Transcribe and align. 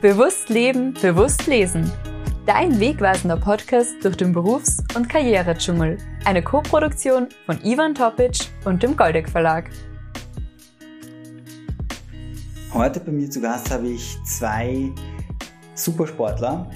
Bewusst 0.00 0.48
leben, 0.48 0.94
bewusst 0.94 1.46
lesen. 1.46 1.92
Dein 2.46 2.80
wegweisender 2.80 3.36
Podcast 3.36 3.96
durch 4.02 4.16
den 4.16 4.32
Berufs- 4.32 4.82
und 4.96 5.10
Karrieredschungel. 5.10 5.98
Eine 6.24 6.42
Co-Produktion 6.42 7.28
von 7.44 7.62
Ivan 7.62 7.94
Topic 7.94 8.46
und 8.64 8.82
dem 8.82 8.96
Goldeck 8.96 9.28
Verlag. 9.28 9.68
Heute 12.72 13.00
bei 13.00 13.12
mir 13.12 13.28
zu 13.28 13.42
Gast 13.42 13.70
habe 13.70 13.88
ich 13.88 14.16
zwei 14.24 14.90
Supersportler. 15.74 16.70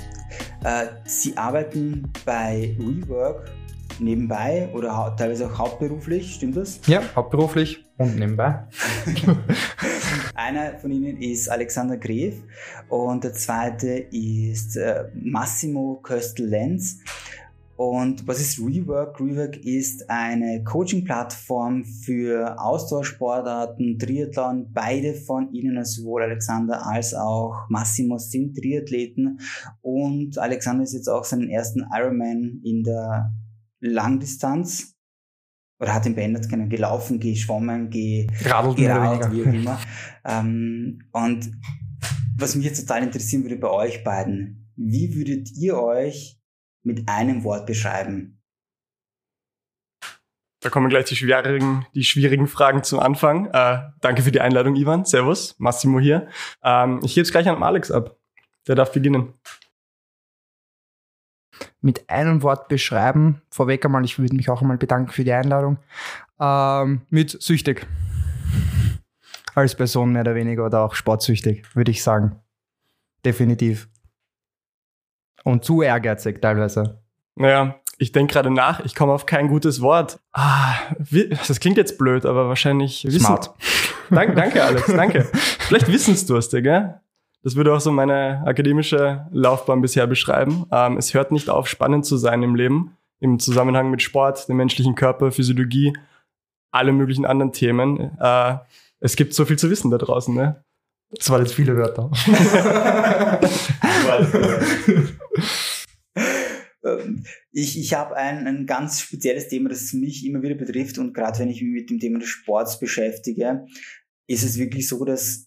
Äh, 0.62 0.88
sie 1.06 1.34
arbeiten 1.34 2.12
bei 2.27 2.77
Rework 2.79 3.50
nebenbei 3.98 4.68
oder 4.75 5.14
teilweise 5.16 5.46
auch 5.46 5.59
hauptberuflich, 5.59 6.34
stimmt 6.34 6.59
das? 6.59 6.79
Ja, 6.86 7.00
hauptberuflich 7.16 7.86
und 7.96 8.16
nebenbei. 8.18 8.64
Einer 10.34 10.78
von 10.78 10.90
ihnen 10.90 11.16
ist 11.18 11.48
Alexander 11.48 11.96
Gref 11.96 12.42
und 12.88 13.22
der 13.22 13.34
zweite 13.34 13.88
ist 14.11 14.76
äh, 14.76 15.04
Massimo 15.14 16.00
Köstel-Lenz. 16.02 16.98
Und 17.76 18.26
was 18.26 18.40
ist 18.40 18.61
Rework? 18.61 19.20
Rework 19.20 19.56
ist 19.64 20.08
eine 20.08 20.62
Coaching-Plattform 20.62 21.84
für 21.84 22.61
Austauschsportarten, 22.61 23.98
Triathlon. 23.98 24.72
Beide 24.72 25.14
von 25.14 25.52
ihnen, 25.52 25.78
also 25.78 26.02
sowohl 26.02 26.22
Alexander 26.22 26.86
als 26.86 27.14
auch 27.14 27.66
Massimo, 27.68 28.18
sind 28.18 28.56
Triathleten. 28.56 29.40
Und 29.82 30.39
Alexander 30.39 30.84
ist 30.84 30.94
jetzt 30.94 31.08
auch 31.08 31.25
seinen 31.25 31.48
ersten 31.48 31.84
Ironman 31.92 32.61
in 32.64 32.84
der 32.84 33.33
Langdistanz 33.80 34.94
oder 35.84 35.92
hat 35.92 36.06
ihn 36.06 36.14
beendet 36.14 36.48
können, 36.48 36.70
gelaufen, 36.70 37.20
geschwommen, 37.20 37.91
ge 37.91 38.27
Radelt 38.42 38.78
geradelt, 38.78 39.30
wie 39.33 39.42
auch 39.42 39.52
immer. 39.52 39.78
ähm, 40.25 41.02
und 41.12 41.50
was 42.38 42.56
mich 42.56 42.64
jetzt 42.64 42.80
total 42.80 43.02
interessieren 43.02 43.42
würde 43.42 43.56
bei 43.56 43.69
euch 43.69 44.02
beiden, 44.02 44.72
wie 44.77 45.14
würdet 45.14 45.50
ihr 45.59 45.78
euch 45.78 46.41
mit 46.84 47.06
einem 47.06 47.44
Wort 47.44 47.67
beschreiben? 47.67 48.41
Da 50.61 50.70
kommen 50.70 50.89
gleich 50.89 51.05
die 51.05 51.17
schwierigen, 51.17 51.84
die 51.94 52.05
schwierigen 52.05 52.48
Fragen 52.48 52.83
zum 52.83 52.98
Anfang. 52.98 53.50
Äh, 53.53 53.83
danke 54.00 54.22
für 54.22 54.33
die 54.33 54.41
Einladung, 54.41 54.77
Ivan. 54.77 55.05
Servus, 55.05 55.55
Massimo 55.59 56.00
hier. 56.00 56.28
Ähm, 56.62 57.00
ich 57.05 57.14
gebe 57.14 57.25
es 57.25 57.31
gleich 57.31 57.47
an 57.47 57.62
Alex 57.62 57.91
ab. 57.91 58.16
Der 58.66 58.75
darf 58.75 58.91
beginnen 58.92 59.34
mit 61.85 62.09
einem 62.09 62.43
Wort 62.43 62.69
beschreiben, 62.69 63.43
vorweg 63.51 63.85
einmal, 63.85 64.05
ich 64.05 64.19
würde 64.19 64.35
mich 64.35 64.49
auch 64.49 64.63
einmal 64.63 64.79
bedanken 64.79 65.13
für 65.13 65.23
die 65.23 65.33
Einladung, 65.33 65.77
ähm, 66.41 67.03
mit 67.11 67.31
süchtig. 67.43 67.87
Als 69.55 69.77
Person 69.77 70.12
mehr 70.12 70.23
oder 70.23 70.35
weniger 70.35 70.65
oder 70.65 70.81
auch 70.81 70.95
sportsüchtig, 70.95 71.77
würde 71.77 71.91
ich 71.91 72.03
sagen. 72.03 72.41
Definitiv. 73.25 73.89
Und 75.45 75.65
zu 75.65 75.83
ehrgeizig 75.83 76.41
teilweise. 76.41 77.03
Naja, 77.37 77.77
ich 77.99 78.12
denke 78.12 78.33
gerade 78.33 78.51
nach, 78.51 78.81
ich 78.85 78.95
komme 78.95 79.12
auf 79.12 79.27
kein 79.27 79.49
gutes 79.49 79.83
Wort. 79.83 80.19
Ah, 80.33 80.75
das 81.47 81.61
klingt 81.61 81.77
jetzt 81.77 81.99
blöd, 81.99 82.25
aber 82.25 82.49
wahrscheinlich 82.49 83.05
wissen. 83.05 83.21
Smart. 83.21 83.53
Danke, 84.11 84.35
danke 84.35 84.65
Alex, 84.65 84.87
danke. 84.87 85.25
Vielleicht 85.35 85.89
wissensdurstig, 85.89 86.65
gell? 86.65 87.01
Das 87.45 87.56
würde 87.56 87.75
auch 87.75 87.81
so 87.81 87.92
meine 87.92 88.42
akademische 88.47 89.27
Laufbahn 89.31 89.83
bisher 89.83 90.06
beschreiben. 90.06 90.64
Ähm, 90.73 90.97
es 90.97 91.12
hört 91.12 91.31
nicht 91.31 91.50
auf, 91.50 91.69
spannend 91.69 92.06
zu 92.06 92.17
sein 92.17 92.42
im 92.42 92.55
Leben, 92.55 92.97
im 93.20 93.39
Zusammenhang 93.39 93.91
mit 93.91 94.00
Sport, 94.00 94.48
dem 94.48 94.56
menschlichen 94.56 94.95
Körper, 94.95 95.31
Physiologie, 95.31 95.92
alle 96.72 96.92
möglichen 96.92 97.27
anderen 97.27 97.53
Themen. 97.53 98.19
Äh, 98.19 98.56
es 99.00 99.17
gibt 99.17 99.34
so 99.34 99.45
viel 99.45 99.59
zu 99.59 99.69
wissen 99.69 99.91
da 99.91 99.98
draußen. 99.98 100.34
Ne? 100.34 100.65
Das 101.11 101.28
waren 101.28 101.42
jetzt 101.42 101.55
viele 101.55 101.77
Wörter. 101.77 102.11
ich 107.53 107.78
ich 107.78 107.92
habe 107.92 108.17
ein, 108.17 108.47
ein 108.47 108.65
ganz 108.65 109.03
spezielles 109.03 109.49
Thema, 109.49 109.69
das 109.69 109.93
mich 109.93 110.25
immer 110.25 110.41
wieder 110.41 110.55
betrifft 110.55 110.97
und 110.97 111.12
gerade 111.12 111.41
wenn 111.41 111.50
ich 111.50 111.61
mich 111.61 111.72
mit 111.72 111.91
dem 111.91 112.00
Thema 112.00 112.21
des 112.21 112.28
Sports 112.28 112.81
beschäftige, 112.81 113.66
ist 114.26 114.44
es 114.44 114.59
wirklich 114.59 114.88
so, 114.88 115.05
dass 115.05 115.47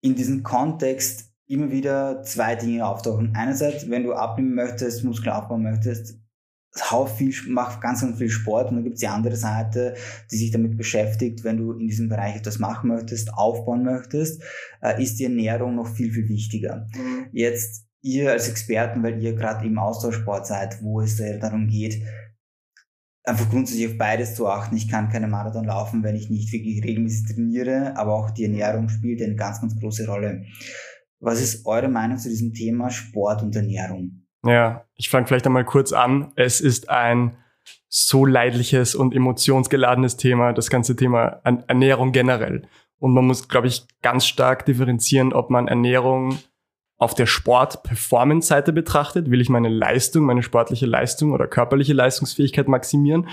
in 0.00 0.14
diesem 0.14 0.42
Kontext 0.42 1.32
immer 1.46 1.70
wieder 1.70 2.22
zwei 2.22 2.56
Dinge 2.56 2.86
auftauchen. 2.86 3.32
Einerseits, 3.34 3.88
wenn 3.88 4.04
du 4.04 4.12
abnehmen 4.12 4.54
möchtest, 4.54 5.04
Muskel 5.04 5.30
aufbauen 5.30 5.62
möchtest, 5.62 6.18
hau 6.90 7.06
viel, 7.06 7.34
mach 7.48 7.80
ganz, 7.80 8.02
ganz 8.02 8.18
viel 8.18 8.28
Sport 8.28 8.68
und 8.68 8.76
dann 8.76 8.84
gibt 8.84 8.94
es 8.94 9.00
die 9.00 9.08
andere 9.08 9.36
Seite, 9.36 9.94
die 10.30 10.36
sich 10.36 10.50
damit 10.50 10.76
beschäftigt, 10.76 11.42
wenn 11.44 11.56
du 11.56 11.72
in 11.72 11.88
diesem 11.88 12.08
Bereich 12.08 12.36
etwas 12.36 12.58
machen 12.58 12.88
möchtest, 12.88 13.32
aufbauen 13.34 13.82
möchtest, 13.82 14.42
äh, 14.82 15.02
ist 15.02 15.18
die 15.18 15.24
Ernährung 15.24 15.74
noch 15.74 15.88
viel, 15.88 16.12
viel 16.12 16.28
wichtiger. 16.28 16.86
Mhm. 16.94 17.28
Jetzt 17.32 17.86
ihr 18.02 18.30
als 18.30 18.48
Experten, 18.48 19.02
weil 19.02 19.20
ihr 19.22 19.34
gerade 19.34 19.66
im 19.66 19.78
Austauschsport 19.78 20.46
seid, 20.46 20.82
wo 20.82 21.00
es 21.00 21.16
darum 21.16 21.66
geht, 21.66 22.02
einfach 23.28 23.48
grundsätzlich 23.50 23.88
auf 23.88 23.98
beides 23.98 24.34
zu 24.34 24.48
achten. 24.48 24.76
Ich 24.76 24.88
kann 24.88 25.10
keine 25.10 25.28
Marathon 25.28 25.64
laufen, 25.64 26.02
wenn 26.02 26.16
ich 26.16 26.30
nicht 26.30 26.52
wirklich 26.52 26.82
regelmäßig 26.82 27.34
trainiere, 27.34 27.96
aber 27.96 28.14
auch 28.14 28.30
die 28.30 28.44
Ernährung 28.44 28.88
spielt 28.88 29.22
eine 29.22 29.36
ganz, 29.36 29.60
ganz 29.60 29.78
große 29.78 30.06
Rolle. 30.06 30.44
Was 31.20 31.40
ist 31.40 31.66
eure 31.66 31.88
Meinung 31.88 32.18
zu 32.18 32.28
diesem 32.28 32.52
Thema 32.52 32.90
Sport 32.90 33.42
und 33.42 33.54
Ernährung? 33.54 34.24
Ja, 34.44 34.84
ich 34.94 35.10
fange 35.10 35.26
vielleicht 35.26 35.46
einmal 35.46 35.64
kurz 35.64 35.92
an. 35.92 36.32
Es 36.36 36.60
ist 36.60 36.88
ein 36.88 37.36
so 37.88 38.24
leidliches 38.24 38.94
und 38.94 39.14
emotionsgeladenes 39.14 40.16
Thema, 40.16 40.52
das 40.52 40.70
ganze 40.70 40.96
Thema 40.96 41.40
Ernährung 41.44 42.12
generell. 42.12 42.62
Und 42.98 43.14
man 43.14 43.26
muss, 43.26 43.48
glaube 43.48 43.66
ich, 43.66 43.86
ganz 44.02 44.26
stark 44.26 44.66
differenzieren, 44.66 45.32
ob 45.32 45.50
man 45.50 45.68
Ernährung 45.68 46.38
auf 46.98 47.14
der 47.14 47.26
Sport-Performance-Seite 47.26 48.72
betrachtet, 48.72 49.30
will 49.30 49.40
ich 49.40 49.48
meine 49.48 49.68
Leistung, 49.68 50.24
meine 50.24 50.42
sportliche 50.42 50.86
Leistung 50.86 51.32
oder 51.32 51.46
körperliche 51.46 51.92
Leistungsfähigkeit 51.92 52.66
maximieren? 52.66 53.28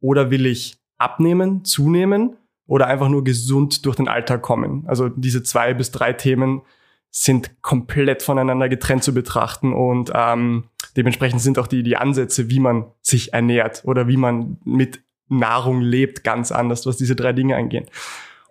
Oder 0.00 0.30
will 0.30 0.46
ich 0.46 0.76
abnehmen, 0.98 1.64
zunehmen 1.64 2.36
oder 2.66 2.88
einfach 2.88 3.08
nur 3.08 3.22
gesund 3.22 3.86
durch 3.86 3.96
den 3.96 4.08
Alltag 4.08 4.42
kommen? 4.42 4.84
Also 4.86 5.08
diese 5.08 5.44
zwei 5.44 5.74
bis 5.74 5.92
drei 5.92 6.12
Themen 6.12 6.62
sind 7.10 7.62
komplett 7.62 8.22
voneinander 8.22 8.68
getrennt 8.68 9.04
zu 9.04 9.14
betrachten 9.14 9.72
und 9.72 10.10
ähm, 10.12 10.64
dementsprechend 10.96 11.40
sind 11.40 11.60
auch 11.60 11.68
die, 11.68 11.84
die 11.84 11.96
Ansätze, 11.96 12.50
wie 12.50 12.58
man 12.58 12.86
sich 13.00 13.32
ernährt 13.32 13.82
oder 13.84 14.08
wie 14.08 14.16
man 14.16 14.56
mit 14.64 15.00
Nahrung 15.28 15.80
lebt, 15.80 16.24
ganz 16.24 16.50
anders, 16.50 16.84
was 16.86 16.96
diese 16.96 17.14
drei 17.14 17.32
Dinge 17.32 17.54
angehen 17.54 17.86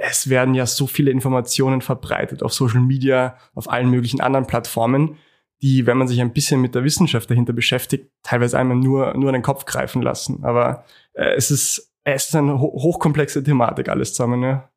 es 0.05 0.29
werden 0.29 0.53
ja 0.53 0.65
so 0.65 0.85
viele 0.85 1.11
Informationen 1.11 1.81
verbreitet 1.81 2.43
auf 2.43 2.53
Social 2.53 2.81
Media, 2.81 3.37
auf 3.55 3.69
allen 3.69 3.89
möglichen 3.89 4.19
anderen 4.19 4.47
Plattformen, 4.47 5.17
die, 5.61 5.85
wenn 5.85 5.97
man 5.97 6.09
sich 6.09 6.19
ein 6.19 6.33
bisschen 6.33 6.59
mit 6.59 6.75
der 6.75 6.83
Wissenschaft 6.83 7.29
dahinter 7.29 7.53
beschäftigt, 7.53 8.11
teilweise 8.21 8.59
einmal 8.59 8.75
nur, 8.75 9.13
nur 9.15 9.29
an 9.29 9.33
den 9.33 9.41
Kopf 9.41 9.63
greifen 9.63 10.01
lassen. 10.01 10.43
Aber 10.43 10.83
äh, 11.13 11.35
es 11.35 11.51
ist, 11.51 11.93
es 12.03 12.27
ist 12.27 12.35
eine 12.35 12.59
ho 12.59 12.73
hochkomplexe 12.73 13.43
Thematik 13.43 13.87
alles 13.87 14.13
zusammen. 14.13 14.43
Ja. 14.43 14.69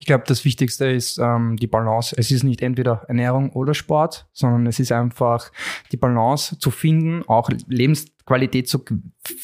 Ich 0.00 0.06
glaube, 0.06 0.24
das 0.26 0.44
Wichtigste 0.44 0.86
ist 0.90 1.16
ähm, 1.16 1.56
die 1.56 1.66
Balance. 1.66 2.14
Es 2.18 2.30
ist 2.30 2.44
nicht 2.44 2.60
entweder 2.60 3.04
Ernährung 3.08 3.50
oder 3.52 3.72
Sport, 3.72 4.28
sondern 4.34 4.66
es 4.66 4.78
ist 4.78 4.92
einfach 4.92 5.50
die 5.92 5.96
Balance 5.96 6.58
zu 6.58 6.70
finden, 6.70 7.24
auch 7.26 7.48
Lebens 7.66 8.04
Qualität 8.28 8.68
zu, 8.68 8.84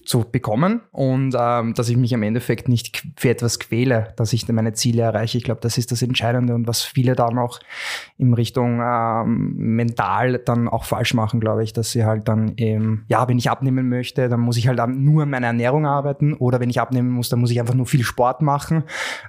zu 0.05 0.27
bekommen 0.31 0.83
und 0.93 1.35
ähm, 1.39 1.73
dass 1.73 1.89
ich 1.89 1.97
mich 1.97 2.15
am 2.15 2.23
Endeffekt 2.23 2.69
nicht 2.69 3.03
für 3.17 3.31
etwas 3.31 3.59
quäle, 3.59 4.13
dass 4.17 4.35
ich 4.35 4.47
meine 4.49 4.75
Ziele 4.75 5.03
erreiche. 5.03 5.39
Ich 5.39 5.45
glaube, 5.45 5.63
das 5.63 5.79
ist 5.79 5.91
das 5.91 6.03
Entscheidende 6.03 6.55
und 6.55 6.67
was 6.67 6.83
viele 6.83 7.15
dann 7.15 7.39
auch 7.39 7.61
in 8.19 8.35
Richtung 8.35 8.83
ähm, 8.83 9.55
mental 9.57 10.39
dann 10.39 10.69
auch 10.69 10.85
falsch 10.85 11.15
machen, 11.15 11.41
glaube 11.41 11.65
ich, 11.65 11.73
dass 11.73 11.93
sie 11.93 12.05
halt 12.05 12.29
dann 12.29 12.53
eben, 12.59 13.07
ja, 13.09 13.27
wenn 13.27 13.39
ich 13.39 13.49
abnehmen 13.49 13.89
möchte, 13.89 14.29
dann 14.29 14.41
muss 14.41 14.59
ich 14.59 14.69
halt 14.69 14.79
nur 14.87 15.23
an 15.23 15.31
meiner 15.31 15.47
Ernährung 15.47 15.87
arbeiten 15.87 16.35
oder 16.35 16.61
wenn 16.61 16.69
ich 16.69 16.79
abnehmen 16.79 17.11
muss, 17.11 17.31
dann 17.31 17.41
muss 17.41 17.51
ich 17.51 17.59
einfach 17.59 17.75
nur 17.75 17.87
viel 17.87 18.05
Sport 18.05 18.43
machen. 18.43 18.85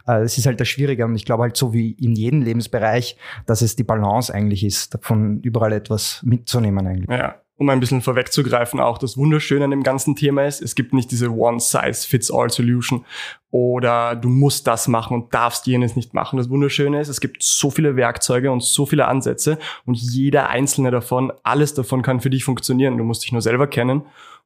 Äh, 0.06 0.20
das 0.20 0.38
ist 0.38 0.46
halt 0.46 0.60
das 0.60 0.68
Schwierige 0.68 1.06
und 1.06 1.16
ich 1.16 1.24
glaube 1.24 1.44
halt 1.44 1.56
so 1.56 1.72
wie 1.72 1.92
in 1.92 2.14
jedem 2.14 2.42
Lebensbereich, 2.42 3.16
dass 3.46 3.62
es 3.62 3.78
die 3.78 3.84
Balance 3.84 4.34
eigentlich 4.34 4.66
ist, 4.66 4.94
davon 4.94 5.40
überall 5.40 5.72
etwas 5.72 6.22
mitzunehmen 6.26 6.86
eigentlich. 6.86 7.10
Ja 7.10 7.36
um 7.58 7.70
ein 7.70 7.80
bisschen 7.80 8.02
vorwegzugreifen, 8.02 8.80
auch 8.80 8.98
das 8.98 9.18
Wunderschöne 9.18 9.66
an 9.66 9.72
dem 9.72 9.84
ganzen 9.84 10.16
Thema 10.16 10.46
ist, 10.46 10.62
es 10.62 10.76
gibt 10.76 10.94
nicht 10.94 11.10
diese 11.12 11.32
One-Size-Fits-All-Solution 11.32 13.06
oder 13.50 14.16
du 14.16 14.28
musst 14.28 14.68
das 14.68 14.90
machen 14.90 15.16
und 15.16 15.34
darfst 15.34 15.66
jenes 15.66 15.96
nicht 15.96 16.14
machen. 16.14 16.38
Das 16.38 16.50
Wunderschöne 16.50 17.00
ist, 17.00 17.08
es 17.08 17.22
gibt 17.22 17.42
so 17.42 17.72
viele 17.72 17.96
Werkzeuge 17.96 18.52
und 18.52 18.62
so 18.62 18.86
viele 18.86 19.08
Ansätze 19.08 19.58
und 19.86 19.96
jeder 19.96 20.50
einzelne 20.50 20.92
davon, 20.92 21.32
alles 21.44 21.74
davon 21.74 22.02
kann 22.02 22.20
für 22.20 22.30
dich 22.30 22.44
funktionieren. 22.44 22.98
Du 22.98 23.06
musst 23.06 23.24
dich 23.24 23.32
nur 23.32 23.42
selber 23.42 23.68
kennen 23.68 24.04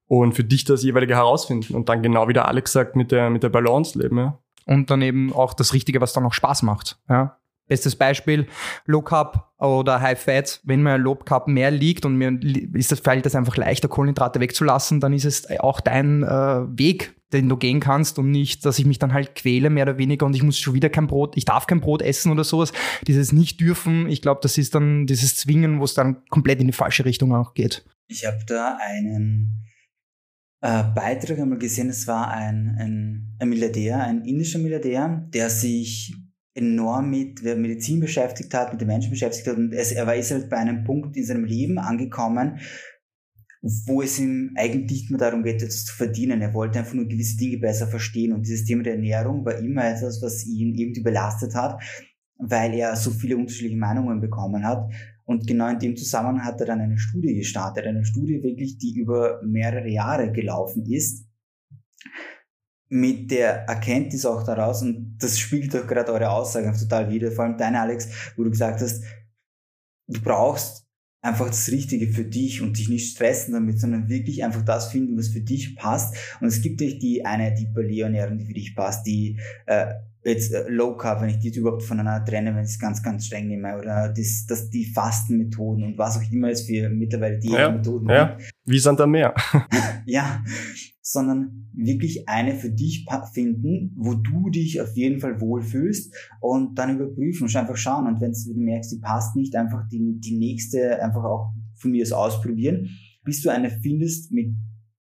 und 0.07 0.33
für 0.33 0.43
dich 0.43 0.65
das 0.65 0.83
jeweilige 0.83 1.15
herausfinden 1.15 1.75
und 1.75 1.89
dann 1.89 2.03
genau 2.03 2.27
wie 2.27 2.33
der 2.33 2.47
Alex 2.47 2.71
sagt, 2.73 2.95
mit 2.95 3.11
der, 3.11 3.31
mit 3.31 3.41
der 3.41 3.49
Balance 3.49 3.97
leben. 3.97 4.17
Ja. 4.17 4.37
Und 4.67 4.91
dann 4.91 5.01
eben 5.01 5.33
auch 5.33 5.55
das 5.55 5.73
Richtige, 5.73 5.99
was 5.99 6.13
dann 6.13 6.25
auch 6.25 6.33
Spaß 6.33 6.61
macht. 6.61 6.99
Ja? 7.09 7.39
Bestes 7.69 7.95
Beispiel, 7.95 8.47
Low 8.85 9.01
Carb 9.01 9.53
oder 9.59 10.01
High 10.01 10.19
Fat. 10.19 10.59
Wenn 10.63 10.83
mir 10.83 10.97
Low 10.97 11.15
Carb 11.15 11.47
mehr 11.47 11.71
liegt 11.71 12.03
und 12.03 12.17
mir 12.17 12.37
ist 12.73 12.91
das, 12.91 12.99
fällt 12.99 13.25
das 13.25 13.35
einfach 13.35 13.55
leichter, 13.55 13.87
Kohlenhydrate 13.87 14.41
wegzulassen, 14.41 14.99
dann 14.99 15.13
ist 15.13 15.25
es 15.25 15.49
auch 15.59 15.79
dein 15.79 16.23
äh, 16.23 16.27
Weg, 16.77 17.15
den 17.31 17.47
du 17.47 17.57
gehen 17.57 17.79
kannst 17.79 18.17
und 18.17 18.31
nicht, 18.31 18.65
dass 18.65 18.79
ich 18.79 18.85
mich 18.85 18.97
dann 18.97 19.13
halt 19.13 19.35
quäle, 19.35 19.69
mehr 19.69 19.83
oder 19.83 19.97
weniger, 19.97 20.25
und 20.25 20.35
ich 20.35 20.43
muss 20.43 20.57
schon 20.57 20.73
wieder 20.73 20.89
kein 20.89 21.07
Brot, 21.07 21.37
ich 21.37 21.45
darf 21.45 21.67
kein 21.67 21.79
Brot 21.79 22.01
essen 22.01 22.31
oder 22.31 22.43
sowas. 22.43 22.73
Dieses 23.05 23.31
nicht 23.31 23.61
dürfen, 23.61 24.09
ich 24.09 24.21
glaube, 24.21 24.39
das 24.41 24.57
ist 24.57 24.73
dann 24.73 25.05
dieses 25.05 25.35
Zwingen, 25.35 25.79
wo 25.79 25.83
es 25.83 25.93
dann 25.93 26.25
komplett 26.29 26.59
in 26.59 26.67
die 26.67 26.73
falsche 26.73 27.05
Richtung 27.05 27.35
auch 27.35 27.53
geht. 27.53 27.85
Ich 28.07 28.25
habe 28.25 28.39
da 28.47 28.79
einen 28.81 29.67
äh, 30.61 30.83
Beitrag 30.95 31.37
einmal 31.37 31.59
gesehen, 31.59 31.89
es 31.89 32.07
war 32.07 32.31
ein, 32.31 32.75
ein, 32.79 33.35
ein 33.39 33.49
Milliardär, 33.49 34.03
ein 34.03 34.25
indischer 34.25 34.59
Milliardär, 34.59 35.27
der 35.31 35.49
sich 35.51 36.15
enorm 36.53 37.09
mit 37.09 37.43
Medizin 37.43 37.99
beschäftigt 37.99 38.53
hat, 38.53 38.71
mit 38.71 38.81
den 38.81 38.87
Menschen 38.87 39.11
beschäftigt 39.11 39.47
hat 39.47 39.57
und 39.57 39.73
er 39.73 40.07
war 40.07 40.15
ist 40.15 40.31
halt 40.31 40.49
bei 40.49 40.57
einem 40.57 40.83
Punkt 40.83 41.15
in 41.15 41.25
seinem 41.25 41.45
Leben 41.45 41.77
angekommen, 41.77 42.59
wo 43.61 44.01
es 44.01 44.19
ihm 44.19 44.51
eigentlich 44.55 45.01
nicht 45.01 45.11
mehr 45.11 45.19
darum 45.19 45.43
geht, 45.43 45.61
etwas 45.61 45.85
zu 45.85 45.93
verdienen. 45.93 46.41
Er 46.41 46.53
wollte 46.53 46.79
einfach 46.79 46.93
nur 46.93 47.07
gewisse 47.07 47.37
Dinge 47.37 47.57
besser 47.57 47.87
verstehen. 47.87 48.33
Und 48.33 48.45
dieses 48.47 48.65
Thema 48.65 48.83
der 48.83 48.93
Ernährung 48.93 49.43
war 49.45 49.57
immer 49.57 49.83
etwas, 49.83 50.21
was 50.21 50.45
ihn 50.45 50.75
irgendwie 50.75 51.01
belastet 51.01 51.55
hat, 51.55 51.81
weil 52.37 52.73
er 52.73 52.95
so 52.95 53.11
viele 53.11 53.35
unterschiedliche 53.35 53.77
Meinungen 53.77 54.21
bekommen 54.21 54.65
hat. 54.65 54.89
Und 55.25 55.45
genau 55.45 55.67
in 55.67 55.79
dem 55.79 55.97
Zusammenhang 55.97 56.45
hat 56.45 56.59
er 56.61 56.67
dann 56.67 56.79
eine 56.79 56.97
Studie 56.97 57.35
gestartet. 57.35 57.85
Eine 57.85 58.05
Studie 58.05 58.41
wirklich, 58.41 58.77
die 58.77 58.95
über 58.95 59.41
mehrere 59.43 59.89
Jahre 59.89 60.31
gelaufen 60.31 60.85
ist. 60.85 61.25
Mit 62.91 63.29
der 63.29 63.67
Erkenntnis 63.67 64.25
auch 64.25 64.43
daraus, 64.43 64.81
und 64.81 65.17
das 65.19 65.37
spiegelt 65.37 65.73
doch 65.73 65.85
gerade 65.85 66.11
eure 66.11 66.31
Aussagen 66.31 66.75
total 66.75 67.09
wieder, 67.11 67.31
vor 67.31 67.45
allem 67.45 67.57
deine 67.57 67.81
Alex, 67.81 68.09
wo 68.35 68.43
du 68.43 68.49
gesagt 68.49 68.81
hast, 68.81 69.03
du 70.07 70.21
brauchst 70.21 70.87
einfach 71.21 71.47
das 71.47 71.69
Richtige 71.69 72.07
für 72.07 72.23
dich 72.23 72.61
und 72.61 72.77
dich 72.77 72.89
nicht 72.89 73.11
stressen 73.11 73.53
damit, 73.53 73.79
sondern 73.79 74.09
wirklich 74.09 74.43
einfach 74.43 74.63
das 74.63 74.91
finden, 74.91 75.17
was 75.17 75.29
für 75.29 75.41
dich 75.41 75.75
passt. 75.75 76.15
Und 76.39 76.47
es 76.47 76.61
gibt 76.61 76.79
nicht 76.79 77.01
die 77.01 77.25
eine 77.25 77.53
die 77.53 77.67
Paleo-Ernährung, 77.67 78.37
die 78.37 78.45
für 78.45 78.53
dich 78.53 78.75
passt, 78.75 79.05
die 79.05 79.37
äh, 79.65 79.93
jetzt 80.23 80.53
äh, 80.53 80.67
Low 80.69 80.95
Carb, 80.95 81.21
wenn 81.21 81.29
ich 81.29 81.39
die 81.39 81.49
überhaupt 81.49 81.83
voneinander 81.83 82.25
trenne, 82.25 82.55
wenn 82.55 82.63
ich 82.63 82.71
es 82.71 82.79
ganz, 82.79 83.03
ganz 83.03 83.25
streng 83.25 83.47
nehme, 83.47 83.77
oder 83.77 84.09
das, 84.09 84.45
das 84.47 84.69
die 84.69 84.85
Fastenmethoden 84.85 85.83
und 85.83 85.97
was 85.97 86.17
auch 86.17 86.31
immer 86.31 86.49
es 86.49 86.61
für 86.61 86.89
mittlerweile 86.89 87.39
die 87.39 87.51
ja, 87.51 87.69
Methoden 87.69 88.09
ja. 88.09 88.35
gibt. 88.37 88.51
Wie 88.65 88.79
Sand 88.79 89.01
am 89.01 89.11
Meer. 89.11 89.33
ja, 90.05 90.43
sondern 91.11 91.69
wirklich 91.73 92.29
eine 92.29 92.53
für 92.53 92.69
dich 92.69 93.07
finden, 93.33 93.95
wo 93.97 94.13
du 94.13 94.49
dich 94.49 94.79
auf 94.79 94.95
jeden 94.95 95.19
Fall 95.19 95.41
wohlfühlst 95.41 96.13
und 96.39 96.77
dann 96.77 96.95
überprüfen 96.95 97.47
und 97.47 97.55
einfach 97.55 97.77
schauen. 97.77 98.05
Und 98.05 98.21
wenn 98.21 98.31
du 98.31 98.59
merkst, 98.59 98.91
die 98.91 98.99
passt 98.99 99.35
nicht, 99.35 99.55
einfach 99.55 99.87
die, 99.91 100.19
die 100.19 100.37
nächste 100.37 101.01
einfach 101.01 101.23
auch 101.23 101.51
von 101.75 101.91
mir 101.91 102.03
aus 102.03 102.11
ausprobieren, 102.11 102.89
bis 103.23 103.41
du 103.41 103.49
eine 103.49 103.71
findest, 103.71 104.31
mit, 104.31 104.53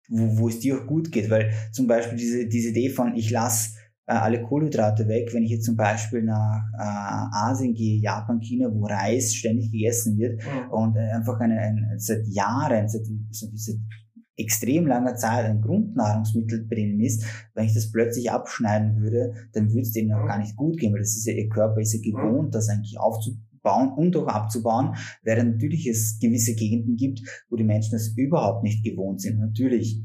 wo, 0.07 0.37
wo 0.37 0.47
es 0.47 0.59
dir 0.59 0.79
auch 0.79 0.85
gut 0.85 1.11
geht. 1.11 1.31
Weil 1.31 1.51
zum 1.71 1.87
Beispiel 1.87 2.19
diese, 2.19 2.47
diese 2.47 2.69
Idee 2.69 2.89
von, 2.89 3.15
ich 3.15 3.31
lasse 3.31 3.71
äh, 4.05 4.13
alle 4.13 4.43
Kohlenhydrate 4.43 5.07
weg, 5.07 5.33
wenn 5.33 5.43
ich 5.43 5.51
jetzt 5.51 5.65
zum 5.65 5.75
Beispiel 5.75 6.21
nach 6.21 6.61
äh, 6.77 7.35
Asien 7.35 7.73
gehe, 7.73 7.99
Japan, 7.99 8.39
China, 8.41 8.69
wo 8.71 8.85
Reis 8.85 9.33
ständig 9.33 9.71
gegessen 9.71 10.19
wird 10.19 10.39
mhm. 10.43 10.71
und 10.71 10.95
äh, 10.97 11.15
einfach 11.15 11.39
eine, 11.39 11.57
ein, 11.57 11.95
seit 11.97 12.27
Jahren, 12.27 12.87
seit, 12.87 13.07
seit 13.31 13.77
extrem 14.37 14.85
langer 14.87 15.15
Zeit 15.15 15.45
ein 15.45 15.61
Grundnahrungsmittel 15.61 16.67
drinnen 16.67 16.99
ist, 16.99 17.25
wenn 17.53 17.65
ich 17.65 17.73
das 17.73 17.91
plötzlich 17.91 18.31
abschneiden 18.31 19.01
würde, 19.01 19.33
dann 19.53 19.69
würde 19.69 19.81
es 19.81 19.91
denen 19.91 20.13
auch 20.13 20.27
gar 20.27 20.39
nicht 20.39 20.55
gut 20.55 20.77
gehen, 20.77 20.93
weil 20.93 20.99
das 20.99 21.15
ist 21.15 21.25
ja, 21.25 21.33
ihr 21.33 21.49
Körper 21.49 21.79
ist 21.81 21.93
ja 21.93 21.99
gewohnt, 22.01 22.53
das 22.53 22.69
eigentlich 22.69 22.99
aufzubauen 22.99 23.93
und 23.95 24.15
auch 24.17 24.27
abzubauen, 24.27 24.95
während 25.23 25.53
natürlich 25.53 25.87
es 25.87 26.19
gewisse 26.19 26.55
Gegenden 26.55 26.97
gibt, 26.97 27.21
wo 27.49 27.55
die 27.55 27.63
Menschen 27.63 27.93
das 27.93 28.13
überhaupt 28.15 28.63
nicht 28.63 28.83
gewohnt 28.83 29.21
sind. 29.21 29.39
Natürlich, 29.39 30.03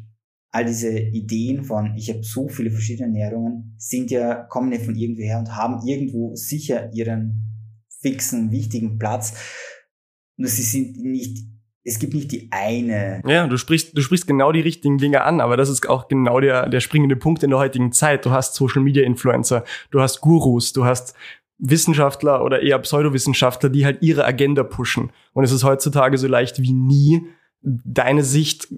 all 0.52 0.64
diese 0.64 0.96
Ideen 0.96 1.64
von, 1.64 1.94
ich 1.96 2.08
habe 2.08 2.22
so 2.22 2.48
viele 2.48 2.70
verschiedene 2.70 3.08
Ernährungen, 3.08 3.74
sind 3.78 4.10
ja, 4.10 4.44
kommen 4.44 4.72
ja 4.72 4.78
von 4.78 4.94
irgendwoher 4.94 5.38
und 5.38 5.56
haben 5.56 5.86
irgendwo 5.86 6.34
sicher 6.34 6.92
ihren 6.92 7.50
fixen, 8.00 8.50
wichtigen 8.50 8.98
Platz. 8.98 9.34
Nur 10.36 10.48
sie 10.48 10.62
sind 10.62 10.96
nicht 10.96 11.50
es 11.84 11.98
gibt 11.98 12.14
nicht 12.14 12.30
die 12.30 12.48
eine. 12.50 13.22
Ja, 13.26 13.46
du 13.46 13.56
sprichst, 13.56 13.96
du 13.96 14.02
sprichst 14.02 14.26
genau 14.26 14.52
die 14.52 14.60
richtigen 14.60 14.98
Dinge 14.98 15.22
an, 15.22 15.40
aber 15.40 15.56
das 15.56 15.68
ist 15.68 15.88
auch 15.88 16.08
genau 16.08 16.40
der, 16.40 16.68
der 16.68 16.80
springende 16.80 17.16
Punkt 17.16 17.42
in 17.42 17.50
der 17.50 17.58
heutigen 17.58 17.92
Zeit. 17.92 18.26
Du 18.26 18.30
hast 18.30 18.54
Social 18.54 18.82
Media 18.82 19.04
Influencer, 19.04 19.64
du 19.90 20.00
hast 20.00 20.20
Gurus, 20.20 20.72
du 20.72 20.84
hast 20.84 21.14
Wissenschaftler 21.58 22.44
oder 22.44 22.62
eher 22.62 22.78
Pseudowissenschaftler, 22.78 23.68
die 23.70 23.84
halt 23.84 24.02
ihre 24.02 24.24
Agenda 24.24 24.62
pushen. 24.62 25.10
Und 25.32 25.44
es 25.44 25.52
ist 25.52 25.64
heutzutage 25.64 26.18
so 26.18 26.26
leicht 26.26 26.60
wie 26.60 26.72
nie, 26.72 27.26
deine 27.62 28.24
Sicht 28.24 28.68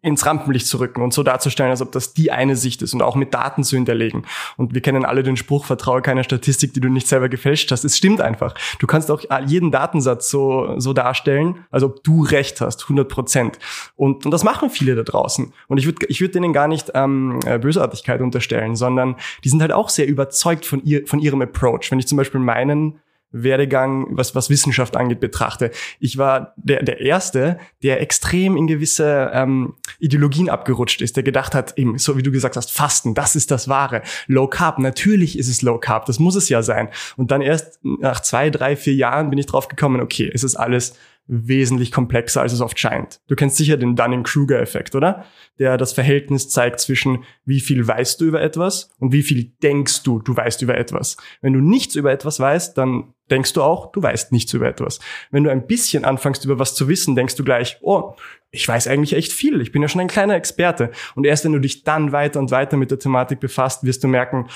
ins 0.00 0.24
Rampenlicht 0.24 0.66
zu 0.66 0.78
rücken 0.78 1.02
und 1.02 1.12
so 1.12 1.22
darzustellen, 1.22 1.70
als 1.70 1.82
ob 1.82 1.92
das 1.92 2.14
die 2.14 2.30
eine 2.30 2.56
Sicht 2.56 2.80
ist 2.80 2.94
und 2.94 3.02
auch 3.02 3.14
mit 3.14 3.34
Daten 3.34 3.62
zu 3.62 3.76
hinterlegen. 3.76 4.24
Und 4.56 4.74
wir 4.74 4.80
kennen 4.80 5.04
alle 5.04 5.22
den 5.22 5.36
Spruch, 5.36 5.66
vertraue 5.66 6.00
keiner 6.00 6.24
Statistik, 6.24 6.72
die 6.72 6.80
du 6.80 6.88
nicht 6.88 7.06
selber 7.06 7.28
gefälscht 7.28 7.70
hast. 7.70 7.84
Es 7.84 7.98
stimmt 7.98 8.22
einfach. 8.22 8.54
Du 8.78 8.86
kannst 8.86 9.10
auch 9.10 9.22
jeden 9.46 9.70
Datensatz 9.70 10.30
so, 10.30 10.78
so 10.78 10.94
darstellen, 10.94 11.66
als 11.70 11.82
ob 11.82 12.02
du 12.02 12.22
recht 12.22 12.62
hast, 12.62 12.82
100 12.84 13.06
Prozent. 13.06 13.58
Und, 13.96 14.24
und 14.24 14.30
das 14.30 14.44
machen 14.44 14.70
viele 14.70 14.94
da 14.94 15.02
draußen. 15.02 15.52
Und 15.68 15.78
ich 15.78 15.84
würde 15.84 16.06
ich 16.08 16.22
würd 16.22 16.34
denen 16.34 16.54
gar 16.54 16.68
nicht 16.68 16.90
ähm, 16.94 17.38
äh, 17.44 17.58
Bösartigkeit 17.58 18.22
unterstellen, 18.22 18.76
sondern 18.76 19.16
die 19.44 19.50
sind 19.50 19.60
halt 19.60 19.72
auch 19.72 19.90
sehr 19.90 20.06
überzeugt 20.06 20.64
von, 20.64 20.82
ihr, 20.84 21.06
von 21.06 21.18
ihrem 21.18 21.42
Approach. 21.42 21.90
Wenn 21.90 21.98
ich 21.98 22.06
zum 22.06 22.16
Beispiel 22.16 22.40
meinen 22.40 22.98
Werdegang, 23.32 24.06
was, 24.10 24.34
was 24.34 24.50
Wissenschaft 24.50 24.96
angeht, 24.96 25.20
betrachte. 25.20 25.70
Ich 25.98 26.18
war 26.18 26.52
der, 26.56 26.82
der 26.82 27.00
Erste, 27.00 27.58
der 27.82 28.00
extrem 28.00 28.56
in 28.56 28.66
gewisse 28.66 29.30
ähm, 29.32 29.74
Ideologien 29.98 30.48
abgerutscht 30.48 31.00
ist, 31.02 31.16
der 31.16 31.22
gedacht 31.22 31.54
hat, 31.54 31.78
eben, 31.78 31.98
so 31.98 32.16
wie 32.16 32.22
du 32.22 32.32
gesagt 32.32 32.56
hast, 32.56 32.72
Fasten, 32.72 33.14
das 33.14 33.36
ist 33.36 33.50
das 33.50 33.68
Wahre. 33.68 34.02
Low 34.26 34.48
Carb, 34.48 34.78
natürlich 34.78 35.38
ist 35.38 35.48
es 35.48 35.62
Low 35.62 35.78
Carb, 35.78 36.06
das 36.06 36.18
muss 36.18 36.34
es 36.34 36.48
ja 36.48 36.62
sein. 36.62 36.88
Und 37.16 37.30
dann 37.30 37.40
erst 37.40 37.78
nach 37.82 38.20
zwei, 38.20 38.50
drei, 38.50 38.76
vier 38.76 38.94
Jahren 38.94 39.30
bin 39.30 39.38
ich 39.38 39.46
drauf 39.46 39.68
gekommen, 39.68 40.00
okay, 40.00 40.30
es 40.32 40.44
ist 40.44 40.56
alles 40.56 40.94
wesentlich 41.32 41.92
komplexer, 41.92 42.42
als 42.42 42.52
es 42.52 42.60
oft 42.60 42.78
scheint. 42.78 43.20
Du 43.28 43.36
kennst 43.36 43.56
sicher 43.56 43.76
den 43.76 43.94
Dunning-Kruger-Effekt, 43.94 44.96
oder? 44.96 45.24
Der 45.60 45.76
das 45.76 45.92
Verhältnis 45.92 46.48
zeigt 46.48 46.80
zwischen, 46.80 47.24
wie 47.44 47.60
viel 47.60 47.86
weißt 47.86 48.20
du 48.20 48.24
über 48.24 48.42
etwas 48.42 48.90
und 48.98 49.12
wie 49.12 49.22
viel 49.22 49.52
denkst 49.62 50.02
du, 50.02 50.18
du 50.18 50.36
weißt 50.36 50.60
über 50.62 50.76
etwas. 50.76 51.16
Wenn 51.40 51.52
du 51.52 51.60
nichts 51.60 51.94
über 51.94 52.10
etwas 52.10 52.40
weißt, 52.40 52.76
dann 52.76 53.14
denkst 53.30 53.52
du 53.52 53.62
auch, 53.62 53.92
du 53.92 54.02
weißt 54.02 54.32
nichts 54.32 54.52
über 54.54 54.66
etwas. 54.66 54.98
Wenn 55.30 55.44
du 55.44 55.52
ein 55.52 55.68
bisschen 55.68 56.04
anfängst, 56.04 56.44
über 56.44 56.58
was 56.58 56.74
zu 56.74 56.88
wissen, 56.88 57.14
denkst 57.14 57.36
du 57.36 57.44
gleich, 57.44 57.78
oh, 57.80 58.14
ich 58.50 58.66
weiß 58.66 58.88
eigentlich 58.88 59.12
echt 59.12 59.32
viel, 59.32 59.60
ich 59.60 59.70
bin 59.70 59.82
ja 59.82 59.88
schon 59.88 60.00
ein 60.00 60.08
kleiner 60.08 60.34
Experte. 60.34 60.90
Und 61.14 61.26
erst 61.26 61.44
wenn 61.44 61.52
du 61.52 61.60
dich 61.60 61.84
dann 61.84 62.10
weiter 62.10 62.40
und 62.40 62.50
weiter 62.50 62.76
mit 62.76 62.90
der 62.90 62.98
Thematik 62.98 63.38
befasst, 63.38 63.84
wirst 63.84 64.02
du 64.02 64.08
merken, 64.08 64.48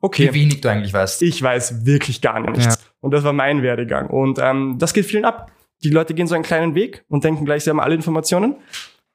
okay. 0.00 0.28
Wie 0.32 0.42
wenig 0.42 0.60
du 0.60 0.70
eigentlich 0.70 0.92
weißt. 0.92 1.22
Ich 1.22 1.42
weiß 1.42 1.84
wirklich 1.84 2.20
gar 2.20 2.38
nichts. 2.38 2.64
Ja. 2.66 2.76
Und 3.00 3.10
das 3.10 3.24
war 3.24 3.32
mein 3.32 3.62
Werdegang. 3.62 4.06
Und 4.06 4.38
ähm, 4.40 4.76
das 4.78 4.94
geht 4.94 5.06
vielen 5.06 5.24
ab. 5.24 5.50
Die 5.82 5.90
Leute 5.90 6.14
gehen 6.14 6.26
so 6.26 6.34
einen 6.34 6.44
kleinen 6.44 6.74
Weg 6.74 7.04
und 7.08 7.24
denken 7.24 7.44
gleich, 7.44 7.64
sie 7.64 7.70
haben 7.70 7.80
alle 7.80 7.94
Informationen, 7.94 8.56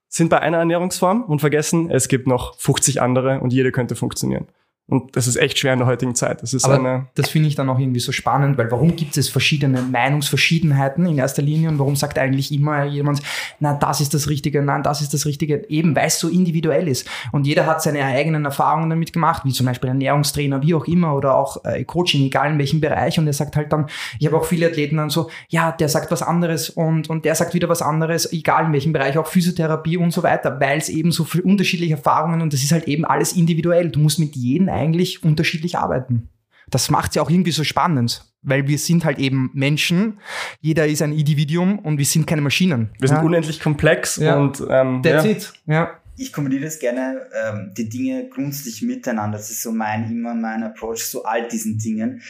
sind 0.08 0.30
bei 0.30 0.40
einer 0.40 0.58
Ernährungsform 0.58 1.24
und 1.24 1.40
vergessen, 1.40 1.92
es 1.92 2.08
gibt 2.08 2.28
noch 2.28 2.58
50 2.60 3.02
andere 3.02 3.40
und 3.42 3.54
jede 3.54 3.72
könnte 3.72 3.96
funktionieren. 3.96 4.48
Und 4.88 5.16
das 5.16 5.26
ist 5.26 5.36
echt 5.36 5.58
schwer 5.58 5.74
in 5.74 5.80
der 5.80 5.88
heutigen 5.88 6.14
Zeit. 6.14 6.44
Das 6.44 6.54
ist 6.54 6.64
Aber 6.64 6.76
eine 6.76 7.08
das 7.16 7.30
finde 7.30 7.48
ich 7.50 7.56
dann 7.56 7.68
auch 7.70 7.80
irgendwie 7.80 8.00
so 8.00 8.12
spannend, 8.12 8.56
weil 8.60 8.70
warum 8.70 8.96
gibt 8.96 9.18
es 9.18 9.30
verschiedene 9.30 9.82
Meinungsverschiedenheiten 9.82 11.08
in 11.08 11.18
erster 11.18 11.42
Linie 11.42 11.70
und 11.70 11.80
warum 11.80 11.96
sagt 11.96 12.20
eigentlich 12.20 12.52
immer 12.52 12.86
jemand, 12.86 13.22
na, 13.60 13.74
das 13.74 14.00
ist 14.00 14.14
das 14.14 14.30
Richtige, 14.30 14.62
nein, 14.62 14.84
das 14.84 15.02
ist 15.02 15.12
das 15.12 15.26
Richtige, 15.26 15.68
eben 15.70 15.96
weil 15.96 16.06
es 16.06 16.20
so 16.20 16.30
individuell 16.30 16.88
ist. 16.88 17.08
Und 17.32 17.48
jeder 17.48 17.66
hat 17.66 17.82
seine 17.82 18.04
eigenen 18.04 18.46
Erfahrungen 18.46 18.92
damit 18.92 19.12
gemacht, 19.12 19.44
wie 19.44 19.54
zum 19.54 19.66
Beispiel 19.66 19.88
Ernährungstrainer, 19.88 20.62
wie 20.62 20.76
auch 20.76 20.86
immer, 20.86 21.16
oder 21.16 21.36
auch 21.36 21.66
äh, 21.66 21.84
Coaching, 21.84 22.24
egal 22.24 22.52
in 22.52 22.60
welchem 22.60 22.80
Bereich. 22.80 23.18
Und 23.18 23.26
er 23.26 23.34
sagt 23.34 23.56
halt 23.56 23.74
dann, 23.74 23.88
ich 24.20 24.28
habe 24.28 24.38
auch 24.38 24.46
viele 24.46 24.68
Athleten 24.68 24.98
dann 24.98 25.10
so, 25.10 25.32
ja, 25.50 25.72
der 25.72 25.90
sagt 25.90 26.12
was 26.12 26.22
anderes 26.22 26.70
und, 26.70 27.10
und 27.10 27.26
der 27.26 27.34
sagt 27.34 27.56
wieder 27.56 27.70
was 27.70 27.82
anderes, 27.82 28.32
egal 28.32 28.66
in 28.66 28.74
welchem 28.74 28.94
Bereich, 28.94 29.18
auch 29.18 29.26
Physiotherapie 29.26 29.98
und 29.98 30.12
so 30.12 30.22
weiter, 30.22 30.60
weil 30.60 30.78
es 30.78 30.90
eben 30.90 31.12
so 31.12 31.24
viele 31.24 31.44
unterschiedliche 31.46 31.96
Erfahrungen 31.96 32.42
und 32.42 32.54
das 32.54 32.62
ist 32.62 32.72
halt 32.72 32.88
eben 32.88 33.04
alles 33.04 33.34
individuell. 33.34 33.90
Du 33.90 34.00
musst 34.00 34.20
mit 34.20 34.36
jedem 34.36 34.75
eigentlich 34.76 35.24
unterschiedlich 35.24 35.78
arbeiten. 35.78 36.30
Das 36.70 36.90
macht 36.90 37.12
es 37.12 37.16
ja 37.16 37.22
auch 37.22 37.30
irgendwie 37.30 37.52
so 37.52 37.64
spannend, 37.64 38.26
weil 38.42 38.68
wir 38.68 38.78
sind 38.78 39.06
halt 39.06 39.20
eben 39.20 39.52
Menschen. 39.54 40.20
Jeder 40.62 40.88
ist 40.88 41.02
ein 41.02 41.14
Individuum 41.14 41.80
und 41.80 41.98
wir 41.98 42.06
sind 42.06 42.26
keine 42.26 42.42
Maschinen. 42.42 42.90
Wir 43.00 43.08
sind 43.08 43.24
unendlich 43.24 43.60
komplex 43.60 44.18
ja. 44.18 44.36
und 44.36 44.64
ähm, 44.70 45.02
That's 45.04 45.26
ja. 45.26 45.32
it. 45.32 45.54
Ja. 45.68 46.00
Ich 46.18 46.32
kombiniere 46.32 46.64
das 46.64 46.80
gerne, 46.80 47.28
ähm, 47.46 47.74
die 47.78 47.90
Dinge 47.90 48.30
grundsätzlich 48.30 48.82
miteinander. 48.82 49.38
Das 49.38 49.52
ist 49.52 49.62
so 49.62 49.72
mein, 49.72 50.10
immer 50.10 50.34
mein 50.34 50.64
Approach 50.64 51.10
zu 51.10 51.26
all 51.26 51.48
diesen 51.48 51.78
Dingen. 51.78 52.22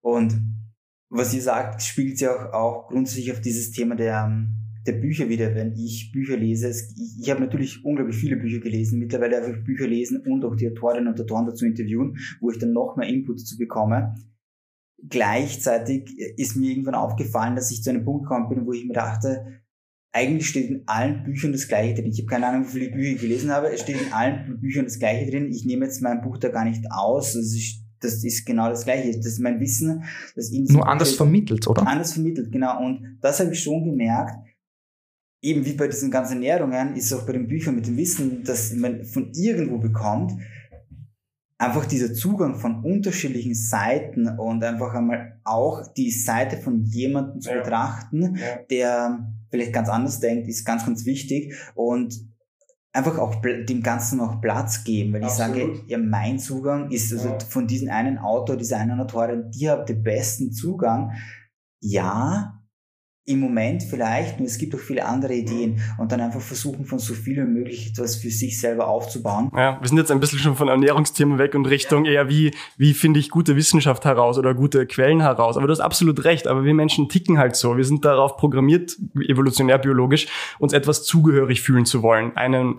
Und 0.00 0.34
was 1.10 1.34
ihr 1.34 1.42
sagt, 1.42 1.82
spiegelt 1.82 2.18
sich 2.18 2.28
auch, 2.28 2.52
auch 2.52 2.88
grundsätzlich 2.88 3.32
auf 3.32 3.40
dieses 3.40 3.70
Thema 3.70 3.96
der, 3.96 4.24
ähm, 4.26 4.65
der 4.86 4.92
Bücher 4.92 5.28
wieder, 5.28 5.54
wenn 5.54 5.74
ich 5.74 6.12
Bücher 6.12 6.36
lese. 6.36 6.70
Ich, 6.70 7.20
ich 7.20 7.30
habe 7.30 7.40
natürlich 7.40 7.84
unglaublich 7.84 8.16
viele 8.16 8.36
Bücher 8.36 8.60
gelesen, 8.60 8.98
mittlerweile 8.98 9.42
habe 9.42 9.56
ich 9.56 9.64
Bücher 9.64 9.86
lesen 9.86 10.22
und 10.26 10.44
auch 10.44 10.56
die 10.56 10.68
Autorinnen 10.68 11.08
und 11.08 11.20
Autoren 11.20 11.46
dazu 11.46 11.64
interviewen, 11.66 12.16
wo 12.40 12.50
ich 12.50 12.58
dann 12.58 12.72
noch 12.72 12.96
mehr 12.96 13.08
Input 13.08 13.40
dazu 13.40 13.56
bekomme. 13.56 14.14
Gleichzeitig 15.08 16.18
ist 16.36 16.56
mir 16.56 16.70
irgendwann 16.70 16.94
aufgefallen, 16.94 17.54
dass 17.54 17.70
ich 17.70 17.82
zu 17.82 17.90
einem 17.90 18.04
Punkt 18.04 18.24
gekommen 18.24 18.48
bin, 18.48 18.66
wo 18.66 18.72
ich 18.72 18.86
mir 18.86 18.94
dachte, 18.94 19.62
eigentlich 20.16 20.48
steht 20.48 20.70
in 20.70 20.82
allen 20.86 21.24
Büchern 21.24 21.52
das 21.52 21.68
Gleiche 21.68 22.00
drin. 22.00 22.10
Ich 22.10 22.18
habe 22.20 22.26
keine 22.26 22.46
Ahnung, 22.46 22.64
wie 22.66 22.78
viele 22.78 22.90
Bücher 22.90 23.14
ich 23.14 23.20
gelesen 23.20 23.50
habe. 23.50 23.70
Es 23.70 23.82
steht 23.82 24.00
in 24.00 24.12
allen 24.12 24.58
Büchern 24.58 24.84
das 24.84 24.98
Gleiche 24.98 25.30
drin. 25.30 25.50
Ich 25.50 25.66
nehme 25.66 25.84
jetzt 25.84 26.00
mein 26.00 26.22
Buch 26.22 26.38
da 26.38 26.48
gar 26.48 26.64
nicht 26.64 26.82
aus. 26.90 27.34
Das 27.34 27.54
ist, 27.54 27.82
das 28.00 28.24
ist 28.24 28.46
genau 28.46 28.70
das 28.70 28.84
Gleiche. 28.84 29.14
Das 29.14 29.26
ist 29.26 29.40
mein 29.40 29.60
Wissen. 29.60 30.04
Das 30.34 30.50
Nur 30.50 30.88
anders 30.88 31.12
vermittelt, 31.12 31.68
oder? 31.68 31.86
Anders 31.86 32.14
vermittelt, 32.14 32.50
genau. 32.50 32.82
Und 32.82 33.18
das 33.20 33.40
habe 33.40 33.52
ich 33.52 33.62
schon 33.62 33.84
gemerkt. 33.84 34.36
Eben 35.46 35.64
wie 35.64 35.74
bei 35.74 35.86
diesen 35.86 36.10
ganzen 36.10 36.42
Ernährungen 36.42 36.96
ist 36.96 37.12
auch 37.12 37.24
bei 37.24 37.32
den 37.32 37.46
Büchern 37.46 37.76
mit 37.76 37.86
dem 37.86 37.96
Wissen, 37.96 38.42
das 38.42 38.72
man 38.72 39.04
von 39.04 39.30
irgendwo 39.32 39.78
bekommt, 39.78 40.32
einfach 41.56 41.86
dieser 41.86 42.12
Zugang 42.12 42.56
von 42.56 42.82
unterschiedlichen 42.82 43.54
Seiten 43.54 44.28
und 44.28 44.64
einfach 44.64 44.92
einmal 44.94 45.40
auch 45.44 45.86
die 45.94 46.10
Seite 46.10 46.56
von 46.56 46.82
jemandem 46.82 47.40
zu 47.40 47.50
ja. 47.50 47.58
betrachten, 47.58 48.36
ja. 48.36 48.56
der 48.68 49.32
vielleicht 49.48 49.72
ganz 49.72 49.88
anders 49.88 50.18
denkt, 50.18 50.48
ist 50.48 50.64
ganz, 50.64 50.84
ganz 50.84 51.06
wichtig 51.06 51.54
und 51.76 52.12
einfach 52.92 53.16
auch 53.18 53.36
dem 53.40 53.84
Ganzen 53.84 54.18
noch 54.18 54.40
Platz 54.40 54.82
geben, 54.82 55.12
weil 55.12 55.22
Absolut. 55.22 55.56
ich 55.56 55.62
sage, 55.62 55.82
ja, 55.86 55.98
mein 55.98 56.40
Zugang 56.40 56.90
ist 56.90 57.12
also 57.12 57.28
ja. 57.28 57.38
von 57.38 57.68
diesen 57.68 57.88
einen 57.88 58.18
Autor, 58.18 58.56
dieser 58.56 58.78
einen 58.78 58.98
Autorin, 58.98 59.48
die 59.52 59.70
hat 59.70 59.88
den 59.88 60.02
besten 60.02 60.50
Zugang. 60.50 61.12
Ja, 61.80 62.55
im 63.28 63.40
Moment 63.40 63.82
vielleicht, 63.82 64.38
nur 64.38 64.46
es 64.46 64.56
gibt 64.56 64.72
auch 64.76 64.78
viele 64.78 65.04
andere 65.04 65.34
Ideen 65.34 65.80
und 65.98 66.12
dann 66.12 66.20
einfach 66.20 66.40
versuchen, 66.40 66.86
von 66.86 67.00
so 67.00 67.12
viel 67.12 67.36
wie 67.36 67.50
möglich 67.50 67.88
etwas 67.90 68.14
für 68.14 68.30
sich 68.30 68.60
selber 68.60 68.86
aufzubauen. 68.86 69.50
Ja, 69.56 69.78
wir 69.80 69.88
sind 69.88 69.98
jetzt 69.98 70.12
ein 70.12 70.20
bisschen 70.20 70.38
schon 70.38 70.54
von 70.54 70.68
Ernährungsthemen 70.68 71.36
weg 71.36 71.56
und 71.56 71.66
Richtung 71.66 72.04
ja. 72.04 72.12
eher 72.12 72.28
wie, 72.28 72.54
wie 72.76 72.94
finde 72.94 73.18
ich 73.18 73.30
gute 73.30 73.56
Wissenschaft 73.56 74.04
heraus 74.04 74.38
oder 74.38 74.54
gute 74.54 74.86
Quellen 74.86 75.20
heraus. 75.20 75.56
Aber 75.56 75.66
du 75.66 75.72
hast 75.72 75.80
absolut 75.80 76.22
recht, 76.22 76.46
aber 76.46 76.64
wir 76.64 76.72
Menschen 76.72 77.08
ticken 77.08 77.36
halt 77.36 77.56
so. 77.56 77.76
Wir 77.76 77.84
sind 77.84 78.04
darauf 78.04 78.36
programmiert, 78.36 78.96
evolutionär 79.26 79.78
biologisch, 79.78 80.28
uns 80.60 80.72
etwas 80.72 81.02
zugehörig 81.02 81.62
fühlen 81.62 81.84
zu 81.84 82.02
wollen. 82.02 82.36
Einen, 82.36 82.76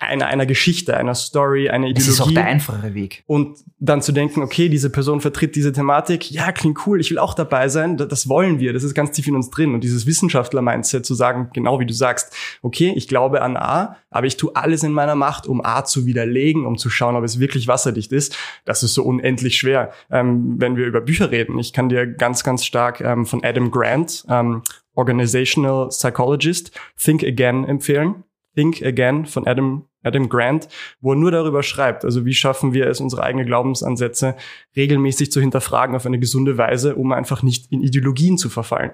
einer, 0.00 0.26
einer 0.26 0.46
Geschichte, 0.46 0.96
einer 0.96 1.14
Story, 1.14 1.68
einer 1.68 1.86
Ideologie. 1.86 2.06
Das 2.06 2.14
ist 2.14 2.20
auch 2.20 2.32
der 2.32 2.46
einfache 2.46 2.94
Weg. 2.94 3.22
Und 3.26 3.58
dann 3.78 4.00
zu 4.00 4.12
denken, 4.12 4.42
okay, 4.42 4.70
diese 4.70 4.88
Person 4.88 5.20
vertritt 5.20 5.54
diese 5.54 5.72
Thematik, 5.72 6.30
ja, 6.30 6.52
klingt 6.52 6.86
cool, 6.86 7.00
ich 7.00 7.10
will 7.10 7.18
auch 7.18 7.34
dabei 7.34 7.68
sein, 7.68 7.98
das 7.98 8.28
wollen 8.28 8.58
wir, 8.60 8.72
das 8.72 8.82
ist 8.82 8.94
ganz 8.94 9.10
tief 9.10 9.28
in 9.28 9.36
uns 9.36 9.50
drin. 9.50 9.74
Und 9.74 9.84
dieses 9.84 10.06
Wissenschaftler-Mindset 10.06 11.04
zu 11.04 11.14
sagen, 11.14 11.50
genau 11.52 11.80
wie 11.80 11.86
du 11.86 11.92
sagst, 11.92 12.34
okay, 12.62 12.92
ich 12.96 13.08
glaube 13.08 13.42
an 13.42 13.58
A, 13.58 13.96
aber 14.08 14.26
ich 14.26 14.38
tue 14.38 14.56
alles 14.56 14.82
in 14.82 14.92
meiner 14.92 15.14
Macht, 15.14 15.46
um 15.46 15.64
A 15.64 15.84
zu 15.84 16.06
widerlegen, 16.06 16.64
um 16.64 16.78
zu 16.78 16.88
schauen, 16.88 17.14
ob 17.14 17.24
es 17.24 17.38
wirklich 17.38 17.68
wasserdicht 17.68 18.10
ist, 18.10 18.36
das 18.64 18.82
ist 18.82 18.94
so 18.94 19.04
unendlich 19.04 19.58
schwer. 19.58 19.92
Ähm, 20.10 20.54
wenn 20.58 20.76
wir 20.76 20.86
über 20.86 21.02
Bücher 21.02 21.30
reden, 21.30 21.58
ich 21.58 21.74
kann 21.74 21.90
dir 21.90 22.06
ganz, 22.06 22.42
ganz 22.42 22.64
stark 22.64 23.02
ähm, 23.02 23.26
von 23.26 23.44
Adam 23.44 23.70
Grant, 23.70 24.24
ähm, 24.30 24.62
Organizational 24.94 25.88
Psychologist, 25.88 26.72
Think 26.98 27.22
Again 27.22 27.64
empfehlen. 27.64 28.24
Think 28.54 28.82
Again 28.82 29.26
von 29.26 29.46
Adam 29.46 29.86
Adam 30.02 30.28
Grant, 30.28 30.68
wo 31.00 31.12
er 31.12 31.16
nur 31.16 31.30
darüber 31.30 31.62
schreibt, 31.62 32.04
also 32.04 32.24
wie 32.24 32.34
schaffen 32.34 32.72
wir 32.72 32.86
es, 32.86 33.00
unsere 33.00 33.22
eigenen 33.22 33.46
Glaubensansätze 33.46 34.36
regelmäßig 34.76 35.30
zu 35.30 35.40
hinterfragen 35.40 35.94
auf 35.94 36.06
eine 36.06 36.18
gesunde 36.18 36.58
Weise, 36.58 36.94
um 36.94 37.12
einfach 37.12 37.42
nicht 37.42 37.70
in 37.70 37.82
Ideologien 37.82 38.38
zu 38.38 38.48
verfallen. 38.48 38.92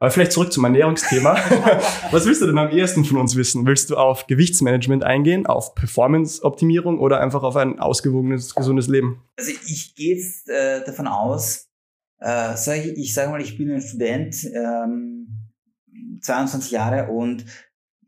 Aber 0.00 0.12
vielleicht 0.12 0.30
zurück 0.30 0.52
zum 0.52 0.64
Ernährungsthema. 0.64 1.34
Was 2.12 2.24
willst 2.24 2.40
du 2.40 2.46
denn 2.46 2.58
am 2.58 2.70
ehesten 2.70 3.04
von 3.04 3.16
uns 3.18 3.34
wissen? 3.34 3.66
Willst 3.66 3.90
du 3.90 3.96
auf 3.96 4.28
Gewichtsmanagement 4.28 5.02
eingehen, 5.02 5.46
auf 5.46 5.74
Performance-Optimierung 5.74 7.00
oder 7.00 7.20
einfach 7.20 7.42
auf 7.42 7.56
ein 7.56 7.80
ausgewogenes, 7.80 8.54
gesundes 8.54 8.86
Leben? 8.86 9.22
Also 9.36 9.50
ich 9.50 9.96
gehe 9.96 10.14
jetzt 10.14 10.48
äh, 10.48 10.84
davon 10.84 11.08
aus, 11.08 11.68
äh, 12.20 12.54
sag 12.54 12.78
ich, 12.78 12.96
ich 12.96 13.14
sage 13.14 13.30
mal, 13.30 13.40
ich 13.40 13.58
bin 13.58 13.72
ein 13.72 13.80
Student, 13.80 14.36
ähm, 14.54 15.50
22 16.22 16.70
Jahre 16.70 17.08
und 17.10 17.44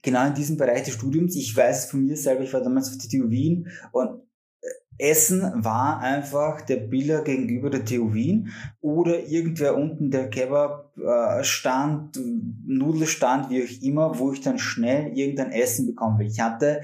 genau 0.02 0.26
in 0.26 0.34
diesem 0.34 0.56
Bereich 0.56 0.84
des 0.84 0.94
Studiums. 0.94 1.36
Ich 1.36 1.56
weiß 1.56 1.90
von 1.90 2.04
mir 2.04 2.16
selber, 2.16 2.42
ich 2.42 2.52
war 2.52 2.62
damals 2.62 2.90
auf 2.90 2.98
der 2.98 3.10
TU 3.10 3.30
Wien 3.30 3.68
und 3.92 4.22
äh, 4.62 5.10
Essen 5.10 5.64
war 5.64 6.00
einfach 6.00 6.60
der 6.62 6.76
Biller 6.76 7.22
gegenüber 7.22 7.70
der 7.70 7.84
TU 7.84 8.12
Wien 8.12 8.52
oder 8.80 9.26
irgendwer 9.26 9.76
unten 9.76 10.10
der 10.10 10.28
Kebab-Stand, 10.28 12.16
äh, 12.16 12.20
Nudelstand, 12.66 13.50
wie 13.50 13.64
auch 13.64 13.82
immer, 13.82 14.18
wo 14.18 14.32
ich 14.32 14.40
dann 14.40 14.58
schnell 14.58 15.16
irgendein 15.16 15.52
Essen 15.52 15.86
bekommen 15.86 16.18
will. 16.18 16.26
Ich 16.26 16.40
hatte 16.40 16.82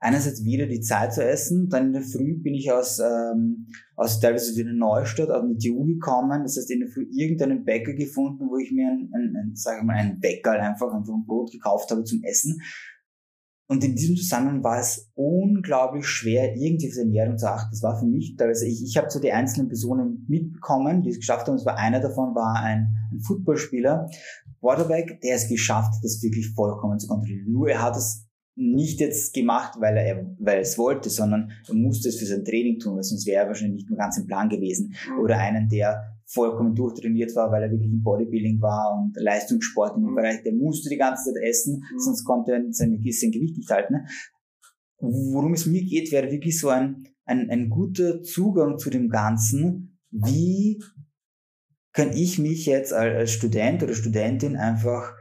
einerseits 0.00 0.44
wieder 0.44 0.66
die 0.66 0.80
Zeit 0.80 1.12
zu 1.12 1.24
essen, 1.24 1.68
dann 1.68 1.88
in 1.88 1.92
der 1.94 2.02
Früh 2.02 2.36
bin 2.40 2.54
ich 2.54 2.70
aus, 2.70 3.00
ähm, 3.00 3.66
aus 3.96 4.20
teilweise 4.20 4.56
wieder 4.56 4.72
Neustadt, 4.72 5.30
aus 5.30 5.44
der 5.46 5.58
TU 5.58 5.84
gekommen, 5.84 6.42
das 6.42 6.56
heißt 6.56 6.70
in 6.70 6.80
der 6.80 6.88
Früh 6.88 7.06
irgendeinen 7.10 7.64
Bäcker 7.64 7.94
gefunden, 7.94 8.48
wo 8.48 8.56
ich 8.58 8.70
mir 8.70 8.88
ein, 8.88 9.10
ein, 9.12 9.36
ein 9.36 9.56
sage 9.56 9.84
mal, 9.84 9.96
einen 9.96 10.20
Bäcker 10.20 10.52
einfach, 10.52 10.92
einfach 10.92 11.14
ein 11.14 11.26
Brot 11.26 11.50
gekauft 11.50 11.90
habe 11.90 12.04
zum 12.04 12.22
Essen. 12.22 12.60
Und 13.70 13.84
in 13.84 13.94
diesem 13.96 14.16
Zusammenhang 14.16 14.64
war 14.64 14.80
es 14.80 15.10
unglaublich 15.14 16.06
schwer, 16.06 16.56
irgendwie 16.56 16.88
auf 16.88 16.94
die 16.94 17.00
Ernährung 17.00 17.36
zu 17.36 17.50
achten. 17.50 17.68
Das 17.70 17.82
war 17.82 17.98
für 17.98 18.06
mich 18.06 18.34
teilweise, 18.36 18.66
ich, 18.66 18.82
ich 18.82 18.96
habe 18.96 19.10
so 19.10 19.20
die 19.20 19.30
einzelnen 19.30 19.68
Personen 19.68 20.24
mitbekommen, 20.26 21.02
die 21.02 21.10
es 21.10 21.18
geschafft 21.18 21.46
haben. 21.48 21.56
Es 21.56 21.66
war 21.66 21.76
einer 21.76 22.00
davon, 22.00 22.34
war 22.34 22.62
ein, 22.62 22.96
ein 23.12 23.20
Footballspieler, 23.20 24.08
Quarterback, 24.60 25.20
der 25.20 25.36
es 25.36 25.48
geschafft 25.48 25.92
hat, 25.96 26.02
das 26.02 26.22
wirklich 26.22 26.54
vollkommen 26.54 26.98
zu 26.98 27.08
kontrollieren. 27.08 27.52
Nur 27.52 27.68
er 27.68 27.82
hat 27.82 27.96
es 27.96 28.27
nicht 28.58 28.98
jetzt 29.00 29.32
gemacht, 29.32 29.74
weil 29.78 29.96
er, 29.96 30.34
weil 30.38 30.56
er 30.56 30.62
es 30.62 30.76
wollte, 30.76 31.10
sondern 31.10 31.52
er 31.68 31.74
musste 31.74 32.08
es 32.08 32.18
für 32.18 32.26
sein 32.26 32.44
Training 32.44 32.80
tun, 32.80 32.96
weil 32.96 33.04
sonst 33.04 33.24
wäre 33.24 33.44
er 33.44 33.46
wahrscheinlich 33.46 33.82
nicht 33.82 33.90
mehr 33.90 33.98
ganz 33.98 34.18
im 34.18 34.26
Plan 34.26 34.48
gewesen. 34.48 34.94
Mhm. 35.08 35.20
Oder 35.20 35.38
einen, 35.38 35.68
der 35.68 36.18
vollkommen 36.26 36.74
durchtrainiert 36.74 37.34
war, 37.36 37.52
weil 37.52 37.62
er 37.62 37.70
wirklich 37.70 37.90
im 37.90 38.02
Bodybuilding 38.02 38.60
war 38.60 38.98
und 39.00 39.14
Leistungssport 39.16 39.96
in 39.96 40.02
dem 40.02 40.10
mhm. 40.10 40.16
Bereich, 40.16 40.42
der 40.42 40.54
musste 40.54 40.90
die 40.90 40.96
ganze 40.96 41.32
Zeit 41.32 41.42
essen, 41.42 41.76
mhm. 41.76 41.98
sonst 42.00 42.24
konnte 42.24 42.52
er 42.52 42.62
sein, 42.70 43.00
sein 43.00 43.30
Gewicht 43.30 43.56
nicht 43.56 43.70
halten. 43.70 43.94
Worum 44.98 45.52
es 45.52 45.64
mir 45.64 45.84
geht, 45.84 46.10
wäre 46.10 46.30
wirklich 46.30 46.58
so 46.58 46.68
ein, 46.68 47.04
ein, 47.24 47.48
ein 47.50 47.70
guter 47.70 48.22
Zugang 48.22 48.78
zu 48.78 48.90
dem 48.90 49.08
Ganzen. 49.08 50.00
Wie 50.10 50.82
kann 51.92 52.12
ich 52.12 52.40
mich 52.40 52.66
jetzt 52.66 52.92
als 52.92 53.30
Student 53.30 53.84
oder 53.84 53.94
Studentin 53.94 54.56
einfach 54.56 55.12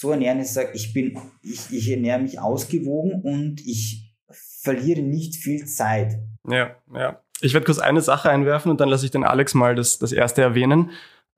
so 0.00 0.10
ernähren, 0.10 0.38
dass 0.38 0.48
ich 0.48 0.54
sage, 0.54 0.70
ich 0.74 0.92
bin, 0.92 1.18
ich, 1.42 1.70
ich 1.70 1.90
ernähre 1.90 2.20
mich 2.20 2.38
ausgewogen 2.38 3.22
und 3.22 3.60
ich 3.66 4.14
verliere 4.62 5.02
nicht 5.02 5.36
viel 5.36 5.64
Zeit. 5.66 6.18
Ja, 6.48 6.76
ja. 6.94 7.20
Ich 7.40 7.52
werde 7.52 7.66
kurz 7.66 7.78
eine 7.78 8.00
Sache 8.00 8.30
einwerfen 8.30 8.70
und 8.70 8.80
dann 8.80 8.88
lasse 8.88 9.04
ich 9.04 9.10
den 9.10 9.24
Alex 9.24 9.54
mal 9.54 9.74
das, 9.74 9.98
das 9.98 10.12
erste 10.12 10.40
erwähnen. 10.42 10.90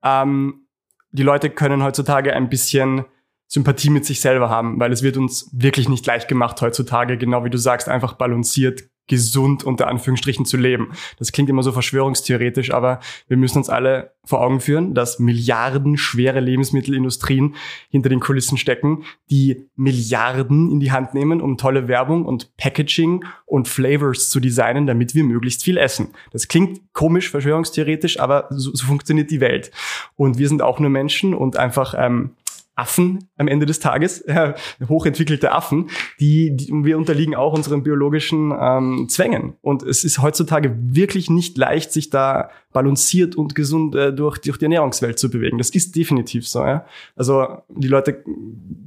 Ähm, 0.03 0.67
die 1.11 1.23
Leute 1.23 1.49
können 1.49 1.83
heutzutage 1.83 2.33
ein 2.33 2.49
bisschen 2.49 3.05
Sympathie 3.47 3.89
mit 3.89 4.05
sich 4.05 4.21
selber 4.21 4.49
haben, 4.49 4.79
weil 4.79 4.93
es 4.93 5.01
wird 5.01 5.17
uns 5.17 5.49
wirklich 5.51 5.89
nicht 5.89 6.05
leicht 6.05 6.27
gemacht 6.27 6.61
heutzutage, 6.61 7.17
genau 7.17 7.43
wie 7.43 7.49
du 7.49 7.57
sagst, 7.57 7.89
einfach 7.89 8.13
balanciert 8.13 8.83
gesund 9.09 9.65
unter 9.65 9.87
Anführungsstrichen 9.87 10.45
zu 10.45 10.55
leben. 10.55 10.93
Das 11.17 11.33
klingt 11.33 11.49
immer 11.49 11.63
so 11.63 11.73
verschwörungstheoretisch, 11.73 12.71
aber 12.71 13.01
wir 13.27 13.35
müssen 13.35 13.57
uns 13.57 13.67
alle 13.67 14.13
vor 14.23 14.41
Augen 14.41 14.61
führen, 14.61 14.93
dass 14.93 15.19
Milliarden 15.19 15.97
schwere 15.97 16.39
Lebensmittelindustrien 16.39 17.55
hinter 17.89 18.09
den 18.09 18.19
Kulissen 18.19 18.57
stecken, 18.57 19.03
die 19.29 19.67
Milliarden 19.75 20.71
in 20.71 20.79
die 20.79 20.91
Hand 20.91 21.13
nehmen, 21.13 21.41
um 21.41 21.57
tolle 21.57 21.87
Werbung 21.87 22.25
und 22.25 22.55
Packaging 22.55 23.25
und 23.45 23.67
Flavors 23.67 24.29
zu 24.29 24.39
designen, 24.39 24.85
damit 24.85 25.15
wir 25.15 25.23
möglichst 25.23 25.63
viel 25.63 25.77
essen. 25.77 26.09
Das 26.31 26.47
klingt 26.47 26.79
komisch, 26.93 27.29
verschwörungstheoretisch, 27.29 28.19
aber 28.19 28.47
so, 28.51 28.73
so 28.73 28.85
funktioniert 28.85 29.31
die 29.31 29.41
Welt. 29.41 29.71
Und 30.15 30.37
wir 30.37 30.47
sind 30.47 30.61
auch 30.61 30.79
nur 30.79 30.91
Menschen 30.91 31.33
und 31.33 31.57
einfach 31.57 31.95
ähm, 31.97 32.35
Affen 32.79 33.29
am 33.37 33.47
Ende 33.47 33.65
des 33.65 33.79
Tages, 33.79 34.21
äh, 34.27 34.53
hochentwickelte 34.87 35.51
Affen, 35.51 35.89
die, 36.19 36.55
die 36.55 36.71
wir 36.71 36.97
unterliegen 36.97 37.35
auch 37.35 37.53
unseren 37.53 37.83
biologischen 37.83 38.53
ähm, 38.59 39.07
Zwängen. 39.09 39.53
Und 39.61 39.83
es 39.83 40.03
ist 40.03 40.21
heutzutage 40.21 40.75
wirklich 40.79 41.29
nicht 41.29 41.57
leicht, 41.57 41.91
sich 41.91 42.09
da 42.09 42.49
balanciert 42.71 43.35
und 43.35 43.55
gesund 43.55 43.95
äh, 43.95 44.13
durch, 44.13 44.39
durch 44.39 44.57
die 44.57 44.65
Ernährungswelt 44.65 45.19
zu 45.19 45.29
bewegen. 45.29 45.57
Das 45.57 45.71
ist 45.71 45.95
definitiv 45.95 46.47
so. 46.47 46.63
Ja? 46.63 46.85
Also 47.15 47.47
die 47.69 47.87
Leute 47.87 48.23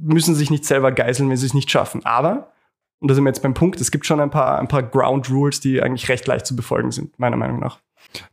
müssen 0.01 0.35
sich 0.35 0.49
nicht 0.49 0.65
selber 0.65 0.91
geiseln, 0.91 1.29
wenn 1.29 1.37
sie 1.37 1.45
es 1.45 1.53
nicht 1.53 1.69
schaffen. 1.69 2.05
Aber 2.05 2.49
und 3.03 3.09
da 3.09 3.15
sind 3.15 3.25
wir 3.25 3.31
jetzt 3.31 3.43
beim 3.43 3.53
Punkt, 3.53 3.81
es 3.81 3.91
gibt 3.91 4.05
schon 4.05 4.21
ein 4.21 4.29
paar, 4.29 4.59
ein 4.59 4.69
paar 4.69 4.81
Ground 4.81 5.29
Rules, 5.29 5.59
die 5.59 5.81
eigentlich 5.81 6.07
recht 6.07 6.25
leicht 6.25 6.45
zu 6.45 6.55
befolgen 6.55 6.91
sind, 6.91 7.19
meiner 7.19 7.35
Meinung 7.35 7.59
nach. 7.59 7.79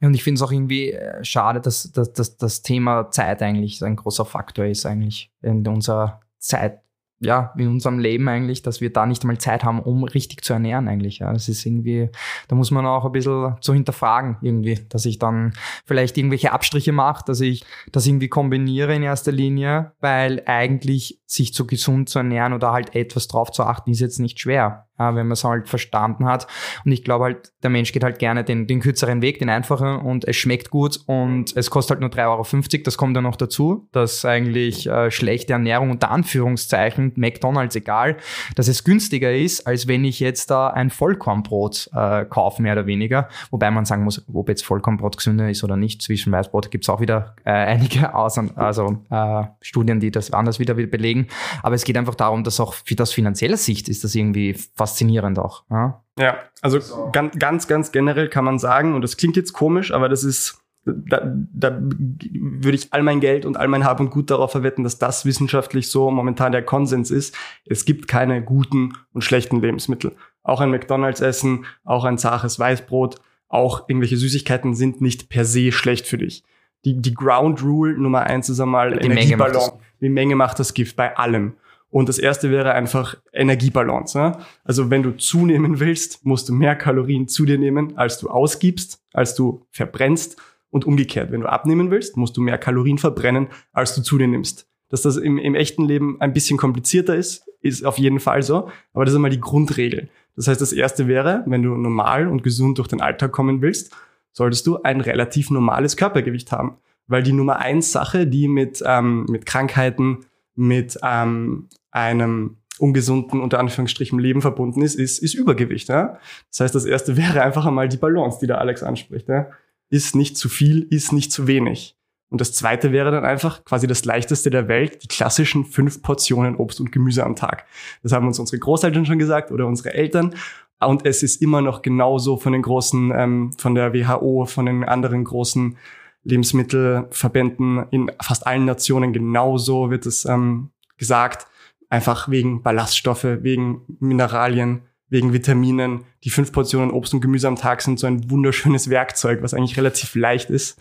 Und 0.00 0.14
ich 0.14 0.22
finde 0.22 0.38
es 0.38 0.42
auch 0.42 0.52
irgendwie 0.52 0.92
äh, 0.92 1.24
schade, 1.24 1.60
dass, 1.60 1.90
dass, 1.92 2.12
dass 2.12 2.36
das 2.36 2.62
Thema 2.62 3.10
Zeit 3.10 3.42
eigentlich 3.42 3.82
ein 3.82 3.96
großer 3.96 4.24
Faktor 4.24 4.66
ist, 4.66 4.86
eigentlich 4.86 5.30
in 5.42 5.66
unserer 5.66 6.20
Zeit, 6.38 6.80
ja, 7.22 7.52
in 7.58 7.68
unserem 7.68 7.98
Leben 7.98 8.28
eigentlich, 8.28 8.62
dass 8.62 8.80
wir 8.80 8.90
da 8.90 9.04
nicht 9.04 9.22
einmal 9.22 9.36
Zeit 9.36 9.62
haben, 9.62 9.80
um 9.80 10.04
richtig 10.04 10.42
zu 10.42 10.54
ernähren 10.54 10.88
eigentlich. 10.88 11.18
Ja, 11.18 11.32
das 11.32 11.48
ist 11.48 11.66
irgendwie, 11.66 12.08
da 12.48 12.56
muss 12.56 12.70
man 12.70 12.86
auch 12.86 13.04
ein 13.04 13.12
bisschen 13.12 13.56
zu 13.60 13.74
hinterfragen 13.74 14.38
irgendwie, 14.40 14.78
dass 14.88 15.04
ich 15.04 15.18
dann 15.18 15.52
vielleicht 15.84 16.16
irgendwelche 16.16 16.52
Abstriche 16.52 16.92
mache, 16.92 17.24
dass 17.26 17.40
ich 17.42 17.64
das 17.92 18.06
irgendwie 18.06 18.28
kombiniere 18.28 18.94
in 18.94 19.02
erster 19.02 19.32
Linie, 19.32 19.92
weil 20.00 20.42
eigentlich 20.46 21.20
sich 21.26 21.52
zu 21.52 21.66
gesund 21.66 22.08
zu 22.08 22.20
ernähren 22.20 22.54
oder 22.54 22.72
halt 22.72 22.94
etwas 22.94 23.28
drauf 23.28 23.50
zu 23.50 23.64
achten, 23.64 23.90
ist 23.90 24.00
jetzt 24.00 24.18
nicht 24.18 24.40
schwer 24.40 24.88
wenn 25.00 25.26
man 25.26 25.32
es 25.32 25.44
halt 25.44 25.68
verstanden 25.68 26.26
hat. 26.26 26.46
Und 26.84 26.92
ich 26.92 27.04
glaube 27.04 27.24
halt, 27.24 27.52
der 27.62 27.70
Mensch 27.70 27.92
geht 27.92 28.04
halt 28.04 28.18
gerne 28.18 28.44
den, 28.44 28.66
den 28.66 28.80
kürzeren 28.80 29.22
Weg, 29.22 29.38
den 29.38 29.48
einfachen 29.48 29.96
und 30.00 30.26
es 30.26 30.36
schmeckt 30.36 30.70
gut 30.70 31.00
und 31.06 31.56
es 31.56 31.70
kostet 31.70 31.96
halt 31.96 32.00
nur 32.00 32.10
3,50 32.10 32.74
Euro. 32.74 32.82
Das 32.84 32.96
kommt 32.96 33.16
dann 33.16 33.24
noch 33.24 33.36
dazu, 33.36 33.88
dass 33.92 34.24
eigentlich 34.24 34.86
äh, 34.86 35.10
schlechte 35.10 35.52
Ernährung 35.54 35.90
unter 35.90 36.10
Anführungszeichen 36.10 37.12
McDonalds, 37.16 37.76
egal, 37.76 38.16
dass 38.56 38.68
es 38.68 38.84
günstiger 38.84 39.34
ist, 39.34 39.66
als 39.66 39.88
wenn 39.88 40.04
ich 40.04 40.20
jetzt 40.20 40.50
da 40.50 40.68
ein 40.68 40.90
Vollkornbrot 40.90 41.90
äh, 41.94 42.24
kaufe, 42.24 42.62
mehr 42.62 42.74
oder 42.74 42.86
weniger. 42.86 43.28
Wobei 43.50 43.70
man 43.70 43.84
sagen 43.84 44.04
muss, 44.04 44.24
ob 44.32 44.48
jetzt 44.48 44.64
Vollkornbrot 44.64 45.16
gesünder 45.16 45.50
ist 45.50 45.64
oder 45.64 45.76
nicht. 45.76 46.02
Zwischen 46.02 46.32
Weißbrot 46.32 46.70
gibt 46.70 46.84
es 46.84 46.88
auch 46.88 47.00
wieder 47.00 47.36
äh, 47.44 47.50
einige 47.70 48.14
Aus 48.14 48.38
also, 48.56 48.98
äh, 49.10 49.44
Studien, 49.60 50.00
die 50.00 50.10
das 50.10 50.32
anders 50.32 50.58
wieder 50.58 50.74
belegen. 50.74 51.28
Aber 51.62 51.74
es 51.74 51.84
geht 51.84 51.96
einfach 51.96 52.14
darum, 52.14 52.44
dass 52.44 52.60
auch 52.60 52.74
für 52.74 52.94
das 52.94 53.12
finanzielle 53.12 53.56
Sicht 53.56 53.88
ist 53.88 54.04
das 54.04 54.14
irgendwie 54.14 54.54
faszinierend 54.90 55.38
auch. 55.38 55.64
Ja, 55.70 56.02
ja 56.18 56.38
also 56.60 56.80
so. 56.80 57.10
ganz, 57.12 57.38
ganz, 57.38 57.68
ganz 57.68 57.92
generell 57.92 58.28
kann 58.28 58.44
man 58.44 58.58
sagen, 58.58 58.94
und 58.94 59.02
das 59.02 59.16
klingt 59.16 59.36
jetzt 59.36 59.52
komisch, 59.52 59.92
aber 59.92 60.08
das 60.08 60.24
ist 60.24 60.60
da, 60.84 61.20
da 61.24 61.78
würde 61.78 62.76
ich 62.76 62.92
all 62.92 63.02
mein 63.02 63.20
Geld 63.20 63.44
und 63.44 63.58
all 63.58 63.68
mein 63.68 63.84
Hab 63.84 64.00
und 64.00 64.10
Gut 64.10 64.30
darauf 64.30 64.50
verwetten, 64.50 64.82
dass 64.82 64.98
das 64.98 65.26
wissenschaftlich 65.26 65.90
so 65.90 66.10
momentan 66.10 66.52
der 66.52 66.62
Konsens 66.62 67.10
ist. 67.10 67.36
Es 67.66 67.84
gibt 67.84 68.08
keine 68.08 68.42
guten 68.42 68.94
und 69.12 69.22
schlechten 69.22 69.60
Lebensmittel. 69.60 70.12
Auch 70.42 70.60
ein 70.60 70.70
McDonalds 70.70 71.20
essen, 71.20 71.66
auch 71.84 72.04
ein 72.04 72.16
zaches 72.16 72.58
Weißbrot, 72.58 73.20
auch 73.48 73.88
irgendwelche 73.88 74.16
Süßigkeiten 74.16 74.74
sind 74.74 75.02
nicht 75.02 75.28
per 75.28 75.44
se 75.44 75.70
schlecht 75.70 76.06
für 76.06 76.16
dich. 76.16 76.44
Die, 76.86 76.96
die 76.96 77.12
Ground 77.12 77.62
Rule 77.62 77.98
Nummer 77.98 78.22
eins 78.22 78.48
ist 78.48 78.58
einmal 78.58 78.96
die 78.96 79.06
Energiebalance. 79.06 79.72
Die 80.00 80.08
Menge 80.08 80.34
macht 80.34 80.58
das 80.58 80.72
Gift 80.72 80.96
bei 80.96 81.14
allem. 81.14 81.54
Und 81.90 82.08
das 82.08 82.18
erste 82.18 82.50
wäre 82.50 82.72
einfach 82.72 83.16
Energiebalance. 83.32 84.16
Ne? 84.16 84.38
Also 84.64 84.90
wenn 84.90 85.02
du 85.02 85.16
zunehmen 85.16 85.80
willst, 85.80 86.24
musst 86.24 86.48
du 86.48 86.54
mehr 86.54 86.76
Kalorien 86.76 87.26
zu 87.26 87.44
dir 87.44 87.58
nehmen, 87.58 87.98
als 87.98 88.18
du 88.18 88.30
ausgibst, 88.30 89.02
als 89.12 89.34
du 89.34 89.66
verbrennst. 89.70 90.36
Und 90.72 90.84
umgekehrt, 90.84 91.32
wenn 91.32 91.40
du 91.40 91.48
abnehmen 91.48 91.90
willst, 91.90 92.16
musst 92.16 92.36
du 92.36 92.40
mehr 92.40 92.56
Kalorien 92.56 92.98
verbrennen, 92.98 93.48
als 93.72 93.96
du 93.96 94.02
zu 94.02 94.18
dir 94.18 94.28
nimmst. 94.28 94.68
Dass 94.88 95.02
das 95.02 95.16
im, 95.16 95.36
im 95.36 95.56
echten 95.56 95.84
Leben 95.84 96.20
ein 96.20 96.32
bisschen 96.32 96.58
komplizierter 96.58 97.16
ist, 97.16 97.48
ist 97.60 97.84
auf 97.84 97.98
jeden 97.98 98.20
Fall 98.20 98.44
so. 98.44 98.68
Aber 98.92 99.04
das 99.04 99.12
ist 99.12 99.16
einmal 99.16 99.32
die 99.32 99.40
Grundregel. 99.40 100.08
Das 100.36 100.46
heißt, 100.46 100.60
das 100.60 100.72
erste 100.72 101.08
wäre, 101.08 101.42
wenn 101.46 101.64
du 101.64 101.74
normal 101.74 102.28
und 102.28 102.44
gesund 102.44 102.78
durch 102.78 102.86
den 102.86 103.00
Alltag 103.00 103.32
kommen 103.32 103.62
willst, 103.62 103.92
solltest 104.32 104.64
du 104.66 104.80
ein 104.82 105.00
relativ 105.00 105.50
normales 105.50 105.96
Körpergewicht 105.96 106.52
haben. 106.52 106.76
Weil 107.08 107.24
die 107.24 107.32
Nummer 107.32 107.58
eins 107.58 107.90
Sache, 107.90 108.28
die 108.28 108.46
mit, 108.46 108.80
ähm, 108.86 109.26
mit 109.28 109.44
Krankheiten, 109.44 110.18
mit 110.54 110.98
ähm, 111.02 111.68
einem 111.90 112.56
ungesunden, 112.78 113.40
unter 113.40 113.58
Anführungsstrichen, 113.58 114.18
Leben 114.18 114.40
verbunden 114.40 114.82
ist, 114.82 114.94
ist, 114.94 115.18
ist 115.18 115.34
Übergewicht. 115.34 115.88
Ja? 115.88 116.18
Das 116.50 116.60
heißt, 116.60 116.74
das 116.74 116.84
erste 116.86 117.16
wäre 117.18 117.42
einfach 117.42 117.66
einmal 117.66 117.88
die 117.88 117.98
Balance, 117.98 118.38
die 118.40 118.46
der 118.46 118.58
Alex 118.58 118.82
anspricht. 118.82 119.28
Ja? 119.28 119.48
ist 119.90 120.14
nicht 120.14 120.36
zu 120.36 120.48
viel, 120.48 120.86
ist 120.90 121.12
nicht 121.12 121.32
zu 121.32 121.46
wenig. 121.46 121.96
Und 122.30 122.40
das 122.40 122.52
zweite 122.52 122.92
wäre 122.92 123.10
dann 123.10 123.24
einfach 123.24 123.64
quasi 123.64 123.88
das 123.88 124.04
leichteste 124.04 124.50
der 124.50 124.68
Welt, 124.68 125.02
die 125.02 125.08
klassischen 125.08 125.64
fünf 125.64 126.00
Portionen 126.00 126.54
Obst 126.56 126.80
und 126.80 126.92
Gemüse 126.92 127.24
am 127.24 127.34
Tag. 127.34 127.66
Das 128.04 128.12
haben 128.12 128.28
uns 128.28 128.38
unsere 128.38 128.60
Großeltern 128.60 129.04
schon 129.04 129.18
gesagt 129.18 129.50
oder 129.50 129.66
unsere 129.66 129.92
Eltern. 129.92 130.36
Und 130.78 131.04
es 131.04 131.24
ist 131.24 131.42
immer 131.42 131.60
noch 131.60 131.82
genauso 131.82 132.36
von 132.36 132.52
den 132.52 132.62
großen, 132.62 133.12
ähm, 133.14 133.52
von 133.58 133.74
der 133.74 133.92
WHO, 133.92 134.46
von 134.46 134.66
den 134.66 134.84
anderen 134.84 135.24
großen 135.24 135.76
Lebensmittelverbänden 136.22 137.86
in 137.90 138.12
fast 138.22 138.46
allen 138.46 138.64
Nationen 138.64 139.12
genauso 139.12 139.90
wird 139.90 140.06
es 140.06 140.24
ähm, 140.24 140.70
gesagt. 140.98 141.48
Einfach 141.90 142.30
wegen 142.30 142.62
Ballaststoffe, 142.62 143.24
wegen 143.24 143.82
Mineralien, 143.98 144.82
wegen 145.10 145.32
Vitaminen. 145.32 146.04
Die 146.24 146.30
fünf 146.30 146.52
Portionen 146.52 146.92
Obst 146.92 147.12
und 147.12 147.20
Gemüse 147.20 147.48
am 147.48 147.56
Tag 147.56 147.82
sind 147.82 147.98
so 147.98 148.06
ein 148.06 148.30
wunderschönes 148.30 148.88
Werkzeug, 148.88 149.42
was 149.42 149.52
eigentlich 149.52 149.76
relativ 149.76 150.14
leicht 150.14 150.48
ist, 150.48 150.80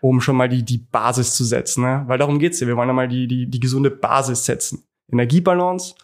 um 0.00 0.20
schon 0.20 0.36
mal 0.36 0.48
die, 0.48 0.64
die 0.64 0.78
Basis 0.78 1.34
zu 1.34 1.44
setzen. 1.44 1.84
Ne? 1.84 2.04
Weil 2.06 2.18
darum 2.18 2.38
geht's 2.38 2.60
ja. 2.60 2.66
Wir 2.66 2.76
wollen 2.76 2.90
einmal 2.90 3.08
die, 3.08 3.26
die, 3.26 3.46
die 3.46 3.60
gesunde 3.60 3.90
Basis 3.90 4.44
setzen. 4.44 4.82
Energiebalance, 5.10 5.94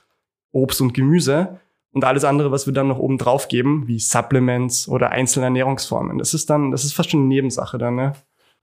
Obst 0.53 0.81
und 0.81 0.95
Gemüse 0.95 1.61
und 1.93 2.05
alles 2.05 2.25
andere, 2.25 2.51
was 2.53 2.67
wir 2.67 2.73
dann 2.73 2.89
noch 2.89 2.99
oben 2.99 3.19
drauf 3.19 3.49
geben, 3.49 3.89
wie 3.89 3.99
Supplements 3.99 4.89
oder 4.89 5.11
einzelne 5.11 5.47
Ernährungsformen. 5.47 6.19
Das 6.19 6.33
ist 6.33 6.49
dann, 6.49 6.71
das 6.71 6.85
ist 6.85 6.95
fast 6.95 7.11
schon 7.11 7.21
eine 7.21 7.29
Nebensache 7.29 7.77
dann, 7.77 7.97
ne? 7.97 8.13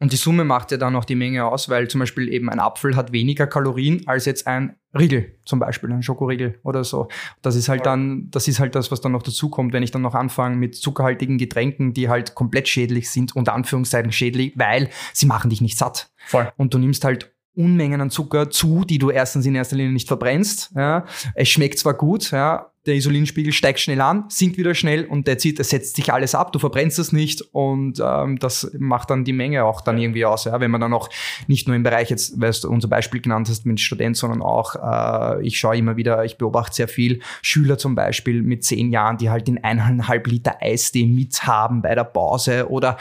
Und 0.01 0.11
die 0.11 0.17
Summe 0.17 0.43
macht 0.43 0.71
ja 0.71 0.77
dann 0.77 0.95
auch 0.95 1.05
die 1.05 1.15
Menge 1.15 1.45
aus, 1.45 1.69
weil 1.69 1.87
zum 1.87 1.99
Beispiel 1.99 2.27
eben 2.33 2.49
ein 2.49 2.59
Apfel 2.59 2.95
hat 2.95 3.11
weniger 3.11 3.45
Kalorien 3.45 4.01
als 4.07 4.25
jetzt 4.25 4.47
ein 4.47 4.75
Riegel, 4.97 5.37
zum 5.45 5.59
Beispiel 5.59 5.91
ein 5.91 6.01
Schokoriegel 6.01 6.59
oder 6.63 6.83
so. 6.83 7.07
Das 7.43 7.55
ist 7.55 7.69
halt 7.69 7.85
dann, 7.85 8.27
das 8.31 8.47
ist 8.47 8.59
halt 8.59 8.73
das, 8.73 8.89
was 8.91 8.99
dann 9.01 9.11
noch 9.11 9.21
dazu 9.21 9.51
kommt, 9.51 9.73
wenn 9.73 9.83
ich 9.83 9.91
dann 9.91 10.01
noch 10.01 10.15
anfange 10.15 10.55
mit 10.55 10.75
zuckerhaltigen 10.75 11.37
Getränken, 11.37 11.93
die 11.93 12.09
halt 12.09 12.33
komplett 12.33 12.67
schädlich 12.67 13.11
sind, 13.11 13.35
unter 13.35 13.53
Anführungszeichen 13.53 14.11
schädlich, 14.11 14.53
weil 14.55 14.89
sie 15.13 15.27
machen 15.27 15.51
dich 15.51 15.61
nicht 15.61 15.77
satt. 15.77 16.11
Voll. 16.25 16.51
Und 16.57 16.73
du 16.73 16.79
nimmst 16.79 17.05
halt 17.05 17.31
Unmengen 17.53 18.01
an 18.01 18.09
Zucker 18.09 18.49
zu, 18.49 18.85
die 18.85 18.97
du 18.97 19.11
erstens 19.11 19.45
in 19.45 19.53
erster 19.53 19.75
Linie 19.75 19.91
nicht 19.91 20.07
verbrennst. 20.07 20.71
Ja. 20.75 21.05
Es 21.35 21.49
schmeckt 21.49 21.77
zwar 21.77 21.93
gut, 21.93 22.31
ja, 22.31 22.70
der 22.87 22.95
Insulinspiegel 22.95 23.53
steigt 23.53 23.79
schnell 23.79 24.01
an, 24.01 24.25
sinkt 24.29 24.57
wieder 24.57 24.73
schnell 24.73 25.05
und 25.05 25.27
der 25.27 25.37
zieht, 25.37 25.59
das 25.59 25.69
setzt 25.69 25.95
sich 25.97 26.11
alles 26.11 26.33
ab, 26.33 26.51
du 26.51 26.57
verbrennst 26.57 26.97
es 26.97 27.11
nicht 27.11 27.41
und 27.51 28.01
ähm, 28.03 28.39
das 28.39 28.71
macht 28.79 29.11
dann 29.11 29.23
die 29.23 29.33
Menge 29.33 29.65
auch 29.65 29.81
dann 29.81 29.99
irgendwie 29.99 30.25
aus. 30.25 30.45
Ja? 30.45 30.59
Wenn 30.59 30.71
man 30.71 30.81
dann 30.81 30.93
auch 30.93 31.09
nicht 31.45 31.67
nur 31.67 31.75
im 31.75 31.83
Bereich 31.83 32.09
jetzt, 32.09 32.41
weil 32.41 32.51
du 32.51 32.69
unser 32.69 32.87
Beispiel 32.87 33.21
genannt 33.21 33.49
hast 33.49 33.67
mit 33.67 33.79
Student, 33.79 34.17
sondern 34.17 34.41
auch, 34.41 34.75
äh, 34.75 35.45
ich 35.45 35.59
schaue 35.59 35.77
immer 35.77 35.95
wieder, 35.95 36.25
ich 36.25 36.39
beobachte 36.39 36.75
sehr 36.75 36.87
viel 36.87 37.19
Schüler 37.43 37.77
zum 37.77 37.93
Beispiel 37.93 38.41
mit 38.41 38.63
zehn 38.63 38.91
Jahren, 38.91 39.17
die 39.17 39.29
halt 39.29 39.47
in 39.47 39.63
eineinhalb 39.63 40.25
Liter 40.25 40.57
Eistee 40.59 41.05
mithaben 41.05 41.83
bei 41.83 41.93
der 41.93 42.03
Pause 42.03 42.67
oder 42.67 42.97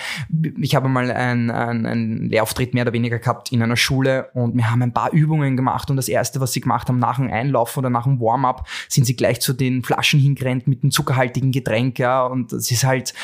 ich 0.60 0.74
habe 0.74 0.90
mal 0.90 1.10
einen, 1.10 1.50
einen 1.50 2.28
Lehrauftritt 2.28 2.74
mehr 2.74 2.84
oder 2.84 2.92
weniger 2.92 3.18
gehabt 3.18 3.50
in 3.50 3.62
einer 3.62 3.76
Schule 3.76 4.28
und 4.34 4.54
wir 4.56 4.70
haben 4.70 4.82
ein 4.82 4.92
paar 4.92 5.12
Übungen 5.12 5.56
gemacht 5.56 5.90
und 5.90 5.96
das 5.96 6.08
erste, 6.08 6.38
was 6.40 6.52
sie 6.52 6.60
gemacht 6.60 6.88
haben 6.88 6.98
nach 6.98 7.16
dem 7.16 7.30
Einlauf 7.30 7.78
oder 7.78 7.88
nach 7.88 8.04
dem 8.04 8.20
Warm-up, 8.20 8.68
sind 8.88 9.06
sie 9.06 9.16
gleich 9.16 9.40
zu 9.40 9.54
den 9.54 9.69
den 9.76 9.82
Flaschen 9.82 10.20
hingerannt 10.20 10.66
mit 10.66 10.82
einem 10.82 10.90
zuckerhaltigen 10.90 11.52
Getränk, 11.52 11.98
ja, 11.98 12.24
und 12.24 12.52
das 12.52 12.70
ist 12.70 12.84
halt, 12.84 13.14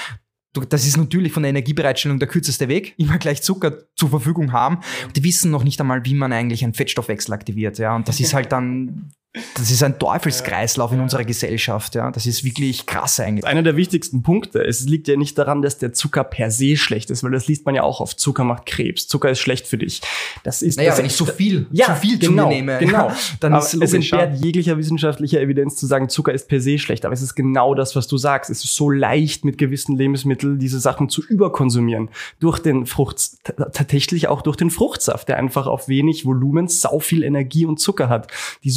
das 0.68 0.86
ist 0.86 0.96
natürlich 0.96 1.32
von 1.32 1.42
der 1.42 1.50
Energiebereitstellung 1.50 2.18
der 2.18 2.28
kürzeste 2.28 2.68
Weg, 2.68 2.94
immer 2.98 3.18
gleich 3.18 3.42
Zucker 3.42 3.84
zur 3.94 4.10
Verfügung 4.10 4.52
haben. 4.52 4.78
Die 5.14 5.24
wissen 5.24 5.50
noch 5.50 5.64
nicht 5.64 5.80
einmal, 5.80 6.04
wie 6.04 6.14
man 6.14 6.32
eigentlich 6.32 6.64
einen 6.64 6.74
Fettstoffwechsel 6.74 7.32
aktiviert, 7.32 7.78
ja, 7.78 7.94
und 7.94 8.08
das 8.08 8.20
ist 8.20 8.34
halt 8.34 8.52
dann 8.52 9.12
das 9.54 9.70
ist 9.70 9.82
ein 9.82 9.98
Teufelskreislauf 9.98 10.92
in 10.92 11.00
unserer 11.00 11.24
Gesellschaft, 11.24 11.94
ja. 11.94 12.10
Das 12.10 12.26
ist 12.26 12.44
wirklich 12.44 12.86
krass 12.86 13.20
eigentlich. 13.20 13.44
Einer 13.44 13.62
der 13.62 13.76
wichtigsten 13.76 14.22
Punkte. 14.22 14.64
Es 14.64 14.86
liegt 14.86 15.08
ja 15.08 15.16
nicht 15.16 15.36
daran, 15.36 15.62
dass 15.62 15.78
der 15.78 15.92
Zucker 15.92 16.24
per 16.24 16.50
se 16.50 16.76
schlecht 16.76 17.10
ist, 17.10 17.22
weil 17.22 17.32
das 17.32 17.46
liest 17.46 17.66
man 17.66 17.74
ja 17.74 17.82
auch 17.82 18.00
oft. 18.00 18.18
Zucker 18.18 18.44
macht 18.44 18.66
Krebs. 18.66 19.08
Zucker 19.08 19.30
ist 19.30 19.40
schlecht 19.40 19.66
für 19.66 19.78
dich. 19.78 20.00
Das 20.42 20.62
ist, 20.62 20.76
naja, 20.76 20.90
das 20.90 20.98
wenn 20.98 21.06
ich 21.06 21.12
so 21.12 21.26
viel, 21.26 21.66
ja, 21.70 21.86
so 21.86 21.94
viel 21.94 22.18
genau, 22.18 22.44
zu 22.44 22.48
mir 22.48 22.54
nehme, 22.54 22.78
genau. 22.78 23.12
dann 23.40 23.54
aber 23.54 23.64
ist 23.64 23.74
es 23.74 23.92
entbehrt 23.92 24.42
jeglicher 24.42 24.78
wissenschaftlicher 24.78 25.40
Evidenz 25.40 25.76
zu 25.76 25.86
sagen, 25.86 26.08
Zucker 26.08 26.32
ist 26.32 26.48
per 26.48 26.60
se 26.60 26.78
schlecht. 26.78 27.04
Aber 27.04 27.12
es 27.12 27.22
ist 27.22 27.34
genau 27.34 27.74
das, 27.74 27.94
was 27.94 28.06
du 28.06 28.16
sagst. 28.16 28.50
Es 28.50 28.64
ist 28.64 28.74
so 28.74 28.90
leicht, 28.90 29.44
mit 29.44 29.58
gewissen 29.58 29.96
Lebensmitteln 29.96 30.58
diese 30.58 30.80
Sachen 30.80 31.08
zu 31.08 31.22
überkonsumieren. 31.22 32.08
Durch 32.40 32.58
den 32.58 32.86
Frucht, 32.86 33.16
tatsächlich 33.44 34.28
auch 34.28 34.42
durch 34.42 34.56
den 34.56 34.70
Fruchtsaft, 34.70 35.28
der 35.28 35.36
einfach 35.36 35.66
auf 35.66 35.88
wenig 35.88 36.24
Volumen 36.24 36.68
sau 36.68 37.00
viel 37.00 37.22
Energie 37.22 37.66
und 37.66 37.78
Zucker 37.78 38.08
hat. 38.08 38.28
Die 38.64 38.70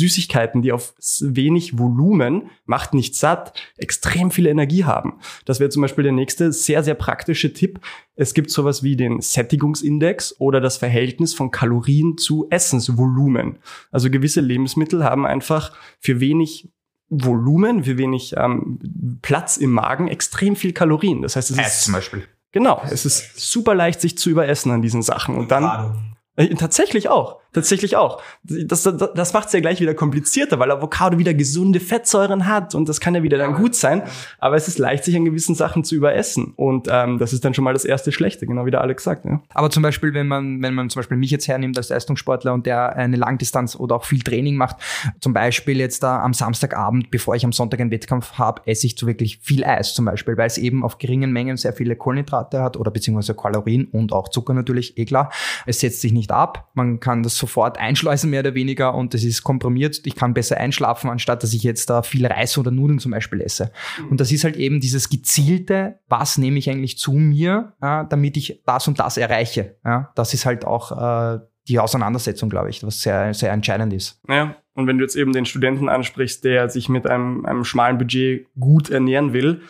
Süßigkeiten, 0.50 0.62
die 0.62 0.72
auf 0.72 0.94
wenig 1.22 1.78
Volumen, 1.78 2.50
macht 2.66 2.94
nicht 2.94 3.16
satt, 3.16 3.54
extrem 3.78 4.32
viel 4.32 4.48
Energie 4.48 4.86
haben. 4.86 5.20
Das 5.46 5.60
wäre 5.60 5.70
zum 5.70 5.82
Beispiel 5.82 6.04
der 6.04 6.14
nächste 6.14 6.52
sehr, 6.52 6.84
sehr 6.84 6.96
praktische 6.96 7.54
Tipp. 7.54 7.80
Es 8.16 8.34
gibt 8.34 8.50
sowas 8.50 8.84
wie 8.84 8.96
den 8.96 9.22
Sättigungsindex 9.22 10.36
oder 10.40 10.62
das 10.62 10.78
Verhältnis 10.78 11.34
von 11.34 11.52
Kalorien 11.52 12.18
zu 12.18 12.48
Essensvolumen. 12.50 13.60
Also 13.92 14.10
gewisse 14.10 14.42
Lebensmittel 14.42 15.04
haben 15.04 15.26
einfach 15.26 15.76
für 16.00 16.20
wenig 16.20 16.70
Volumen, 17.10 17.86
für 17.86 17.98
wenig 17.98 18.36
ähm, 18.38 19.20
Platz 19.22 19.58
im 19.58 19.72
Magen 19.72 20.08
extrem 20.08 20.56
viel 20.56 20.74
Kalorien. 20.74 21.24
Das 21.24 21.36
heißt, 21.36 21.52
es 21.52 21.58
ist 21.58 21.84
zum 21.84 21.94
Beispiel. 21.94 22.24
Genau, 22.52 22.82
es 22.90 23.06
ist 23.06 23.40
super 23.40 23.76
leicht, 23.76 24.02
sich 24.02 24.18
zu 24.18 24.30
überessen 24.30 24.72
an 24.72 24.82
diesen 24.82 25.02
Sachen. 25.04 25.36
Und 25.36 25.52
dann 25.52 26.16
äh, 26.36 26.56
tatsächlich 26.56 27.10
auch. 27.10 27.42
Tatsächlich 27.52 27.96
auch. 27.96 28.22
Das, 28.44 28.84
das, 28.84 29.14
das 29.16 29.34
macht 29.34 29.48
es 29.48 29.54
ja 29.54 29.60
gleich 29.60 29.82
wieder 29.82 29.96
komplizierter, 29.96 30.60
weil 30.60 30.70
Avocado 30.70 31.18
wieder 31.18 31.34
gesunde 31.34 31.80
Fettsäuren 31.80 32.46
hat 32.46 32.76
und 32.76 32.88
das 32.88 33.00
kann 33.00 33.16
ja 33.16 33.24
wieder 33.24 33.40
dann 33.40 33.56
gut 33.56 33.74
sein. 33.74 34.04
Aber 34.38 34.56
es 34.56 34.68
ist 34.68 34.78
leicht, 34.78 35.04
sich 35.04 35.16
an 35.16 35.26
gewissen 35.26 35.56
Sachen 35.56 35.84
zu 35.84 35.96
überessen. 35.96 36.54
Und 36.56 36.88
ähm, 36.92 37.18
das 37.18 37.34
ist 37.34 37.44
dann 37.44 37.56
schon 37.56 37.64
mal 37.64 37.74
das 37.74 37.86
erste 37.86 38.12
Schlechte, 38.12 38.46
genau 38.46 38.68
wie 38.68 38.72
der 38.72 38.82
Alex 38.82 39.04
sagt. 39.04 39.26
Ja. 39.26 39.42
Aber 39.56 39.72
zum 39.72 39.82
Beispiel, 39.82 40.14
wenn 40.14 40.28
man, 40.28 40.62
wenn 40.62 40.76
man 40.76 40.92
zum 40.92 41.00
Beispiel 41.00 41.18
mich 41.18 41.32
jetzt 41.32 41.48
hernimmt 41.48 41.76
als 41.78 41.90
Leistungssportler 41.90 42.54
und 42.54 42.68
der 42.68 42.96
eine 42.96 43.18
Langdistanz 43.18 43.76
oder 43.76 43.96
auch 43.96 44.06
viel 44.06 44.22
Training 44.22 44.56
macht, 44.56 44.78
zum 45.20 45.34
Beispiel 45.34 45.80
jetzt 45.80 46.04
da 46.04 46.22
am 46.22 46.36
Samstagabend, 46.36 47.10
bevor 47.10 47.36
ich 47.36 47.46
am 47.46 47.52
Sonntag 47.52 47.80
einen 47.80 47.90
Wettkampf 47.90 48.34
habe, 48.34 48.62
esse 48.66 48.86
ich 48.86 48.96
zu 48.96 49.08
wirklich 49.08 49.40
viel 49.42 49.64
Eis 49.64 49.96
zum 49.96 50.06
Beispiel, 50.06 50.38
weil 50.38 50.48
es 50.48 50.60
eben 50.60 50.84
auf 50.84 51.00
geringen 51.00 51.32
Mengen 51.32 51.58
sehr 51.58 51.74
viele 51.74 51.96
Kohlenhydrate 51.96 52.62
hat 52.62 52.78
oder 52.78 52.92
beziehungsweise 52.92 53.34
Kalorien 53.34 53.86
und 53.86 54.14
auch 54.14 54.30
Zucker 54.30 54.54
natürlich, 54.54 55.00
eh 55.00 55.06
klar. 55.06 55.32
Es 55.66 55.80
setzt 55.80 56.02
sich 56.02 56.14
nicht 56.14 56.32
ab. 56.32 56.70
Man 56.76 57.00
kann 57.00 57.24
das 57.24 57.39
sofort 57.40 57.80
einschleusen, 57.80 58.30
mehr 58.30 58.42
oder 58.42 58.54
weniger, 58.54 58.94
und 58.94 59.14
das 59.14 59.24
ist 59.24 59.44
komprimiert. 59.44 60.02
Ich 60.06 60.16
kann 60.16 60.34
besser 60.34 60.58
einschlafen, 60.58 61.10
anstatt 61.10 61.42
dass 61.42 61.54
ich 61.54 61.64
jetzt 61.64 61.90
da 61.90 62.04
viel 62.04 62.26
Reis 62.26 62.58
oder 62.58 62.70
Nudeln 62.70 63.00
zum 63.00 63.12
Beispiel 63.12 63.42
esse. 63.42 63.72
Mhm. 64.00 64.10
Und 64.10 64.20
das 64.20 64.32
ist 64.32 64.44
halt 64.44 64.58
eben 64.58 64.80
dieses 64.80 65.10
gezielte, 65.10 66.00
was 66.08 66.38
nehme 66.38 66.60
ich 66.60 66.70
eigentlich 66.70 66.98
zu 66.98 67.14
mir, 67.14 67.74
äh, 67.82 68.04
damit 68.08 68.38
ich 68.38 68.62
das 68.66 68.88
und 68.88 69.00
das 69.00 69.18
erreiche. 69.18 69.78
Ja? 69.84 70.12
Das 70.16 70.34
ist 70.34 70.46
halt 70.46 70.66
auch 70.66 70.92
äh, 70.92 71.40
die 71.68 71.80
Auseinandersetzung, 71.80 72.50
glaube 72.50 72.70
ich, 72.70 72.84
was 72.84 73.02
sehr, 73.02 73.34
sehr 73.34 73.52
entscheidend 73.52 73.94
ist. 73.94 74.20
Ja, 74.28 74.56
Und 74.74 74.88
wenn 74.88 74.98
du 74.98 75.04
jetzt 75.04 75.16
eben 75.16 75.34
den 75.34 75.46
Studenten 75.46 75.88
ansprichst, 75.88 76.44
der 76.44 76.70
sich 76.70 76.90
mit 76.90 77.08
einem, 77.08 77.46
einem 77.46 77.64
schmalen 77.64 77.98
Budget 77.98 78.48
gut 78.60 78.90
ernähren 78.90 79.34
will, 79.34 79.62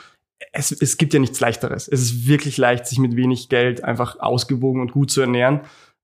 es, 0.53 0.71
es 0.71 0.97
gibt 0.97 1.13
ja 1.13 1.19
nichts 1.19 1.39
Leichteres. 1.39 1.87
Es 1.87 2.01
ist 2.01 2.27
wirklich 2.27 2.57
leicht, 2.57 2.87
sich 2.87 2.99
mit 2.99 3.15
wenig 3.15 3.49
Geld 3.49 3.83
einfach 3.83 4.19
ausgewogen 4.19 4.81
und 4.81 4.91
gut 4.91 5.11
zu 5.11 5.21
ernähren. 5.21 5.61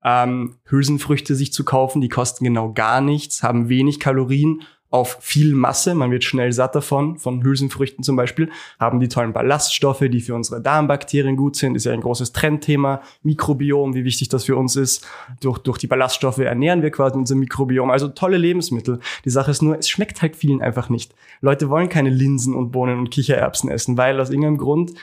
Ähm, 0.08 0.58
Hülsenfrüchte 0.65 1.34
sich 1.34 1.52
zu 1.52 1.65
kaufen, 1.65 2.00
die 2.00 2.10
kosten 2.10 2.46
genau 2.46 2.72
gar 2.72 3.02
nichts, 3.02 3.41
haben 3.41 3.70
wenig 3.70 4.00
Kalorien 4.00 4.62
auf 4.96 5.18
viel 5.20 5.56
Masse, 5.56 5.94
man 5.94 6.10
wird 6.12 6.24
schnell 6.24 6.54
satt 6.54 6.74
davon, 6.74 7.18
von 7.18 7.44
Hülsenfrüchten 7.44 8.02
zum 8.02 8.15
Beispiel, 8.15 8.50
haben 8.80 9.02
die 9.02 9.10
tollen 9.10 9.34
Ballaststoffe, 9.34 10.06
die 10.10 10.22
für 10.22 10.36
unsere 10.36 10.62
Darmbakterien 10.62 11.36
gut 11.36 11.58
sind, 11.58 11.76
ist 11.76 11.86
ja 11.86 11.91
ein 11.91 12.00
großes 12.00 12.32
Trendthema, 12.32 13.02
Mikrobiom, 13.22 13.94
wie 13.94 14.06
wichtig 14.06 14.30
das 14.30 14.46
für 14.46 14.56
uns 14.56 14.78
ist. 14.78 15.06
Durch, 15.41 15.58
durch 15.58 15.80
die 15.80 15.88
Ballaststoffe 15.88 16.38
ernähren 16.38 16.82
wir 16.82 16.91
quasi 16.91 17.18
unser 17.18 17.36
Mikrobiom, 17.36 17.89
also 17.89 18.08
tolle 18.08 18.38
Lebensmittel. 18.38 19.00
Die 19.26 19.30
Sache 19.30 19.52
ist 19.52 19.62
nur, 19.62 19.78
es 19.78 19.89
schmeckt 19.89 20.22
halt 20.22 20.38
vielen 20.38 20.62
einfach 20.62 20.88
nicht. 20.89 21.13
Leute 21.41 21.70
wollen 21.70 21.89
keine 21.89 22.10
Linsen 22.10 22.54
und 22.54 22.72
Bohnen 22.72 23.00
und 23.00 23.12
Kichererbsen 23.12 23.70
essen, 23.70 23.98
weil 23.98 24.20
aus 24.22 24.30
irgendeinem 24.30 24.60
Grund 24.60 24.94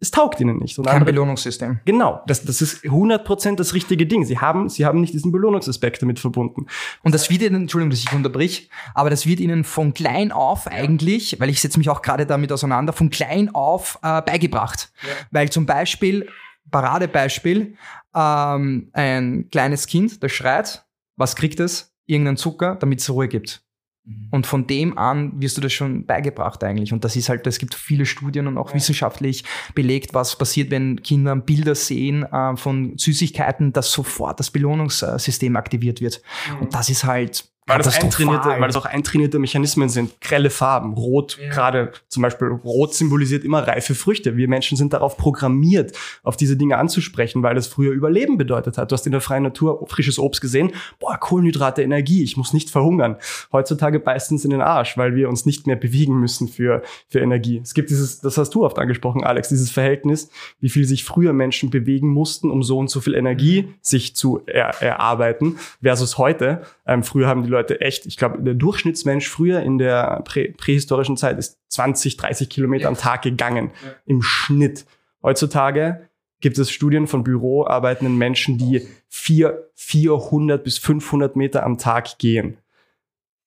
es 0.00 0.10
taugt 0.10 0.40
ihnen 0.40 0.58
nicht. 0.58 0.78
Und 0.78 0.84
Kein 0.84 0.96
andere, 0.96 1.12
Belohnungssystem. 1.12 1.80
Genau, 1.84 2.22
das, 2.26 2.44
das 2.44 2.62
ist 2.62 2.84
100% 2.84 3.56
das 3.56 3.74
richtige 3.74 4.06
Ding. 4.06 4.24
Sie 4.24 4.38
haben, 4.38 4.68
sie 4.68 4.86
haben 4.86 5.00
nicht 5.00 5.12
diesen 5.12 5.32
Belohnungsaspekt 5.32 6.00
damit 6.02 6.20
verbunden. 6.20 6.66
Und 7.02 7.14
das 7.14 7.30
wird 7.30 7.42
ihnen, 7.42 7.62
Entschuldigung, 7.62 7.90
dass 7.90 8.00
ich 8.00 8.12
unterbrich, 8.12 8.70
aber 8.94 9.10
das 9.10 9.26
wird 9.26 9.40
ihnen 9.40 9.64
von 9.64 9.94
klein 9.94 10.30
auf 10.30 10.68
eigentlich, 10.68 11.40
weil 11.40 11.50
ich 11.50 11.60
setze 11.60 11.78
mich 11.78 11.90
auch 11.90 12.02
gerade 12.02 12.26
damit 12.26 12.52
auseinander, 12.52 12.92
von 12.92 13.10
klein 13.10 13.54
auf 13.54 13.98
äh, 14.02 14.22
beigebracht. 14.22 14.92
Ja. 15.02 15.08
Weil 15.32 15.50
zum 15.50 15.66
Beispiel, 15.66 16.28
Paradebeispiel, 16.70 17.76
ähm, 18.14 18.90
ein 18.92 19.48
kleines 19.50 19.86
Kind, 19.86 20.22
das 20.22 20.32
schreit, 20.32 20.86
was 21.16 21.34
kriegt 21.34 21.58
es? 21.60 21.94
Irgendeinen 22.06 22.36
Zucker, 22.36 22.76
damit 22.76 23.00
es 23.00 23.10
Ruhe 23.10 23.28
gibt. 23.28 23.62
Mhm. 24.08 24.28
Und 24.30 24.46
von 24.46 24.66
dem 24.66 24.96
an 24.98 25.32
wirst 25.40 25.56
du 25.56 25.60
das 25.60 25.72
schon 25.72 26.06
beigebracht 26.06 26.62
eigentlich. 26.64 26.92
Und 26.92 27.04
das 27.04 27.16
ist 27.16 27.28
halt, 27.28 27.46
es 27.46 27.58
gibt 27.58 27.74
viele 27.74 28.06
Studien 28.06 28.46
und 28.46 28.58
auch 28.58 28.70
ja. 28.70 28.74
wissenschaftlich 28.74 29.44
belegt, 29.74 30.14
was 30.14 30.36
passiert, 30.36 30.70
wenn 30.70 31.02
Kinder 31.02 31.36
Bilder 31.36 31.74
sehen 31.74 32.24
äh, 32.24 32.56
von 32.56 32.96
Süßigkeiten, 32.96 33.72
dass 33.72 33.92
sofort 33.92 34.40
das 34.40 34.50
Belohnungssystem 34.50 35.56
aktiviert 35.56 36.00
wird. 36.00 36.22
Mhm. 36.50 36.58
Und 36.60 36.74
das 36.74 36.88
ist 36.88 37.04
halt 37.04 37.44
weil 37.68 37.78
das, 37.78 38.02
eintrainierte, 38.02 38.48
weil 38.48 38.66
das 38.66 38.76
auch 38.76 38.86
eintrainierte 38.86 39.38
Mechanismen 39.38 39.88
sind. 39.88 40.20
Grelle 40.20 40.50
Farben, 40.50 40.94
Rot, 40.94 41.38
ja. 41.40 41.50
gerade 41.50 41.92
zum 42.08 42.22
Beispiel 42.22 42.48
Rot 42.48 42.94
symbolisiert 42.94 43.44
immer 43.44 43.66
reife 43.66 43.94
Früchte. 43.94 44.36
Wir 44.36 44.48
Menschen 44.48 44.76
sind 44.76 44.92
darauf 44.92 45.16
programmiert, 45.16 45.96
auf 46.22 46.36
diese 46.36 46.56
Dinge 46.56 46.78
anzusprechen, 46.78 47.42
weil 47.42 47.54
das 47.54 47.66
früher 47.66 47.92
Überleben 47.92 48.38
bedeutet 48.38 48.78
hat. 48.78 48.90
Du 48.90 48.94
hast 48.94 49.06
in 49.06 49.12
der 49.12 49.20
freien 49.20 49.42
Natur 49.42 49.86
frisches 49.86 50.18
Obst 50.18 50.40
gesehen. 50.40 50.72
Boah, 50.98 51.18
Kohlenhydrate, 51.18 51.82
Energie, 51.82 52.22
ich 52.22 52.36
muss 52.36 52.52
nicht 52.52 52.70
verhungern. 52.70 53.16
Heutzutage 53.52 54.00
beißt 54.00 54.32
uns 54.32 54.44
in 54.44 54.50
den 54.50 54.62
Arsch, 54.62 54.96
weil 54.96 55.14
wir 55.14 55.28
uns 55.28 55.46
nicht 55.46 55.66
mehr 55.66 55.76
bewegen 55.76 56.18
müssen 56.18 56.48
für, 56.48 56.82
für 57.08 57.20
Energie. 57.20 57.60
Es 57.62 57.74
gibt 57.74 57.90
dieses, 57.90 58.20
das 58.20 58.38
hast 58.38 58.54
du 58.54 58.64
oft 58.64 58.78
angesprochen, 58.78 59.24
Alex, 59.24 59.48
dieses 59.50 59.70
Verhältnis, 59.70 60.30
wie 60.60 60.68
viel 60.68 60.84
sich 60.84 61.04
früher 61.04 61.32
Menschen 61.32 61.70
bewegen 61.70 62.08
mussten, 62.08 62.50
um 62.50 62.62
so 62.62 62.78
und 62.78 62.88
so 62.88 63.00
viel 63.00 63.14
Energie 63.14 63.74
sich 63.80 64.16
zu 64.16 64.40
er, 64.46 64.80
erarbeiten, 64.80 65.58
versus 65.82 66.18
heute. 66.18 66.62
Ähm, 66.86 67.02
früher 67.02 67.26
haben 67.26 67.42
die 67.42 67.48
Leute 67.48 67.57
Leute 67.58 67.80
echt, 67.80 68.06
ich 68.06 68.16
glaube, 68.16 68.42
der 68.42 68.54
Durchschnittsmensch 68.54 69.28
früher 69.28 69.60
in 69.60 69.78
der 69.78 70.22
prä 70.24 70.52
prähistorischen 70.56 71.16
Zeit 71.16 71.38
ist 71.38 71.58
20, 71.68 72.16
30 72.16 72.48
Kilometer 72.48 72.84
ja. 72.84 72.88
am 72.88 72.96
Tag 72.96 73.22
gegangen. 73.22 73.72
Ja. 73.84 73.94
Im 74.06 74.22
Schnitt. 74.22 74.86
Heutzutage 75.22 76.08
gibt 76.40 76.58
es 76.58 76.70
Studien 76.70 77.06
von 77.06 77.24
büroarbeitenden 77.24 78.16
Menschen, 78.16 78.58
die 78.58 78.86
vier, 79.08 79.70
400 79.74 80.62
bis 80.62 80.78
500 80.78 81.36
Meter 81.36 81.64
am 81.64 81.78
Tag 81.78 82.18
gehen. 82.18 82.58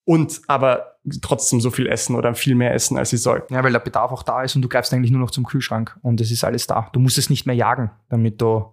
Und 0.03 0.41
aber 0.47 0.90
trotzdem 1.21 1.59
so 1.61 1.71
viel 1.71 1.87
essen 1.87 2.15
oder 2.15 2.35
viel 2.35 2.53
mehr 2.53 2.75
essen, 2.75 2.95
als 2.95 3.09
sie 3.09 3.17
soll. 3.17 3.43
Ja, 3.49 3.63
weil 3.63 3.71
der 3.71 3.79
Bedarf 3.79 4.11
auch 4.11 4.21
da 4.21 4.43
ist 4.43 4.55
und 4.55 4.61
du 4.61 4.69
greifst 4.69 4.93
eigentlich 4.93 5.09
nur 5.09 5.19
noch 5.19 5.31
zum 5.31 5.45
Kühlschrank 5.45 5.97
und 6.03 6.21
es 6.21 6.29
ist 6.29 6.43
alles 6.43 6.67
da. 6.67 6.89
Du 6.93 6.99
musst 6.99 7.17
es 7.17 7.29
nicht 7.31 7.47
mehr 7.47 7.55
jagen, 7.55 7.89
damit 8.09 8.39
du, 8.39 8.65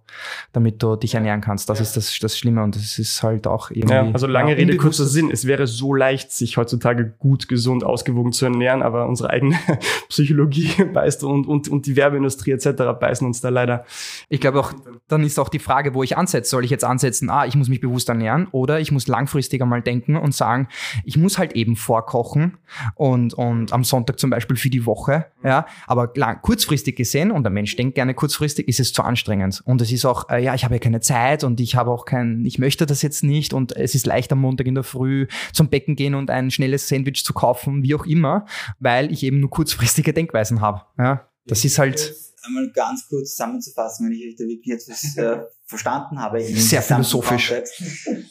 damit 0.53 0.83
du 0.83 0.95
dich 0.95 1.15
ernähren 1.15 1.41
kannst. 1.41 1.69
Das 1.69 1.79
ja. 1.79 1.83
ist 1.83 1.97
das, 1.97 2.19
das 2.19 2.37
Schlimme 2.37 2.61
und 2.61 2.75
das 2.75 2.99
ist 2.99 3.23
halt 3.23 3.47
auch 3.47 3.71
irgendwie. 3.71 3.95
Ja, 3.95 4.11
also 4.11 4.27
lange 4.27 4.51
ja, 4.51 4.57
Rede, 4.57 4.77
kurzer 4.77 5.05
Sinn. 5.05 5.31
Es 5.31 5.47
wäre 5.47 5.65
so 5.65 5.95
leicht, 5.95 6.31
sich 6.31 6.57
heutzutage 6.57 7.15
gut, 7.17 7.47
gesund, 7.47 7.83
ausgewogen 7.83 8.31
zu 8.31 8.45
ernähren, 8.45 8.83
aber 8.83 9.07
unsere 9.07 9.31
eigene 9.31 9.57
Psychologie 10.09 10.83
beißt 10.93 11.23
und, 11.23 11.47
und, 11.47 11.67
und 11.67 11.87
die 11.87 11.95
Werbeindustrie 11.95 12.51
etc. 12.51 12.69
beißen 12.99 13.25
uns 13.25 13.41
da 13.41 13.49
leider. 13.49 13.85
Ich 14.29 14.39
glaube 14.39 14.59
auch, 14.59 14.73
dann 15.07 15.23
ist 15.23 15.39
auch 15.39 15.49
die 15.49 15.59
Frage, 15.59 15.95
wo 15.95 16.03
ich 16.03 16.15
ansetze. 16.15 16.51
Soll 16.51 16.63
ich 16.63 16.71
jetzt 16.71 16.85
ansetzen, 16.85 17.31
ah, 17.31 17.47
ich 17.47 17.55
muss 17.55 17.69
mich 17.69 17.81
bewusst 17.81 18.07
ernähren 18.07 18.47
oder 18.51 18.79
ich 18.79 18.91
muss 18.91 19.07
langfristiger 19.07 19.65
mal 19.65 19.81
denken 19.81 20.15
und 20.15 20.35
sagen, 20.35 20.67
ich 21.03 21.17
muss 21.17 21.39
halt 21.39 21.53
eben 21.53 21.75
vorkommen 21.75 22.18
kochen 22.19 22.57
und, 22.95 23.33
und 23.33 23.71
am 23.71 23.85
Sonntag 23.85 24.19
zum 24.19 24.29
Beispiel 24.29 24.57
für 24.57 24.69
die 24.69 24.85
Woche. 24.85 25.27
Ja, 25.41 25.65
aber 25.87 26.11
lang, 26.15 26.41
kurzfristig 26.41 26.97
gesehen, 26.97 27.31
und 27.31 27.43
der 27.43 27.51
Mensch 27.51 27.77
denkt 27.77 27.95
gerne 27.95 28.13
kurzfristig, 28.13 28.67
ist 28.67 28.81
es 28.81 28.91
zu 28.91 29.03
anstrengend. 29.03 29.61
Und 29.63 29.81
es 29.81 29.89
ist 29.93 30.03
auch, 30.03 30.29
äh, 30.29 30.43
ja, 30.43 30.53
ich 30.53 30.65
habe 30.65 30.75
ja 30.75 30.79
keine 30.79 30.99
Zeit 30.99 31.45
und 31.45 31.61
ich 31.61 31.77
habe 31.77 31.91
auch 31.91 32.03
kein, 32.03 32.43
ich 32.45 32.59
möchte 32.59 32.85
das 32.85 33.01
jetzt 33.01 33.23
nicht 33.23 33.53
und 33.53 33.71
es 33.71 33.95
ist 33.95 34.05
leicht 34.05 34.33
am 34.33 34.41
Montag 34.41 34.67
in 34.67 34.75
der 34.75 34.83
Früh 34.83 35.27
zum 35.53 35.69
Becken 35.69 35.95
gehen 35.95 36.13
und 36.13 36.29
ein 36.29 36.51
schnelles 36.51 36.89
Sandwich 36.89 37.23
zu 37.23 37.33
kaufen, 37.33 37.83
wie 37.83 37.95
auch 37.95 38.05
immer, 38.05 38.45
weil 38.79 39.13
ich 39.13 39.23
eben 39.23 39.39
nur 39.39 39.49
kurzfristige 39.49 40.11
Denkweisen 40.11 40.59
habe. 40.59 40.81
Ja, 40.97 41.29
das 41.45 41.63
ist 41.63 41.79
halt 41.79 42.13
einmal 42.43 42.69
ganz 42.71 43.07
kurz 43.07 43.31
zusammenzufassen, 43.31 44.07
wenn 44.07 44.13
ich 44.13 44.27
euch 44.27 44.35
da 44.35 44.43
wirklich 44.43 44.75
etwas 44.75 45.15
äh, 45.17 45.39
verstanden 45.69 46.19
habe. 46.19 46.41
Sehr 46.41 46.81
philosophisch. 46.81 47.53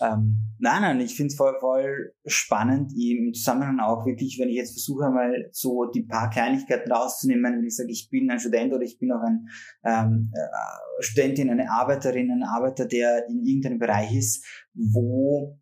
Ähm, 0.00 0.56
nein, 0.58 0.82
nein, 0.82 1.00
ich 1.00 1.14
finde 1.14 1.28
es 1.28 1.36
voll, 1.36 1.54
voll 1.60 2.12
spannend 2.26 2.92
im 2.92 3.32
Zusammenhang 3.32 3.78
auch 3.78 4.04
wirklich, 4.04 4.38
wenn 4.40 4.48
ich 4.48 4.56
jetzt 4.56 4.72
versuche 4.72 5.06
einmal 5.06 5.48
so 5.52 5.84
die 5.84 6.02
paar 6.02 6.30
Kleinigkeiten 6.30 6.90
rauszunehmen, 6.90 7.44
wenn 7.44 7.64
ich 7.64 7.76
sage, 7.76 7.92
ich 7.92 8.08
bin 8.10 8.28
ein 8.28 8.40
Student 8.40 8.72
oder 8.72 8.82
ich 8.82 8.98
bin 8.98 9.12
auch 9.12 9.22
ein 9.22 9.48
ähm, 9.84 10.32
äh, 10.34 11.02
Studentin, 11.02 11.48
eine 11.48 11.70
Arbeiterin, 11.70 12.30
ein 12.32 12.42
Arbeiter, 12.42 12.86
der 12.86 13.28
in 13.28 13.44
irgendeinem 13.44 13.78
Bereich 13.78 14.12
ist, 14.16 14.44
wo 14.74 15.60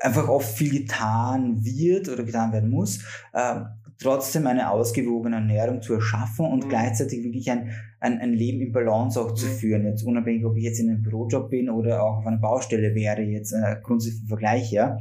einfach 0.00 0.28
oft 0.28 0.58
viel 0.58 0.80
getan 0.80 1.64
wird 1.64 2.08
oder 2.08 2.24
getan 2.24 2.52
werden 2.52 2.70
muss. 2.70 3.04
Ähm, 3.32 3.66
trotzdem 4.00 4.46
eine 4.46 4.70
ausgewogene 4.70 5.36
Ernährung 5.36 5.82
zu 5.82 5.94
erschaffen 5.94 6.46
und 6.46 6.64
mhm. 6.64 6.68
gleichzeitig 6.68 7.22
wirklich 7.22 7.50
ein, 7.50 7.70
ein, 8.00 8.18
ein 8.18 8.32
Leben 8.32 8.60
im 8.60 8.72
Balance 8.72 9.20
auch 9.20 9.34
zu 9.34 9.46
mhm. 9.46 9.50
führen. 9.50 9.86
Jetzt 9.86 10.02
unabhängig, 10.02 10.44
ob 10.44 10.56
ich 10.56 10.64
jetzt 10.64 10.80
in 10.80 10.88
einem 10.88 11.02
Bürojob 11.02 11.50
bin 11.50 11.68
oder 11.70 12.02
auch 12.02 12.18
auf 12.18 12.26
einer 12.26 12.38
Baustelle 12.38 12.94
wäre, 12.94 13.22
jetzt 13.22 13.52
äh, 13.52 13.76
grundsätzlich 13.82 14.22
im 14.22 14.28
Vergleich, 14.28 14.70
ja. 14.72 14.98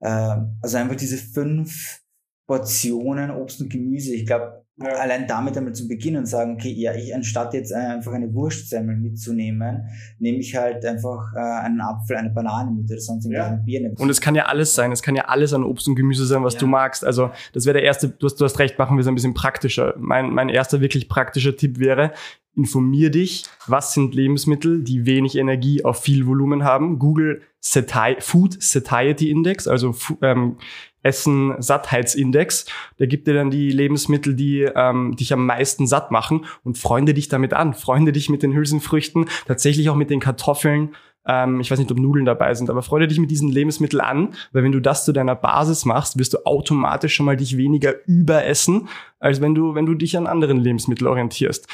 Äh, 0.00 0.36
also 0.60 0.76
einfach 0.76 0.96
diese 0.96 1.16
fünf 1.16 2.02
Portionen 2.46 3.30
Obst 3.30 3.60
und 3.60 3.70
Gemüse. 3.70 4.14
Ich 4.14 4.26
glaube, 4.26 4.61
ja. 4.78 4.88
Allein 4.88 5.26
damit 5.26 5.56
einmal 5.56 5.74
zu 5.74 5.86
beginnen 5.86 6.18
und 6.18 6.26
sagen, 6.26 6.54
okay, 6.54 6.72
ja, 6.72 6.94
ich 6.94 7.14
anstatt 7.14 7.52
jetzt 7.52 7.72
einfach 7.72 8.12
eine 8.12 8.32
Wurstsemmel 8.32 8.96
mitzunehmen, 8.96 9.86
nehme 10.18 10.38
ich 10.38 10.56
halt 10.56 10.84
einfach 10.86 11.34
äh, 11.36 11.38
einen 11.38 11.80
Apfel, 11.80 12.16
eine 12.16 12.30
Banane 12.30 12.70
mit 12.70 12.90
oder 12.90 12.98
sonst 12.98 13.26
ja. 13.30 13.46
eine 13.46 13.58
Birne. 13.58 13.94
Und 13.98 14.08
es 14.08 14.20
kann 14.20 14.34
ja 14.34 14.46
alles 14.46 14.74
sein, 14.74 14.90
es 14.90 15.02
kann 15.02 15.14
ja 15.14 15.26
alles 15.26 15.52
an 15.52 15.62
Obst 15.62 15.88
und 15.88 15.94
Gemüse 15.94 16.24
sein, 16.24 16.42
was 16.42 16.54
ja. 16.54 16.60
du 16.60 16.66
magst. 16.68 17.04
Also 17.04 17.30
das 17.52 17.66
wäre 17.66 17.74
der 17.74 17.82
erste, 17.82 18.08
du 18.08 18.26
hast, 18.26 18.36
du 18.36 18.44
hast 18.44 18.58
recht, 18.58 18.78
machen 18.78 18.96
wir 18.96 19.02
es 19.02 19.06
ein 19.06 19.14
bisschen 19.14 19.34
praktischer. 19.34 19.94
Mein, 19.98 20.30
mein 20.30 20.48
erster 20.48 20.80
wirklich 20.80 21.08
praktischer 21.08 21.54
Tipp 21.54 21.78
wäre, 21.78 22.12
informier 22.54 23.10
dich, 23.10 23.44
was 23.66 23.94
sind 23.94 24.14
Lebensmittel, 24.14 24.82
die 24.82 25.06
wenig 25.06 25.36
Energie 25.36 25.84
auf 25.84 26.02
viel 26.02 26.26
Volumen 26.26 26.64
haben. 26.64 26.98
Google 26.98 27.42
Sati 27.60 28.16
Food 28.20 28.62
Satiety 28.62 29.30
Index, 29.30 29.68
also 29.68 29.94
ähm, 30.20 30.56
Essen-Sattheitsindex. 31.02 32.66
Der 32.98 33.06
gibt 33.06 33.26
dir 33.26 33.34
dann 33.34 33.50
die 33.50 33.70
Lebensmittel, 33.70 34.34
die 34.34 34.62
ähm, 34.62 35.16
dich 35.16 35.32
am 35.32 35.46
meisten 35.46 35.86
satt 35.86 36.10
machen 36.10 36.44
und 36.64 36.78
freunde 36.78 37.14
dich 37.14 37.28
damit 37.28 37.52
an. 37.52 37.74
Freunde 37.74 38.12
dich 38.12 38.28
mit 38.28 38.42
den 38.42 38.54
Hülsenfrüchten, 38.54 39.26
tatsächlich 39.46 39.90
auch 39.90 39.96
mit 39.96 40.10
den 40.10 40.20
Kartoffeln. 40.20 40.94
Ähm, 41.26 41.60
ich 41.60 41.70
weiß 41.70 41.78
nicht, 41.78 41.90
ob 41.90 41.98
Nudeln 41.98 42.26
dabei 42.26 42.54
sind, 42.54 42.70
aber 42.70 42.82
freunde 42.82 43.08
dich 43.08 43.20
mit 43.20 43.30
diesen 43.30 43.50
Lebensmitteln 43.50 44.00
an, 44.00 44.34
weil 44.52 44.64
wenn 44.64 44.72
du 44.72 44.80
das 44.80 45.04
zu 45.04 45.12
deiner 45.12 45.36
Basis 45.36 45.84
machst, 45.84 46.18
wirst 46.18 46.34
du 46.34 46.44
automatisch 46.44 47.14
schon 47.14 47.26
mal 47.26 47.36
dich 47.36 47.56
weniger 47.56 47.94
überessen, 48.06 48.88
als 49.20 49.40
wenn 49.40 49.54
du, 49.54 49.74
wenn 49.74 49.86
du 49.86 49.94
dich 49.94 50.16
an 50.16 50.26
anderen 50.26 50.58
Lebensmitteln 50.58 51.08
orientierst. 51.08 51.68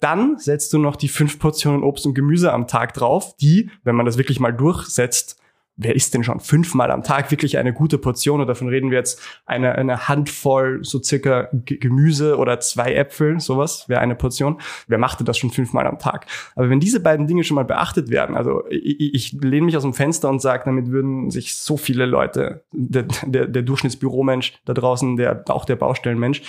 Dann 0.00 0.38
setzt 0.38 0.72
du 0.72 0.78
noch 0.78 0.96
die 0.96 1.08
fünf 1.08 1.38
Portionen 1.38 1.84
Obst 1.84 2.06
und 2.06 2.14
Gemüse 2.14 2.52
am 2.52 2.66
Tag 2.66 2.94
drauf, 2.94 3.36
die, 3.36 3.70
wenn 3.84 3.96
man 3.96 4.06
das 4.06 4.16
wirklich 4.16 4.40
mal 4.40 4.52
durchsetzt, 4.52 5.38
wer 5.80 5.96
isst 5.96 6.14
denn 6.14 6.22
schon 6.22 6.40
fünfmal 6.40 6.90
am 6.90 7.02
Tag 7.02 7.30
wirklich 7.30 7.58
eine 7.58 7.72
gute 7.72 7.98
Portion? 7.98 8.40
Und 8.40 8.46
davon 8.46 8.68
reden 8.68 8.90
wir 8.90 8.98
jetzt 8.98 9.20
eine, 9.46 9.74
eine 9.74 10.08
Handvoll 10.08 10.80
so 10.82 11.02
circa 11.02 11.48
Gemüse 11.52 12.36
oder 12.36 12.60
zwei 12.60 12.94
Äpfel, 12.94 13.40
sowas 13.40 13.88
wäre 13.88 14.00
eine 14.00 14.14
Portion. 14.14 14.60
Wer 14.86 14.98
machte 14.98 15.24
das 15.24 15.38
schon 15.38 15.50
fünfmal 15.50 15.86
am 15.86 15.98
Tag? 15.98 16.26
Aber 16.54 16.68
wenn 16.68 16.80
diese 16.80 17.00
beiden 17.00 17.26
Dinge 17.26 17.44
schon 17.44 17.54
mal 17.54 17.64
beachtet 17.64 18.10
werden, 18.10 18.36
also 18.36 18.64
ich, 18.68 19.14
ich 19.14 19.32
lehne 19.32 19.66
mich 19.66 19.76
aus 19.76 19.82
dem 19.82 19.94
Fenster 19.94 20.28
und 20.28 20.40
sage, 20.40 20.64
damit 20.66 20.90
würden 20.90 21.30
sich 21.30 21.56
so 21.56 21.76
viele 21.76 22.06
Leute, 22.06 22.62
der, 22.72 23.04
der, 23.24 23.46
der 23.46 23.62
Durchschnittsbüromensch 23.62 24.60
da 24.64 24.74
draußen, 24.74 25.16
der 25.16 25.44
auch 25.48 25.64
der 25.64 25.76
Baustellenmensch, 25.76 26.42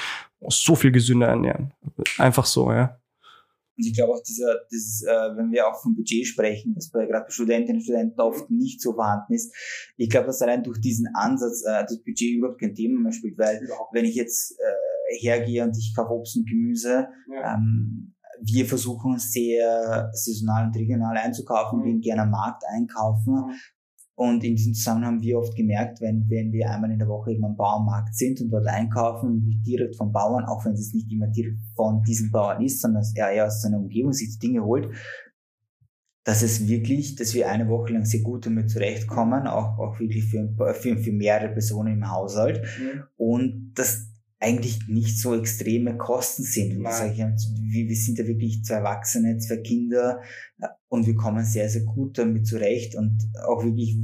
so 0.47 0.75
viel 0.75 0.91
gesünder 0.91 1.27
ernähren. 1.27 1.71
Einfach 2.17 2.45
so, 2.45 2.71
ja. 2.71 2.97
Und 3.81 3.87
ich 3.87 3.95
glaube 3.95 4.13
auch 4.13 4.21
dieser, 4.21 4.59
dieses, 4.71 5.01
äh, 5.01 5.35
wenn 5.35 5.51
wir 5.51 5.67
auch 5.67 5.81
vom 5.81 5.95
Budget 5.95 6.27
sprechen, 6.27 6.73
was 6.75 6.91
bei 6.91 7.07
gerade 7.07 7.25
bei 7.25 7.31
Studentinnen 7.31 7.77
und 7.77 7.83
Studenten 7.83 8.21
oft 8.21 8.51
nicht 8.51 8.79
so 8.79 8.93
vorhanden 8.93 9.33
ist, 9.33 9.51
ich 9.97 10.09
glaube, 10.09 10.27
dass 10.27 10.41
allein 10.41 10.61
durch 10.61 10.79
diesen 10.79 11.07
Ansatz 11.15 11.63
äh, 11.65 11.83
das 11.83 11.97
Budget 12.03 12.37
überhaupt 12.37 12.61
kein 12.61 12.75
Thema 12.75 12.99
mehr 13.01 13.11
spielt, 13.11 13.39
weil 13.39 13.59
wenn 13.91 14.05
ich 14.05 14.13
jetzt 14.13 14.51
äh, 14.51 15.17
hergehe 15.19 15.63
und 15.63 15.75
ich 15.75 15.93
kaufe 15.95 16.13
Obst 16.13 16.37
und 16.37 16.47
Gemüse, 16.47 17.07
ja. 17.27 17.55
ähm, 17.55 18.13
wir 18.43 18.65
versuchen 18.67 19.17
sehr 19.17 20.09
saisonal 20.13 20.67
und 20.67 20.75
regional 20.75 21.17
einzukaufen, 21.17 21.79
mhm. 21.79 21.83
wir 21.83 21.91
gehen 21.93 22.01
gerne 22.01 22.21
am 22.23 22.31
Markt 22.31 22.63
einkaufen. 22.67 23.33
Mhm. 23.33 23.53
Und 24.21 24.43
in 24.43 24.55
diesem 24.55 24.75
Zusammenhang 24.75 25.15
haben 25.15 25.21
wir 25.23 25.39
oft 25.39 25.55
gemerkt, 25.55 25.99
wenn, 25.99 26.29
wenn 26.29 26.51
wir 26.51 26.69
einmal 26.69 26.91
in 26.91 26.99
der 26.99 27.07
Woche 27.07 27.31
eben 27.31 27.43
am 27.43 27.55
Bauernmarkt 27.55 28.13
sind 28.15 28.39
und 28.39 28.51
dort 28.51 28.67
einkaufen, 28.67 29.63
direkt 29.65 29.95
vom 29.95 30.11
Bauern, 30.11 30.45
auch 30.45 30.63
wenn 30.63 30.73
es 30.73 30.93
nicht 30.93 31.11
immer 31.11 31.25
direkt 31.25 31.57
von 31.75 32.03
diesem 32.03 32.29
Bauern 32.29 32.61
ist, 32.61 32.81
sondern 32.81 33.03
er 33.15 33.31
eher 33.31 33.47
aus 33.47 33.63
seiner 33.63 33.79
Umgebung 33.79 34.13
sich 34.13 34.37
die 34.37 34.47
Dinge 34.47 34.63
holt, 34.63 34.89
dass 36.23 36.43
es 36.43 36.67
wirklich, 36.67 37.15
dass 37.15 37.33
wir 37.33 37.49
eine 37.49 37.67
Woche 37.67 37.93
lang 37.93 38.05
sehr 38.05 38.21
gut 38.21 38.45
damit 38.45 38.69
zurechtkommen, 38.69 39.47
auch, 39.47 39.79
auch 39.79 39.99
wirklich 39.99 40.25
für, 40.25 40.53
für, 40.75 40.97
für 40.97 41.11
mehrere 41.11 41.51
Personen 41.51 41.93
im 41.95 42.11
Haushalt. 42.11 42.61
Mhm. 42.61 43.03
Und 43.17 43.71
das 43.73 44.10
eigentlich 44.41 44.87
nicht 44.87 45.19
so 45.19 45.35
extreme 45.35 45.97
Kosten 45.97 46.43
sind. 46.43 46.83
Sag 46.89 47.13
ich, 47.13 47.19
wir, 47.19 47.95
sind 47.95 48.17
ja 48.17 48.25
wirklich 48.25 48.63
zwei 48.63 48.75
Erwachsene, 48.75 49.37
zwei 49.37 49.57
Kinder 49.57 50.19
und 50.89 51.05
wir 51.05 51.15
kommen 51.15 51.45
sehr, 51.45 51.69
sehr 51.69 51.83
gut 51.83 52.17
damit 52.17 52.47
zurecht 52.47 52.95
und 52.95 53.19
auch 53.47 53.63
wirklich, 53.63 53.97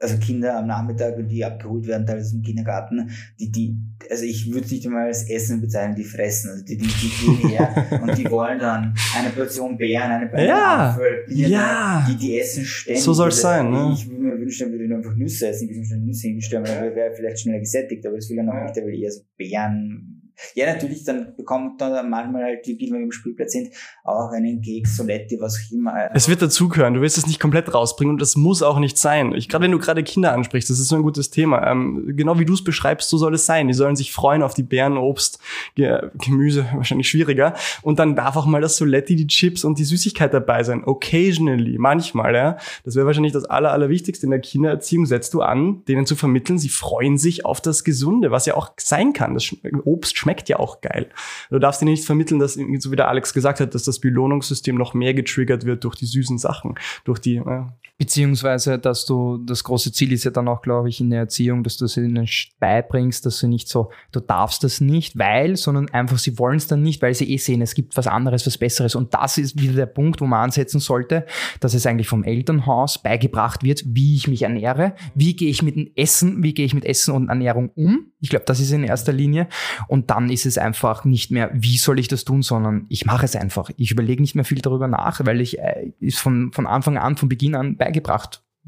also 0.00 0.16
Kinder 0.18 0.58
am 0.58 0.66
Nachmittag, 0.66 1.16
wenn 1.16 1.28
die 1.28 1.44
abgeholt 1.44 1.86
werden, 1.86 2.06
teilweise 2.06 2.34
im 2.34 2.42
Kindergarten, 2.42 3.08
die, 3.38 3.52
die, 3.52 3.76
also 4.10 4.24
ich 4.24 4.52
würde 4.52 4.66
nicht 4.66 4.84
einmal 4.84 5.06
als 5.06 5.30
Essen 5.30 5.60
bezeichnen, 5.60 5.94
die 5.94 6.04
fressen, 6.04 6.50
also 6.50 6.64
die, 6.64 6.76
die, 6.76 6.88
die 6.88 7.08
gehen 7.08 7.48
her 7.50 7.86
und 8.02 8.18
die 8.18 8.28
wollen 8.28 8.58
dann 8.58 8.94
eine 9.16 9.30
Portion 9.30 9.78
Beeren, 9.78 10.10
eine 10.10 10.26
Portion 10.26 10.48
ja, 10.48 10.90
Apfel, 10.90 11.24
ja. 11.28 12.06
die, 12.10 12.16
die 12.16 12.40
essen 12.40 12.64
ständig. 12.64 13.04
So 13.04 13.12
soll 13.12 13.28
es 13.28 13.40
sein, 13.40 13.70
ne? 13.70 13.92
Ich 13.94 14.08
wünschen, 14.40 14.72
würde 14.72 14.88
nur 14.88 14.98
einfach 14.98 15.14
Nüsse 15.14 15.48
essen, 15.48 15.68
ich 15.68 15.76
würde 15.76 16.00
mir 16.00 16.06
Nüsse 16.06 16.28
hinstellen, 16.28 16.66
weil 16.66 16.94
wäre 16.94 17.14
vielleicht 17.14 17.40
schneller 17.40 17.60
gesättigt, 17.60 18.04
aber 18.06 18.16
das 18.16 18.28
will 18.30 18.38
er 18.38 18.44
noch 18.44 18.62
nicht, 18.62 18.76
der 18.76 18.86
will 18.86 19.00
eher 19.00 19.10
so 19.10 19.22
Beeren, 19.36 20.09
ja, 20.54 20.72
natürlich, 20.72 21.04
dann 21.04 21.34
bekommt 21.36 21.80
man 21.80 22.10
manchmal 22.10 22.44
halt, 22.44 22.66
wie 22.66 22.78
wir 22.78 23.00
im 23.00 23.12
Spielplatz 23.12 23.52
sind, 23.52 23.72
auch 24.04 24.30
einen 24.30 24.60
Keks, 24.60 24.96
Soletti, 24.96 25.38
was 25.40 25.56
auch 25.56 25.72
immer. 25.72 26.10
Es 26.14 26.28
wird 26.28 26.42
dazugehören. 26.42 26.94
Du 26.94 27.00
willst 27.00 27.18
es 27.18 27.26
nicht 27.26 27.40
komplett 27.40 27.72
rausbringen 27.72 28.14
und 28.14 28.20
das 28.20 28.36
muss 28.36 28.62
auch 28.62 28.78
nicht 28.78 28.98
sein. 28.98 29.34
Ich, 29.34 29.48
gerade 29.48 29.64
wenn 29.64 29.72
du 29.72 29.78
gerade 29.78 30.02
Kinder 30.02 30.32
ansprichst, 30.32 30.70
das 30.70 30.78
ist 30.78 30.88
so 30.88 30.96
ein 30.96 31.02
gutes 31.02 31.30
Thema. 31.30 31.66
Ähm, 31.70 32.12
genau 32.16 32.38
wie 32.38 32.44
du 32.44 32.54
es 32.54 32.64
beschreibst, 32.64 33.08
so 33.08 33.18
soll 33.18 33.34
es 33.34 33.46
sein. 33.46 33.68
Die 33.68 33.74
sollen 33.74 33.96
sich 33.96 34.12
freuen 34.12 34.42
auf 34.42 34.54
die 34.54 34.62
Beeren, 34.62 34.96
Obst, 34.96 35.38
Gemüse, 35.74 36.66
wahrscheinlich 36.74 37.08
schwieriger. 37.08 37.54
Und 37.82 37.98
dann 37.98 38.16
darf 38.16 38.36
auch 38.36 38.46
mal 38.46 38.60
das 38.60 38.76
Soletti, 38.76 39.16
die 39.16 39.26
Chips 39.26 39.64
und 39.64 39.78
die 39.78 39.84
Süßigkeit 39.84 40.32
dabei 40.32 40.62
sein. 40.62 40.84
Occasionally, 40.84 41.78
manchmal, 41.78 42.34
ja. 42.34 42.56
Das 42.84 42.94
wäre 42.94 43.06
wahrscheinlich 43.06 43.32
das 43.32 43.44
Aller, 43.44 43.72
Allerwichtigste 43.72 44.26
in 44.26 44.30
der 44.30 44.40
Kindererziehung. 44.40 45.06
Setzt 45.06 45.34
du 45.34 45.42
an, 45.42 45.84
denen 45.86 46.06
zu 46.06 46.16
vermitteln, 46.16 46.58
sie 46.58 46.68
freuen 46.68 47.18
sich 47.18 47.44
auf 47.44 47.60
das 47.60 47.84
Gesunde, 47.84 48.30
was 48.30 48.46
ja 48.46 48.54
auch 48.54 48.70
sein 48.78 49.12
kann. 49.12 49.34
Das 49.34 49.54
Obst 49.84 50.16
schmeckt 50.16 50.29
schmeckt 50.30 50.48
ja 50.48 50.58
auch 50.58 50.80
geil. 50.80 51.08
Du 51.50 51.58
darfst 51.58 51.80
dir 51.80 51.86
nicht 51.86 52.04
vermitteln, 52.04 52.38
dass, 52.38 52.54
so 52.54 52.92
wie 52.92 52.96
der 52.96 53.08
Alex 53.08 53.34
gesagt 53.34 53.58
hat, 53.58 53.74
dass 53.74 53.82
das 53.82 53.98
Belohnungssystem 53.98 54.76
noch 54.76 54.94
mehr 54.94 55.12
getriggert 55.12 55.64
wird 55.64 55.82
durch 55.82 55.96
die 55.96 56.06
süßen 56.06 56.38
Sachen, 56.38 56.76
durch 57.04 57.18
die, 57.18 57.36
äh, 57.36 57.64
Beziehungsweise, 58.00 58.78
dass 58.78 59.04
du, 59.04 59.36
das 59.36 59.62
große 59.62 59.92
Ziel 59.92 60.12
ist 60.12 60.24
ja 60.24 60.30
dann 60.30 60.48
auch, 60.48 60.62
glaube 60.62 60.88
ich, 60.88 61.02
in 61.02 61.10
der 61.10 61.18
Erziehung, 61.18 61.62
dass 61.62 61.76
du 61.76 61.86
sie 61.86 62.06
ihnen 62.06 62.26
beibringst, 62.58 63.26
dass 63.26 63.40
sie 63.40 63.46
nicht 63.46 63.68
so, 63.68 63.90
du 64.10 64.20
darfst 64.20 64.64
das 64.64 64.80
nicht, 64.80 65.18
weil, 65.18 65.56
sondern 65.56 65.90
einfach, 65.90 66.16
sie 66.16 66.38
wollen 66.38 66.56
es 66.56 66.66
dann 66.66 66.80
nicht, 66.80 67.02
weil 67.02 67.12
sie 67.12 67.30
eh 67.30 67.36
sehen, 67.36 67.60
es 67.60 67.74
gibt 67.74 67.98
was 67.98 68.06
anderes, 68.06 68.46
was 68.46 68.56
Besseres. 68.56 68.94
Und 68.94 69.12
das 69.12 69.36
ist 69.36 69.60
wieder 69.60 69.74
der 69.74 69.84
Punkt, 69.84 70.22
wo 70.22 70.26
man 70.26 70.44
ansetzen 70.44 70.80
sollte, 70.80 71.26
dass 71.60 71.74
es 71.74 71.84
eigentlich 71.84 72.08
vom 72.08 72.24
Elternhaus 72.24 73.02
beigebracht 73.02 73.64
wird, 73.64 73.82
wie 73.86 74.16
ich 74.16 74.28
mich 74.28 74.40
ernähre, 74.40 74.94
wie 75.14 75.36
gehe 75.36 75.50
ich 75.50 75.62
mit 75.62 75.76
dem 75.76 75.90
Essen, 75.94 76.42
wie 76.42 76.54
gehe 76.54 76.64
ich 76.64 76.72
mit 76.72 76.86
Essen 76.86 77.14
und 77.14 77.28
Ernährung 77.28 77.68
um. 77.74 78.06
Ich 78.22 78.30
glaube, 78.30 78.46
das 78.46 78.60
ist 78.60 78.70
in 78.70 78.82
erster 78.82 79.12
Linie. 79.12 79.46
Und 79.88 80.08
dann 80.08 80.19
ist 80.28 80.44
es 80.46 80.58
einfach 80.58 81.04
nicht 81.04 81.30
mehr, 81.30 81.50
wie 81.54 81.78
soll 81.78 81.98
ich 81.98 82.08
das 82.08 82.24
tun, 82.24 82.42
sondern 82.42 82.86
ich 82.88 83.06
mache 83.06 83.24
es 83.24 83.36
einfach. 83.36 83.70
Ich 83.76 83.90
überlege 83.90 84.20
nicht 84.20 84.34
mehr 84.34 84.44
viel 84.44 84.60
darüber 84.60 84.88
nach, 84.88 85.24
weil 85.24 85.40
ich 85.40 85.58
äh, 85.58 85.92
ist 86.00 86.18
von, 86.18 86.52
von 86.52 86.66
Anfang 86.66 86.98
an, 86.98 87.16
von 87.16 87.28
Beginn 87.28 87.54
an 87.54 87.76
bei 87.76 87.86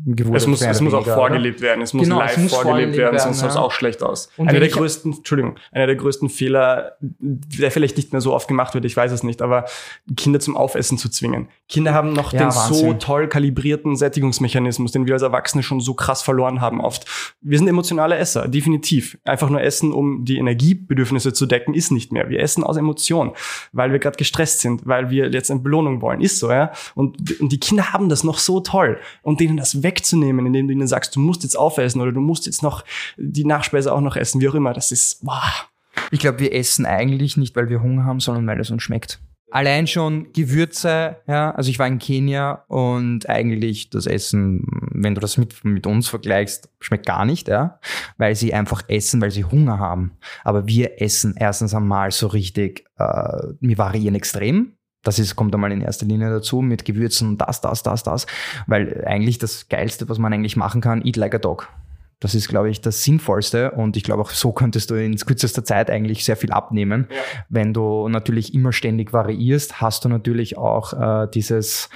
beigebracht 0.05 0.37
es 0.37 0.47
muss, 0.47 0.63
es 0.63 0.81
muss 0.81 0.95
auch 0.95 1.05
vorgelebt 1.05 1.59
oder? 1.59 1.69
werden. 1.69 1.83
Es 1.83 1.93
muss 1.93 2.05
genau, 2.05 2.19
live 2.19 2.37
es 2.37 2.43
muss 2.43 2.55
vorgelebt 2.55 2.97
werden, 2.97 3.19
sonst 3.19 3.39
ja. 3.39 3.43
sieht 3.43 3.51
es 3.51 3.57
auch 3.57 3.73
schlecht 3.73 4.03
aus. 4.03 4.31
Und 4.37 4.49
einer 4.49 4.61
der 4.61 4.69
größten, 4.69 5.13
Entschuldigung, 5.13 5.57
einer 5.71 5.87
der 5.87 5.97
größten 5.97 6.29
Fehler, 6.29 6.97
der 7.01 7.71
vielleicht 7.71 7.97
nicht 7.97 8.13
mehr 8.13 8.21
so 8.21 8.35
oft 8.35 8.49
gemacht 8.49 8.75
wird, 8.75 8.85
ich 8.85 8.97
weiß 8.97 9.13
es 9.13 9.23
nicht, 9.23 9.43
aber 9.43 9.67
Kinder 10.17 10.41
zum 10.41 10.57
Aufessen 10.57 10.99
zu 10.99 11.09
zwingen. 11.09 11.49
Kinder 11.69 11.95
haben 11.95 12.13
noch 12.13 12.33
ja, 12.33 12.41
den 12.41 12.55
Wahnsinn. 12.55 12.75
so 12.75 12.93
toll 12.95 13.29
kalibrierten 13.29 13.97
Sättigungsmechanismus, 13.97 14.93
den 14.93 15.07
wir 15.07 15.15
als 15.15 15.23
Erwachsene 15.23 15.63
schon 15.63 15.81
so 15.81 15.95
krass 15.95 16.23
verloren 16.23 16.61
haben 16.61 16.81
oft. 16.81 17.07
Wir 17.41 17.59
sind 17.59 17.69
emotionale 17.69 18.17
Esser, 18.17 18.49
definitiv. 18.49 19.19
Einfach 19.25 19.49
nur 19.49 19.63
essen, 19.63 19.93
um 19.93 20.25
die 20.25 20.39
Energiebedürfnisse 20.39 21.33
zu 21.33 21.47
decken, 21.47 21.75
ist 21.75 21.91
nicht 21.91 22.13
mehr. 22.13 22.29
Wir 22.29 22.41
essen 22.41 22.65
aus 22.65 22.77
Emotion, 22.77 23.33
weil 23.73 23.93
wir 23.93 23.99
gerade 23.99 24.17
gestresst 24.17 24.61
sind, 24.61 24.87
weil 24.87 25.11
wir 25.11 25.31
jetzt 25.31 25.51
eine 25.51 25.61
Belohnung 25.61 26.03
wollen. 26.03 26.21
Ist 26.21 26.39
so, 26.39 26.51
ja. 26.51 26.73
Und, 26.95 27.41
und 27.41 27.53
die 27.53 27.61
Kinder 27.61 27.93
haben 27.93 28.09
das 28.09 28.25
noch 28.25 28.39
so 28.39 28.61
toll 28.61 28.99
und 29.23 29.41
denen 29.41 29.57
das 29.57 29.83
wegzunehmen, 29.93 30.47
indem 30.47 30.69
du 30.69 30.73
ihnen 30.73 30.87
sagst, 30.87 31.15
du 31.17 31.21
musst 31.21 31.43
jetzt 31.43 31.57
aufessen 31.57 32.01
oder 32.01 32.13
du 32.13 32.21
musst 32.21 32.47
jetzt 32.47 32.63
noch 32.63 32.85
die 33.17 33.45
Nachspeise 33.45 33.93
auch 33.93 34.01
noch 34.01 34.17
essen, 34.17 34.41
wie 34.41 34.49
auch 34.49 34.55
immer, 34.55 34.73
das 34.73 34.93
ist, 34.93 35.19
wow. 35.23 35.69
Ich 36.11 36.21
glaube, 36.21 36.41
wir 36.41 36.55
essen 36.55 36.87
eigentlich 36.87 37.37
nicht, 37.37 37.55
weil 37.55 37.69
wir 37.69 37.83
Hunger 37.83 38.05
haben, 38.05 38.21
sondern 38.21 38.47
weil 38.47 38.61
es 38.61 38.71
uns 38.71 38.83
schmeckt. 38.83 39.21
Allein 39.51 39.87
schon 39.87 40.33
Gewürze, 40.33 41.17
ja, 41.27 41.51
also 41.51 41.69
ich 41.69 41.79
war 41.79 41.87
in 41.87 41.99
Kenia 41.99 42.65
und 42.69 43.29
eigentlich 43.29 43.91
das 43.91 44.07
Essen, 44.07 44.65
wenn 44.93 45.15
du 45.15 45.21
das 45.21 45.37
mit, 45.37 45.63
mit 45.63 45.87
uns 45.87 46.09
vergleichst, 46.09 46.71
schmeckt 46.81 47.05
gar 47.05 47.27
nicht, 47.27 47.49
ja, 47.49 47.79
weil 48.17 48.35
sie 48.35 48.55
einfach 48.55 48.83
essen, 48.89 49.21
weil 49.21 49.31
sie 49.31 49.45
Hunger 49.45 49.79
haben. 49.79 50.13
Aber 50.43 50.67
wir 50.67 51.03
essen 51.03 51.35
erstens 51.37 51.75
einmal 51.75 52.13
so 52.13 52.29
richtig, 52.29 52.87
äh, 52.97 53.43
wir 53.61 53.77
variieren 53.77 54.15
extrem, 54.15 54.73
das 55.03 55.19
ist, 55.19 55.37
kommt 55.37 55.55
einmal 55.55 55.73
in 55.73 55.81
erster 55.81 56.07
Linie 56.07 56.31
dazu 56.31 56.61
mit 56.61 56.85
Gewürzen 56.85 57.31
und 57.31 57.39
das, 57.39 57.61
das, 57.61 57.83
das, 57.83 58.03
das. 58.03 58.27
Weil 58.67 59.05
eigentlich 59.07 59.39
das 59.39 59.69
Geilste, 59.69 60.09
was 60.09 60.19
man 60.19 60.33
eigentlich 60.33 60.57
machen 60.57 60.81
kann, 60.81 61.05
eat 61.05 61.17
like 61.17 61.35
a 61.35 61.39
dog. 61.39 61.69
Das 62.21 62.37
ist, 62.37 62.47
glaube 62.47 62.71
ich, 62.71 62.81
das 62.81 63.03
Sinnvollste 63.03 63.73
und 63.73 63.97
ich 63.97 64.05
glaube 64.05 64.23
auch 64.23 64.31
so 64.31 64.53
könntest 64.53 64.91
du 64.91 64.95
in 64.95 65.17
kürzester 65.17 65.65
Zeit 65.65 65.91
eigentlich 65.91 66.25
sehr 66.25 66.37
viel 66.37 66.53
abnehmen. 66.53 67.09
Ja. 67.11 67.17
Wenn 67.49 67.75
du 67.75 68.09
natürlich 68.09 68.55
immer 68.55 68.73
ständig 68.73 69.13
variierst, 69.13 69.81
hast 69.81 70.05
du 70.05 70.09
natürlich 70.09 70.57
auch 70.57 70.93
äh, 70.93 71.29
dieses 71.35 71.91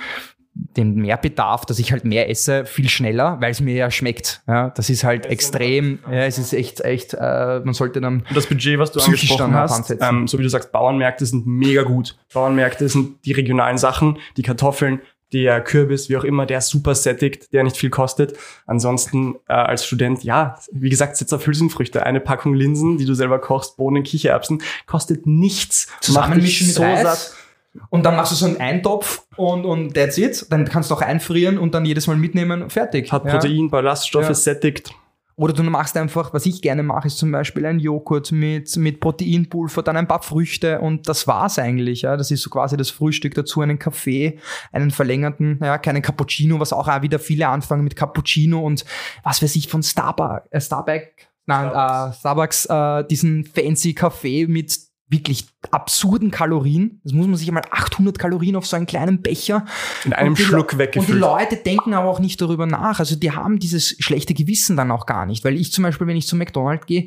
den 0.77 0.95
Mehrbedarf, 0.95 1.67
dass 1.67 1.79
ich 1.79 1.93
halt 1.93 2.05
mehr 2.05 2.31
esse, 2.31 2.65
viel 2.65 2.89
schneller, 2.89 3.39
weil 3.41 3.51
es 3.51 3.61
mir 3.61 3.75
ja 3.75 3.91
schmeckt. 3.91 4.43
Ja, 4.47 4.71
das 4.71 4.91
ist 4.91 5.05
halt 5.05 5.27
extrem, 5.27 5.99
ja, 6.11 6.25
es 6.25 6.39
ist 6.39 6.53
echt, 6.53 6.81
echt, 6.81 7.15
äh, 7.15 7.61
man 7.65 7.75
sollte 7.75 8.01
dann. 8.01 8.25
Und 8.29 8.37
das 8.37 8.47
Budget, 8.47 8.79
was 8.79 8.93
du 8.93 9.01
angesprochen 9.01 9.55
hast, 9.55 9.95
ähm, 10.01 10.27
so 10.27 10.39
wie 10.39 10.43
du 10.43 10.49
sagst, 10.49 10.73
Bauernmärkte 10.73 11.27
sind 11.27 11.47
mega 11.47 11.83
gut. 11.83 12.17
Bauernmärkte 12.33 12.89
sind 12.89 13.25
die 13.25 13.33
regionalen 13.33 13.79
Sachen, 13.79 14.19
die 14.37 14.43
Kartoffeln, 14.43 15.01
der 15.33 15.61
Kürbis, 15.61 16.09
wie 16.09 16.17
auch 16.17 16.25
immer, 16.25 16.47
der 16.47 16.61
super 16.61 16.95
sättigt, 16.95 17.53
der 17.53 17.65
nicht 17.65 17.77
viel 17.77 17.91
kostet. 17.91 18.37
Ansonsten 18.67 19.35
äh, 19.49 19.55
als 19.55 19.85
Student, 19.85 20.23
ja, 20.23 20.59
wie 20.73 20.89
gesagt, 20.89 21.17
setz 21.17 21.33
auf 21.33 21.47
Hülsenfrüchte. 21.47 22.05
Eine 22.05 22.21
Packung 22.21 22.55
Linsen, 22.55 22.97
die 22.97 23.07
du 23.07 23.15
selber 23.15 23.41
kochst, 23.41 23.77
Bohnen, 23.77 24.05
Kichererbsen, 24.05 24.63
kostet 24.87 25.27
nichts. 25.27 25.89
Zusammenmischen 26.01 26.69
mit 26.69 26.77
so 26.77 26.83
Reis. 26.83 27.03
Satt. 27.03 27.46
Und 27.91 28.05
dann 28.05 28.17
machst 28.17 28.33
du 28.33 28.37
so 28.37 28.47
einen 28.47 28.59
Eintopf 28.59 29.27
und, 29.37 29.65
und 29.65 29.95
that's 29.95 30.19
it. 30.19 30.47
Dann 30.51 30.65
kannst 30.67 30.91
du 30.91 30.95
auch 30.95 31.03
einfrieren 31.03 31.59
und 31.59 31.75
dann 31.75 31.85
jedes 31.85 32.07
Mal 32.07 32.17
mitnehmen. 32.17 32.71
Fertig. 32.71 33.13
Hat 33.13 33.25
Protein, 33.25 33.65
ja. 33.65 33.69
Ballaststoffe, 33.69 34.29
ja. 34.29 34.35
sättigt. 34.35 34.93
Oder 35.39 35.53
du 35.53 35.63
machst 35.65 35.95
einfach, 35.99 36.33
was 36.33 36.47
ich 36.47 36.63
gerne 36.63 36.83
mache, 36.83 37.09
ist 37.09 37.19
zum 37.19 37.31
Beispiel 37.31 37.67
ein 37.67 37.79
Joghurt 37.79 38.33
mit, 38.33 38.75
mit 38.79 39.01
Proteinpulver, 39.01 39.83
dann 39.83 39.99
ein 39.99 40.09
paar 40.09 40.23
Früchte 40.23 40.81
und 40.81 41.11
das 41.11 41.27
war's 41.27 41.59
eigentlich. 41.59 42.03
Ja. 42.03 42.17
Das 42.17 42.31
ist 42.31 42.41
so 42.41 42.49
quasi 42.49 42.79
das 42.79 42.89
Frühstück 42.89 43.35
dazu, 43.35 43.61
einen 43.61 43.79
Kaffee, 43.79 44.39
einen 44.73 44.91
verlängerten, 44.91 45.61
ja, 45.63 45.77
keinen 45.77 46.01
Cappuccino, 46.01 46.59
was 46.59 46.73
auch, 46.73 46.89
auch 46.89 47.03
wieder 47.03 47.19
viele 47.19 47.49
anfangen 47.49 47.85
mit 47.85 47.97
Cappuccino 47.97 48.61
und 48.61 48.87
was 49.25 49.43
weiß 49.43 49.55
ich 49.57 49.69
von 49.69 49.83
Starbucks, 49.83 50.49
äh, 50.53 50.61
Starbucks, 50.61 51.27
nein, 51.45 51.69
Starbucks, 51.69 52.15
äh, 52.15 52.19
Starbucks 52.19 52.67
äh, 52.67 53.05
diesen 53.09 53.45
fancy 53.45 53.93
Kaffee 53.93 54.47
mit 54.47 54.75
wirklich 55.09 55.47
absurden 55.73 56.31
Kalorien. 56.31 57.01
Das 57.05 57.13
muss 57.13 57.27
man 57.27 57.37
sich 57.37 57.49
einmal 57.49 57.65
800 57.71 58.19
Kalorien 58.19 58.57
auf 58.57 58.67
so 58.67 58.77
einen 58.77 58.87
kleinen 58.87 59.23
Becher. 59.23 59.65
In 60.05 60.13
einem 60.13 60.35
die, 60.35 60.43
Schluck 60.43 60.79
weggefüllt. 60.79 61.09
Und 61.09 61.15
die 61.15 61.19
Leute 61.19 61.57
denken 61.57 61.95
aber 61.95 62.09
auch 62.09 62.21
nicht 62.21 62.41
darüber 62.41 62.67
nach. 62.67 62.99
Also 62.99 63.17
die 63.17 63.33
haben 63.33 63.59
dieses 63.59 63.97
schlechte 63.99 64.35
Gewissen 64.35 64.77
dann 64.77 64.91
auch 64.91 65.07
gar 65.07 65.27
nicht. 65.27 65.45
Weil 65.45 65.57
ich 65.57 65.73
zum 65.73 65.85
Beispiel, 65.85 66.07
wenn 66.07 66.17
ich 66.17 66.27
zum 66.27 66.39
McDonald's 66.39 66.87
gehe, 66.87 67.07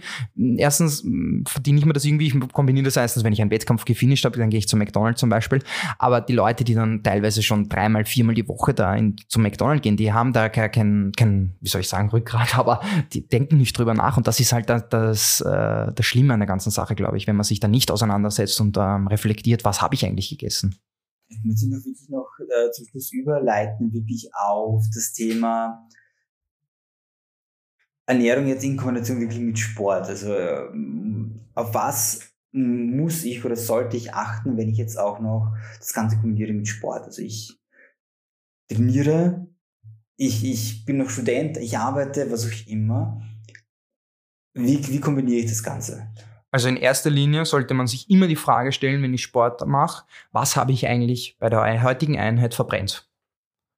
erstens 0.58 1.04
verdiene 1.48 1.80
ich 1.80 1.86
mir 1.86 1.94
das 1.94 2.06
irgendwie, 2.06 2.28
ich 2.28 2.54
kombiniere 2.54 2.86
das 2.86 2.96
erstens, 2.96 3.24
wenn 3.24 3.34
ich 3.34 3.42
einen 3.42 3.52
Wettkampf 3.52 3.86
gefinisht 3.86 4.26
habe, 4.26 4.38
dann 4.38 4.50
gehe 4.50 4.60
ich 4.60 4.68
zum 4.68 4.80
McDonald's 4.80 5.20
zum 5.20 5.30
Beispiel. 5.30 5.62
Aber 5.98 6.22
die 6.22 6.34
Leute, 6.34 6.64
die 6.64 6.74
dann 6.74 7.04
teilweise 7.04 7.44
schon 7.44 7.70
dreimal, 7.70 8.06
viermal 8.06 8.36
die 8.36 8.48
Woche 8.48 8.74
da 8.74 8.96
in, 8.96 9.16
zum 9.28 9.44
McDonald's 9.44 9.84
gehen, 9.84 9.98
die 9.98 10.12
haben 10.14 10.34
da 10.34 10.50
kein, 10.50 10.72
kein, 10.72 11.12
kein, 11.16 11.56
wie 11.62 11.70
soll 11.70 11.82
ich 11.82 11.90
sagen, 11.90 12.10
Rückgrat, 12.10 12.56
aber 12.58 12.82
die 13.14 13.28
denken 13.28 13.58
nicht 13.58 13.78
drüber 13.78 13.94
nach. 13.94 14.18
Und 14.18 14.28
das 14.28 14.40
ist 14.40 14.54
halt 14.54 14.70
das, 14.70 14.90
das, 14.90 15.42
äh, 15.42 15.92
das 15.94 16.06
Schlimme 16.06 16.34
an 16.34 16.40
der 16.40 16.48
ganzen 16.48 16.72
Sache, 16.72 16.96
glaube 16.96 17.18
ich, 17.18 17.28
wenn 17.28 17.36
man 17.36 17.44
sich 17.44 17.60
da 17.60 17.68
nicht 17.68 17.92
auseinandersetzt 17.92 18.49
und 18.60 18.78
ähm, 18.78 19.08
reflektiert, 19.08 19.66
was 19.66 19.82
habe 19.82 19.96
ich 19.96 20.06
eigentlich 20.06 20.30
gegessen. 20.30 20.76
ich 21.28 21.40
möchte 21.44 21.70
noch 21.70 21.86
wirklich 21.86 22.10
noch 22.10 22.30
äh, 22.40 22.72
zum 22.72 22.86
Schluss 22.88 23.12
überleiten, 23.12 23.94
wirklich 23.94 24.30
auf 24.34 24.86
das 24.94 25.14
Thema 25.14 25.88
Ernährung 28.10 28.48
jetzt 28.48 28.64
in 28.64 28.76
Kombination 28.76 29.22
wirklich 29.22 29.40
mit 29.40 29.60
Sport. 29.60 30.08
Also 30.08 30.36
ähm, 30.36 31.42
auf 31.54 31.74
was 31.74 32.22
muss 32.52 33.24
ich 33.24 33.46
oder 33.46 33.56
sollte 33.56 33.98
ich 33.98 34.14
achten, 34.14 34.58
wenn 34.58 34.70
ich 34.70 34.78
jetzt 34.78 34.98
auch 34.98 35.20
noch 35.20 35.56
das 35.78 35.94
Ganze 35.94 36.18
kombiniere 36.18 36.54
mit 36.54 36.68
Sport? 36.68 37.04
Also 37.04 37.22
ich 37.22 37.60
trainiere, 38.68 39.48
ich, 40.16 40.44
ich 40.44 40.86
bin 40.86 40.98
noch 40.98 41.10
Student, 41.10 41.58
ich 41.58 41.78
arbeite, 41.78 42.32
was 42.32 42.48
auch 42.48 42.68
immer. 42.68 43.22
Wie, 44.56 44.86
wie 44.88 45.00
kombiniere 45.00 45.42
ich 45.42 45.50
das 45.50 45.62
Ganze? 45.62 46.12
Also 46.52 46.68
in 46.68 46.78
erster 46.78 47.10
Linie 47.10 47.46
sollte 47.46 47.74
man 47.74 47.88
sich 47.88 48.10
immer 48.10 48.28
die 48.28 48.36
Frage 48.36 48.72
stellen, 48.72 49.04
wenn 49.04 49.14
ich 49.14 49.24
Sport 49.24 49.66
mache, 49.68 50.06
was 50.32 50.56
habe 50.56 50.72
ich 50.72 50.88
eigentlich 50.88 51.38
bei 51.40 51.50
der 51.50 51.84
heutigen 51.84 52.18
Einheit 52.20 52.54
verbrennt? 52.54 53.09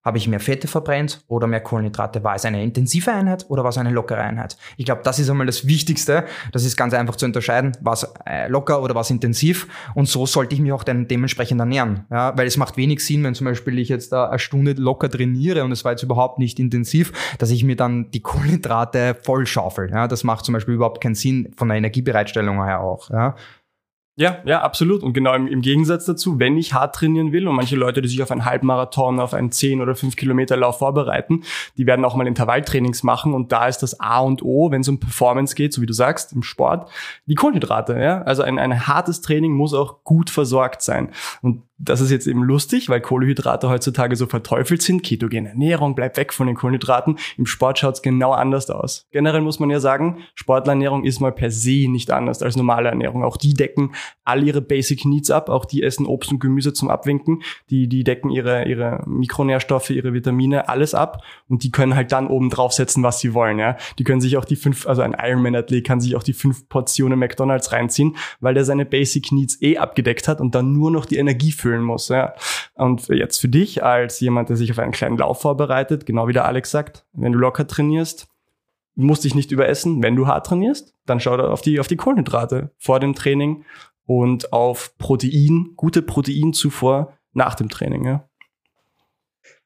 Habe 0.04 0.18
ich 0.18 0.28
mehr 0.28 0.40
Fette 0.40 0.68
verbrennt 0.68 1.24
oder 1.28 1.46
mehr 1.46 1.60
Kohlenhydrate? 1.62 2.24
War 2.24 2.36
es 2.36 2.46
eine 2.46 2.64
intensive 2.64 3.12
Einheit 3.12 3.46
oder 3.50 3.64
war 3.64 3.70
es 3.70 3.78
eine 3.78 3.92
lockere 3.92 4.22
Einheit? 4.22 4.58
Ich 4.78 4.86
glaube, 4.86 5.02
das 5.04 5.20
ist 5.20 5.30
einmal 5.30 5.46
das 5.46 5.68
Wichtigste. 5.68 6.26
Das 6.52 6.66
ist 6.66 6.76
ganz 6.76 6.94
einfach 6.96 7.16
zu 7.16 7.26
unterscheiden, 7.28 7.74
was 7.82 8.12
äh, 8.26 8.48
locker 8.48 8.82
oder 8.82 8.96
was 8.96 9.12
intensiv. 9.12 9.68
Und 9.94 10.08
so 10.08 10.26
sollte 10.26 10.56
ich 10.56 10.62
mich 10.62 10.72
auch 10.72 10.84
dann 10.84 11.08
dementsprechend 11.08 11.60
ernähren. 11.60 12.06
Ja, 12.10 12.36
weil 12.36 12.48
es 12.48 12.58
macht 12.58 12.78
wenig 12.78 13.06
Sinn, 13.06 13.24
wenn 13.24 13.36
zum 13.36 13.46
Beispiel 13.46 13.78
ich 13.78 13.90
jetzt 13.90 14.12
da 14.12 14.30
eine 14.30 14.40
Stunde 14.40 14.74
locker 14.74 15.10
trainiere 15.10 15.64
und 15.64 15.72
es 15.72 15.86
war 15.86 15.92
jetzt 15.92 16.04
überhaupt 16.04 16.40
nicht 16.40 16.60
intensiv, 16.60 17.36
dass 17.38 17.52
ich 17.52 17.64
mir 17.64 17.76
dann 17.76 18.10
die 18.10 18.22
Kohlenhydrate 18.22 19.16
voll 19.22 19.46
schaufel. 19.46 19.92
Ja, 19.92 20.08
das 20.08 20.24
macht 20.24 20.46
zum 20.46 20.54
Beispiel 20.54 20.74
überhaupt 20.74 21.02
keinen 21.02 21.16
Sinn 21.16 21.54
von 21.56 21.68
der 21.68 21.78
Energiebereitstellung 21.78 22.64
her 22.64 22.82
auch. 22.82 23.10
Ja. 23.12 23.36
Ja, 24.18 24.40
ja, 24.46 24.62
absolut. 24.62 25.04
Und 25.04 25.14
genau 25.14 25.34
im, 25.34 25.48
im, 25.48 25.62
Gegensatz 25.62 26.04
dazu, 26.06 26.38
wenn 26.38 26.58
ich 26.58 26.74
hart 26.74 26.96
trainieren 26.96 27.32
will 27.32 27.48
und 27.48 27.56
manche 27.56 27.78
Leute, 27.78 28.02
die 28.02 28.10
sich 28.10 28.22
auf 28.22 28.30
einen 28.30 28.44
Halbmarathon, 28.44 29.22
auf 29.22 29.34
einen 29.34 29.52
10 29.52 29.82
oder 29.82 29.96
5 29.96 30.18
Kilometer 30.18 30.58
Lauf 30.58 30.80
vorbereiten, 30.80 31.44
die 31.78 31.88
werden 31.88 32.04
auch 32.04 32.16
mal 32.16 32.28
Intervalltrainings 32.28 33.04
machen 33.04 33.34
und 33.34 33.54
da 33.54 33.68
ist 33.68 33.80
das 33.80 34.02
A 34.02 34.20
und 34.20 34.44
O, 34.44 34.70
wenn 34.70 34.82
es 34.82 34.90
um 34.90 35.00
Performance 35.00 35.56
geht, 35.56 35.72
so 35.72 35.82
wie 35.82 35.86
du 35.86 35.94
sagst, 35.94 36.34
im 36.34 36.44
Sport, 36.44 36.90
die 37.26 37.36
Kohlenhydrate. 37.36 37.98
Ja? 38.00 38.22
Also 38.24 38.44
ein, 38.44 38.60
ein 38.60 38.86
hartes 38.86 39.22
Training 39.22 39.54
muss 39.54 39.74
auch 39.74 40.04
gut 40.04 40.30
versorgt 40.30 40.82
sein. 40.82 41.12
Und 41.42 41.64
das 41.84 42.02
ist 42.02 42.12
jetzt 42.12 42.28
eben 42.28 42.44
lustig, 42.44 42.90
weil 42.90 43.02
Kohlenhydrate 43.02 43.70
heutzutage 43.70 44.16
so 44.16 44.28
verteufelt 44.28 44.82
sind. 44.82 45.04
Ketogene 45.04 45.50
Ernährung, 45.50 45.96
bleib 45.96 46.16
weg 46.18 46.34
von 46.34 46.48
den 46.48 46.56
Kohlenhydraten. 46.56 47.18
Im 47.38 47.46
Sport 47.46 47.80
schaut's 47.80 48.02
genau 48.02 48.32
anders 48.32 48.70
aus. 48.70 49.08
Generell 49.12 49.42
muss 49.42 49.60
man 49.60 49.70
ja 49.70 49.80
sagen, 49.80 50.20
Sportlerernährung 50.36 51.04
ist 51.04 51.20
mal 51.20 51.32
per 51.32 51.50
se 51.50 51.88
nicht 51.90 52.12
anders 52.12 52.44
als 52.44 52.56
normale 52.56 52.90
Ernährung. 52.90 53.24
Auch 53.24 53.38
die 53.38 53.54
decken 53.54 53.94
all 54.24 54.44
ihre 54.44 54.62
Basic 54.62 55.06
Needs 55.06 55.32
ab. 55.32 55.50
Auch 55.50 55.66
die 55.66 55.82
essen 55.82 56.06
Obst 56.06 56.32
und 56.32 56.40
Gemüse 56.40 56.74
zum 56.74 56.90
Abwinken. 56.90 57.42
Die, 57.70 57.88
die 57.88 58.04
decken 58.04 58.30
ihre, 58.30 58.68
ihre 58.68 59.04
Mikronährstoffe, 59.08 59.90
ihre 59.90 60.14
Vitamine, 60.14 60.70
alles 60.70 60.94
ab. 60.94 61.24
Und 61.50 61.64
die 61.64 61.72
können 61.72 61.96
halt 61.96 62.12
dann 62.12 62.28
oben 62.28 62.50
draufsetzen, 62.50 63.02
was 63.02 63.20
sie 63.20 63.34
wollen. 63.34 63.58
Ja, 63.58 63.78
Die 63.98 64.04
können 64.04 64.22
sich 64.22 64.38
auch 64.38 64.46
die 64.46 64.56
fünf, 64.56 64.88
also 64.88 65.02
ein 65.02 65.16
Ironman-Athlet 65.18 65.86
kann 65.86 66.00
sich 66.00 66.16
auch 66.16 66.24
die 66.24 66.34
fünf 66.34 66.70
Portionen 66.70 67.18
McDonalds 67.18 67.72
reinziehen, 67.72 68.16
weil 68.40 68.54
der 68.54 68.66
seine 68.66 68.86
Basic 68.86 69.32
Needs 69.32 69.62
eh 69.62 69.78
abgedeckt 69.78 70.28
hat 70.28 70.40
und 70.40 70.54
dann 70.54 70.74
nur 70.74 70.92
noch 70.92 71.06
die 71.06 71.18
Energie 71.18 71.52
füllt 71.52 71.71
füllen 71.72 71.84
muss. 71.84 72.10
Ja. 72.10 72.34
Und 72.76 73.08
jetzt 73.08 73.40
für 73.40 73.48
dich 73.48 73.84
als 73.84 74.20
jemand, 74.20 74.50
der 74.50 74.58
sich 74.58 74.72
auf 74.72 74.80
einen 74.80 74.92
kleinen 74.92 75.18
Lauf 75.18 75.42
vorbereitet, 75.42 76.06
genau 76.06 76.28
wie 76.28 76.34
der 76.34 76.46
Alex 76.46 76.72
sagt, 76.72 77.06
wenn 77.14 77.32
du 77.32 77.40
locker 77.40 77.66
trainierst, 77.66 78.28
musst 78.96 79.24
dich 79.24 79.36
nicht 79.36 79.52
überessen. 79.52 80.04
Wenn 80.04 80.16
du 80.16 80.28
hart 80.28 80.48
trainierst, 80.48 80.94
dann 81.06 81.20
schau 81.20 81.36
auf 81.36 81.62
die, 81.62 81.80
auf 81.80 81.88
die 81.88 81.96
Kohlenhydrate 81.96 82.72
vor 82.78 83.00
dem 83.00 83.16
Training 83.16 83.64
und 84.06 84.52
auf 84.52 84.98
Protein, 84.98 85.74
gute 85.76 86.02
Proteinzufuhr 86.02 87.14
nach 87.34 87.56
dem 87.56 87.70
Training. 87.70 88.06
Ja. 88.06 88.30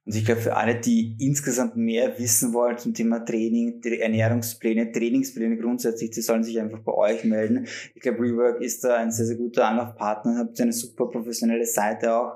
Und 0.05 0.15
ich 0.15 0.23
glaube, 0.23 0.41
für 0.41 0.55
alle, 0.55 0.75
die 0.75 1.15
insgesamt 1.19 1.75
mehr 1.77 2.19
wissen 2.19 2.53
wollen 2.53 2.77
zum 2.77 2.93
Thema 2.93 3.25
Training, 3.25 3.81
Ernährungspläne, 3.83 4.91
Trainingspläne 4.91 5.57
grundsätzlich, 5.57 6.11
die 6.11 6.21
sollen 6.21 6.43
sich 6.43 6.59
einfach 6.59 6.79
bei 6.79 6.93
euch 6.93 7.23
melden. 7.23 7.65
Ich 7.95 8.01
glaube, 8.01 8.19
Rework 8.19 8.61
ist 8.61 8.83
da 8.83 8.97
ein 8.97 9.11
sehr, 9.11 9.25
sehr 9.25 9.37
guter 9.37 9.67
Anlaufpartner. 9.67 10.37
Habt 10.37 10.61
eine 10.61 10.73
super 10.73 11.07
professionelle 11.07 11.65
Seite 11.65 12.15
auch, 12.15 12.33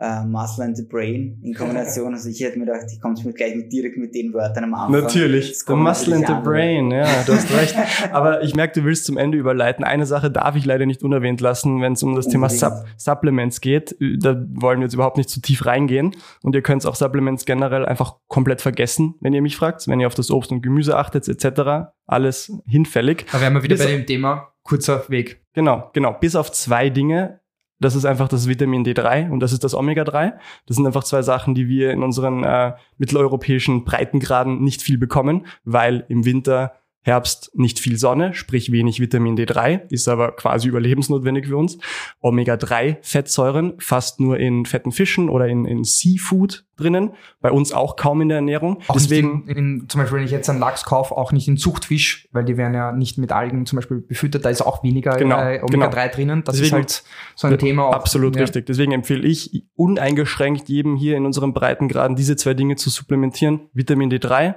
äh, 0.00 0.24
Muscle 0.24 0.64
and 0.64 0.76
the 0.76 0.82
Brain 0.82 1.40
in 1.42 1.54
Kombination. 1.54 2.12
Also 2.22 2.28
ich 2.28 2.40
hätte 2.40 2.58
mir 2.58 2.66
gedacht, 2.66 2.86
ich 2.92 3.00
komme 3.00 3.14
mit, 3.24 3.36
gleich 3.36 3.54
mit, 3.54 3.72
direkt 3.72 3.96
mit 3.96 4.14
den 4.14 4.34
Wörtern 4.34 4.64
am 4.64 4.74
Anfang. 4.74 5.02
Natürlich, 5.02 5.56
Muscle 5.68 6.14
and 6.14 6.26
the 6.26 6.34
Brain, 6.44 6.90
ja, 6.90 7.22
du 7.24 7.32
hast 7.32 7.50
recht. 7.56 7.76
Aber 8.12 8.42
ich 8.42 8.54
merke, 8.54 8.80
du 8.80 8.86
willst 8.86 9.06
zum 9.06 9.16
Ende 9.16 9.38
überleiten. 9.38 9.84
Eine 9.84 10.06
Sache 10.06 10.30
darf 10.30 10.56
ich 10.56 10.64
leider 10.64 10.86
nicht 10.86 11.02
unerwähnt 11.02 11.40
lassen, 11.40 11.80
wenn 11.80 11.94
es 11.94 12.02
um 12.02 12.14
das 12.14 12.28
Thema 12.28 12.48
Sub 12.48 12.84
Supplements 12.96 13.60
geht. 13.60 13.96
Da 14.18 14.44
wollen 14.54 14.80
wir 14.80 14.86
jetzt 14.86 14.94
überhaupt 14.94 15.16
nicht 15.16 15.30
zu 15.30 15.40
tief 15.40 15.64
reingehen. 15.66 16.14
Und 16.42 16.54
ihr 16.54 16.62
könnt 16.62 16.84
auch 16.86 16.96
Supplements 17.12 17.44
generell 17.44 17.84
einfach 17.84 18.16
komplett 18.28 18.62
vergessen, 18.62 19.14
wenn 19.20 19.34
ihr 19.34 19.42
mich 19.42 19.56
fragt. 19.56 19.86
Wenn 19.86 20.00
ihr 20.00 20.06
auf 20.06 20.14
das 20.14 20.30
Obst 20.30 20.50
und 20.50 20.62
Gemüse 20.62 20.96
achtet, 20.96 21.28
etc. 21.28 21.92
Alles 22.06 22.52
hinfällig. 22.66 23.26
Da 23.30 23.40
wären 23.40 23.52
wir 23.52 23.62
wieder 23.62 23.76
bis 23.76 23.84
bei 23.84 23.92
dem 23.92 24.06
Thema 24.06 24.52
kurzer 24.62 25.08
Weg. 25.08 25.42
Genau, 25.52 25.90
genau. 25.92 26.14
Bis 26.14 26.36
auf 26.36 26.50
zwei 26.50 26.88
Dinge. 26.88 27.40
Das 27.80 27.96
ist 27.96 28.04
einfach 28.04 28.28
das 28.28 28.48
Vitamin 28.48 28.84
D3 28.84 29.28
und 29.30 29.40
das 29.40 29.52
ist 29.52 29.64
das 29.64 29.74
Omega-3. 29.74 30.34
Das 30.66 30.76
sind 30.76 30.86
einfach 30.86 31.02
zwei 31.02 31.22
Sachen, 31.22 31.56
die 31.56 31.66
wir 31.66 31.90
in 31.90 32.04
unseren 32.04 32.44
äh, 32.44 32.74
mitteleuropäischen 32.96 33.84
Breitengraden 33.84 34.62
nicht 34.62 34.82
viel 34.82 34.98
bekommen, 34.98 35.46
weil 35.64 36.06
im 36.08 36.24
Winter 36.24 36.74
Herbst 37.04 37.50
nicht 37.54 37.80
viel 37.80 37.98
Sonne, 37.98 38.32
sprich 38.32 38.70
wenig 38.70 39.00
Vitamin 39.00 39.36
D3, 39.36 39.90
ist 39.90 40.06
aber 40.06 40.32
quasi 40.32 40.68
überlebensnotwendig 40.68 41.48
für 41.48 41.56
uns. 41.56 41.78
Omega-3-Fettsäuren 42.20 43.74
fast 43.78 44.20
nur 44.20 44.38
in 44.38 44.66
fetten 44.66 44.92
Fischen 44.92 45.28
oder 45.28 45.48
in, 45.48 45.64
in 45.64 45.82
Seafood 45.82 46.64
drinnen. 46.76 47.10
Bei 47.40 47.50
uns 47.50 47.72
auch 47.72 47.96
kaum 47.96 48.20
in 48.20 48.28
der 48.28 48.36
Ernährung. 48.36 48.78
Auch 48.86 48.94
Deswegen, 48.94 49.44
in, 49.48 49.56
in, 49.56 49.88
zum 49.88 50.00
Beispiel, 50.00 50.18
wenn 50.18 50.24
ich 50.24 50.30
jetzt 50.30 50.48
einen 50.48 50.60
Lachs 50.60 50.84
kaufe, 50.84 51.16
auch 51.16 51.32
nicht 51.32 51.48
in 51.48 51.56
Zuchtfisch, 51.56 52.28
weil 52.30 52.44
die 52.44 52.56
werden 52.56 52.74
ja 52.74 52.92
nicht 52.92 53.18
mit 53.18 53.32
Algen 53.32 53.66
zum 53.66 53.76
Beispiel 53.76 53.98
befüttert. 53.98 54.44
Da 54.44 54.50
ist 54.50 54.62
auch 54.62 54.84
weniger 54.84 55.16
genau, 55.16 55.40
äh, 55.40 55.60
Omega-3 55.60 55.90
genau. 55.90 56.14
drinnen. 56.14 56.44
Das 56.44 56.56
Deswegen, 56.56 56.66
ist 56.66 56.72
halt 56.72 57.04
so 57.34 57.48
ein 57.48 57.58
Thema. 57.58 57.86
Auch, 57.86 57.94
absolut 57.94 58.36
ja. 58.36 58.42
richtig. 58.42 58.66
Deswegen 58.66 58.92
empfehle 58.92 59.26
ich 59.26 59.64
uneingeschränkt 59.74 60.68
jedem 60.68 60.96
hier 60.96 61.16
in 61.16 61.26
unserem 61.26 61.52
Breitengraden 61.52 62.14
diese 62.14 62.36
zwei 62.36 62.54
Dinge 62.54 62.76
zu 62.76 62.90
supplementieren. 62.90 63.68
Vitamin 63.72 64.10
D3 64.10 64.54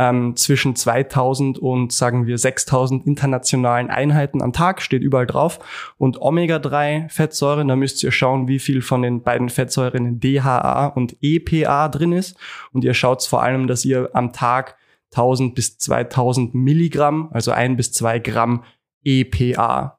ähm, 0.00 0.34
zwischen 0.34 0.74
2000 0.74 1.58
und 1.58 1.92
sagen 1.92 2.26
wir 2.26 2.38
6000 2.38 3.06
internationalen 3.06 3.90
Einheiten 3.90 4.40
am 4.40 4.54
Tag, 4.54 4.80
steht 4.80 5.02
überall 5.02 5.26
drauf. 5.26 5.58
Und 5.98 6.22
Omega-3-Fettsäuren, 6.22 7.68
da 7.68 7.76
müsst 7.76 8.02
ihr 8.02 8.10
schauen, 8.10 8.48
wie 8.48 8.60
viel 8.60 8.80
von 8.80 9.02
den 9.02 9.22
beiden 9.22 9.50
Fettsäuren 9.50 10.18
DHA 10.18 10.86
und 10.86 11.18
EPA 11.20 11.90
drin 11.90 12.12
ist. 12.12 12.38
Und 12.72 12.82
ihr 12.82 12.94
schaut 12.94 13.22
vor 13.24 13.42
allem, 13.42 13.66
dass 13.66 13.84
ihr 13.84 14.08
am 14.14 14.32
Tag 14.32 14.78
1000 15.12 15.54
bis 15.54 15.76
2000 15.76 16.54
Milligramm, 16.54 17.28
also 17.32 17.50
ein 17.50 17.76
bis 17.76 17.92
zwei 17.92 18.20
Gramm 18.20 18.64
EPA 19.04 19.98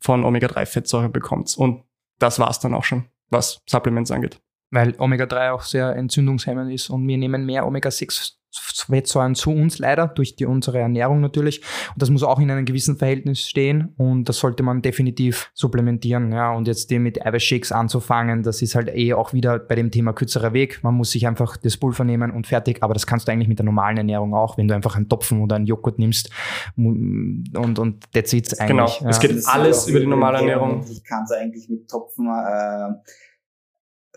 von 0.00 0.24
Omega-3-Fettsäuren 0.24 1.12
bekommt. 1.12 1.56
Und 1.56 1.84
das 2.18 2.40
war's 2.40 2.58
dann 2.58 2.74
auch 2.74 2.82
schon, 2.82 3.04
was 3.30 3.62
Supplements 3.68 4.10
angeht. 4.10 4.40
Weil 4.72 4.96
Omega-3 4.98 5.52
auch 5.52 5.62
sehr 5.62 5.94
entzündungshemmend 5.94 6.72
ist 6.72 6.90
und 6.90 7.06
wir 7.06 7.16
nehmen 7.16 7.46
mehr 7.46 7.64
Omega-6 7.68 8.37
Fettsäuren 8.58 9.34
zu 9.34 9.50
uns 9.50 9.78
leider, 9.78 10.08
durch 10.08 10.36
die, 10.36 10.46
unsere 10.46 10.78
Ernährung 10.78 11.20
natürlich. 11.20 11.60
Und 11.94 12.02
das 12.02 12.10
muss 12.10 12.22
auch 12.22 12.38
in 12.38 12.50
einem 12.50 12.64
gewissen 12.64 12.96
Verhältnis 12.96 13.40
stehen 13.40 13.94
und 13.96 14.28
das 14.28 14.38
sollte 14.38 14.62
man 14.62 14.82
definitiv 14.82 15.50
supplementieren. 15.54 16.32
Ja. 16.32 16.52
Und 16.52 16.66
jetzt 16.68 16.90
dem 16.90 17.02
mit 17.02 17.24
Eiweißshakes 17.24 17.72
anzufangen, 17.72 18.42
das 18.42 18.62
ist 18.62 18.74
halt 18.74 18.88
eh 18.94 19.14
auch 19.14 19.32
wieder 19.32 19.58
bei 19.58 19.74
dem 19.74 19.90
Thema 19.90 20.12
kürzerer 20.12 20.52
Weg. 20.52 20.82
Man 20.82 20.94
muss 20.94 21.10
sich 21.10 21.26
einfach 21.26 21.56
das 21.56 21.76
Pulver 21.76 22.04
nehmen 22.04 22.30
und 22.30 22.46
fertig. 22.46 22.82
Aber 22.82 22.94
das 22.94 23.06
kannst 23.06 23.28
du 23.28 23.32
eigentlich 23.32 23.48
mit 23.48 23.58
der 23.58 23.66
normalen 23.66 23.96
Ernährung 23.98 24.34
auch, 24.34 24.58
wenn 24.58 24.68
du 24.68 24.74
einfach 24.74 24.96
einen 24.96 25.08
Topfen 25.08 25.40
oder 25.40 25.56
einen 25.56 25.66
Joghurt 25.66 25.98
nimmst 25.98 26.30
und, 26.76 27.78
und 27.78 28.12
that's 28.12 28.32
it 28.32 28.58
eigentlich. 28.60 28.68
Genau, 28.68 28.86
ja. 29.00 29.08
es 29.08 29.20
geht 29.20 29.46
alles 29.46 29.88
über 29.88 30.00
die 30.00 30.06
normale 30.06 30.38
Ernährung. 30.38 30.84
Ich 30.90 31.04
kann 31.04 31.24
es 31.24 31.32
eigentlich 31.32 31.68
mit 31.68 31.88
Topfen, 31.88 32.26
äh, 32.26 32.94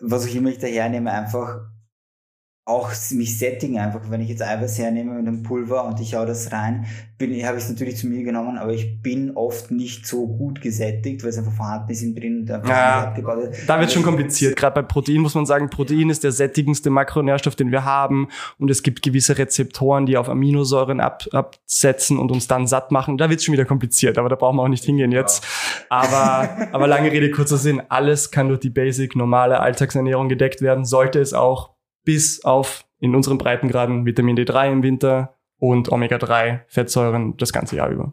was 0.01 0.25
ich 0.25 0.35
immer 0.35 0.49
ich 0.49 0.59
daher 0.59 0.89
nehme, 0.89 1.11
einfach 1.11 1.61
auch 2.65 2.91
mich 3.11 3.39
sättigen 3.39 3.79
einfach. 3.79 4.01
Wenn 4.09 4.21
ich 4.21 4.29
jetzt 4.29 4.43
Eiweiß 4.43 4.77
hernehme 4.77 5.13
mit 5.13 5.27
einem 5.27 5.41
Pulver 5.41 5.83
und 5.85 5.99
ich 5.99 6.13
hau 6.13 6.25
das 6.25 6.51
rein, 6.51 6.85
bin, 7.17 7.31
habe 7.45 7.57
ich 7.57 7.63
es 7.63 7.69
natürlich 7.69 7.97
zu 7.97 8.07
mir 8.07 8.23
genommen, 8.23 8.57
aber 8.57 8.71
ich 8.71 9.01
bin 9.01 9.31
oft 9.35 9.71
nicht 9.71 10.05
so 10.05 10.27
gut 10.27 10.61
gesättigt, 10.61 11.23
weil 11.23 11.31
es 11.31 11.37
einfach 11.39 11.53
vorhanden 11.53 11.91
ist 11.91 12.03
im 12.03 12.15
drin. 12.15 12.45
Da, 12.45 12.61
ja, 12.63 13.15
da 13.67 13.79
wird 13.79 13.91
schon 13.91 14.03
kompliziert. 14.03 14.55
Gerade 14.55 14.75
bei 14.75 14.87
Protein 14.87 15.21
muss 15.21 15.33
man 15.33 15.47
sagen, 15.47 15.69
Protein 15.71 16.11
ist 16.11 16.23
der 16.23 16.31
sättigendste 16.31 16.91
Makronährstoff, 16.91 17.55
den 17.55 17.71
wir 17.71 17.83
haben 17.83 18.27
und 18.59 18.69
es 18.69 18.83
gibt 18.83 19.01
gewisse 19.01 19.39
Rezeptoren, 19.39 20.05
die 20.05 20.17
auf 20.17 20.29
Aminosäuren 20.29 20.99
ab, 20.99 21.25
absetzen 21.31 22.19
und 22.19 22.31
uns 22.31 22.47
dann 22.47 22.67
satt 22.67 22.91
machen. 22.91 23.17
Da 23.17 23.29
wird 23.29 23.39
es 23.39 23.45
schon 23.45 23.53
wieder 23.53 23.65
kompliziert, 23.65 24.19
aber 24.19 24.29
da 24.29 24.35
brauchen 24.35 24.57
wir 24.57 24.63
auch 24.63 24.67
nicht 24.67 24.85
hingehen 24.85 25.11
jetzt. 25.11 25.45
Aber, 25.89 26.49
aber 26.71 26.87
lange 26.87 27.11
Rede, 27.11 27.31
kurzer 27.31 27.57
Sinn. 27.57 27.81
Alles 27.89 28.29
kann 28.29 28.49
durch 28.49 28.59
die 28.59 28.69
Basic, 28.69 29.15
normale 29.15 29.59
Alltagsernährung 29.59 30.29
gedeckt 30.29 30.61
werden, 30.61 30.85
sollte 30.85 31.19
es 31.19 31.33
auch 31.33 31.71
bis 32.03 32.43
auf 32.43 32.85
in 32.99 33.15
unseren 33.15 33.37
Breitengraden 33.37 34.05
Vitamin 34.05 34.37
D3 34.37 34.71
im 34.71 34.83
Winter, 34.83 35.35
und 35.61 35.91
Omega-3-Fettsäuren 35.91 37.37
das 37.37 37.53
ganze 37.53 37.75
Jahr 37.75 37.89
über. 37.89 38.11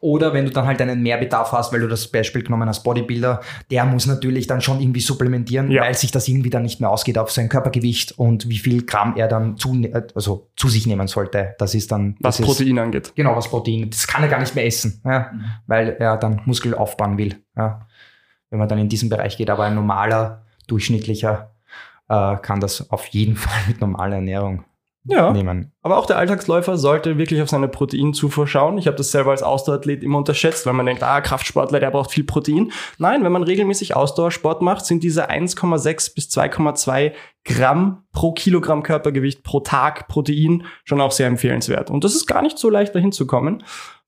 Oder 0.00 0.34
wenn 0.34 0.46
du 0.46 0.50
dann 0.50 0.66
halt 0.66 0.82
einen 0.82 1.00
Mehrbedarf 1.00 1.52
hast, 1.52 1.72
weil 1.72 1.78
du 1.78 1.86
das 1.86 2.08
Beispiel 2.08 2.42
genommen 2.42 2.68
hast, 2.68 2.82
Bodybuilder, 2.82 3.40
der 3.70 3.84
muss 3.84 4.06
natürlich 4.06 4.48
dann 4.48 4.60
schon 4.60 4.80
irgendwie 4.80 5.00
supplementieren, 5.00 5.70
ja. 5.70 5.82
weil 5.82 5.94
sich 5.94 6.10
das 6.10 6.26
irgendwie 6.26 6.50
dann 6.50 6.64
nicht 6.64 6.80
mehr 6.80 6.90
ausgeht 6.90 7.16
auf 7.16 7.30
sein 7.30 7.48
Körpergewicht 7.48 8.18
und 8.18 8.48
wie 8.48 8.58
viel 8.58 8.84
Gramm 8.84 9.14
er 9.16 9.28
dann 9.28 9.56
zu, 9.56 9.80
also 10.16 10.50
zu 10.56 10.68
sich 10.68 10.88
nehmen 10.88 11.06
sollte. 11.06 11.54
Das 11.58 11.76
ist 11.76 11.92
dann. 11.92 12.16
Was 12.18 12.38
das 12.38 12.46
Protein 12.46 12.76
ist, 12.76 12.82
angeht. 12.82 13.12
Genau, 13.14 13.36
was 13.36 13.48
Protein. 13.48 13.90
Das 13.90 14.08
kann 14.08 14.24
er 14.24 14.28
gar 14.28 14.40
nicht 14.40 14.56
mehr 14.56 14.66
essen, 14.66 15.00
ja, 15.04 15.30
mhm. 15.32 15.44
weil 15.68 15.96
er 16.00 16.16
dann 16.16 16.42
Muskel 16.46 16.74
aufbauen 16.74 17.16
will. 17.16 17.36
Ja. 17.56 17.86
Wenn 18.50 18.58
man 18.58 18.68
dann 18.68 18.78
in 18.78 18.88
diesen 18.88 19.08
Bereich 19.08 19.36
geht, 19.36 19.50
aber 19.50 19.64
ein 19.64 19.76
normaler, 19.76 20.46
durchschnittlicher 20.66 21.54
äh, 22.08 22.36
kann 22.36 22.60
das 22.60 22.90
auf 22.90 23.06
jeden 23.06 23.36
Fall 23.36 23.60
mit 23.66 23.80
normaler 23.80 24.16
Ernährung 24.16 24.64
ja, 25.08 25.32
nehmen. 25.32 25.72
Aber 25.82 25.96
auch 25.96 26.06
der 26.06 26.18
Alltagsläufer 26.18 26.76
sollte 26.76 27.16
wirklich 27.16 27.40
auf 27.40 27.48
seine 27.48 27.68
Proteinzufuhr 27.68 28.46
schauen. 28.46 28.76
Ich 28.76 28.86
habe 28.86 28.96
das 28.96 29.10
selber 29.10 29.30
als 29.30 29.42
Ausdauerathlet 29.42 30.02
immer 30.02 30.18
unterschätzt, 30.18 30.66
weil 30.66 30.74
man 30.74 30.84
denkt, 30.84 31.02
ah, 31.02 31.20
Kraftsportler, 31.22 31.80
der 31.80 31.90
braucht 31.90 32.10
viel 32.10 32.24
Protein. 32.24 32.72
Nein, 32.98 33.24
wenn 33.24 33.32
man 33.32 33.42
regelmäßig 33.42 33.96
Ausdauersport 33.96 34.60
macht, 34.60 34.84
sind 34.84 35.02
diese 35.02 35.30
1,6 35.30 36.14
bis 36.14 36.28
2,2 36.28 37.12
Gramm 37.44 38.04
pro 38.12 38.32
Kilogramm 38.32 38.82
Körpergewicht 38.82 39.42
pro 39.42 39.60
Tag 39.60 40.08
Protein 40.08 40.64
schon 40.84 41.00
auch 41.00 41.12
sehr 41.12 41.26
empfehlenswert. 41.26 41.90
Und 41.90 42.04
das 42.04 42.14
ist 42.14 42.26
gar 42.26 42.42
nicht 42.42 42.58
so 42.58 42.68
leicht 42.68 42.94
dahin 42.94 43.12
zu 43.12 43.26
kommen. 43.26 43.64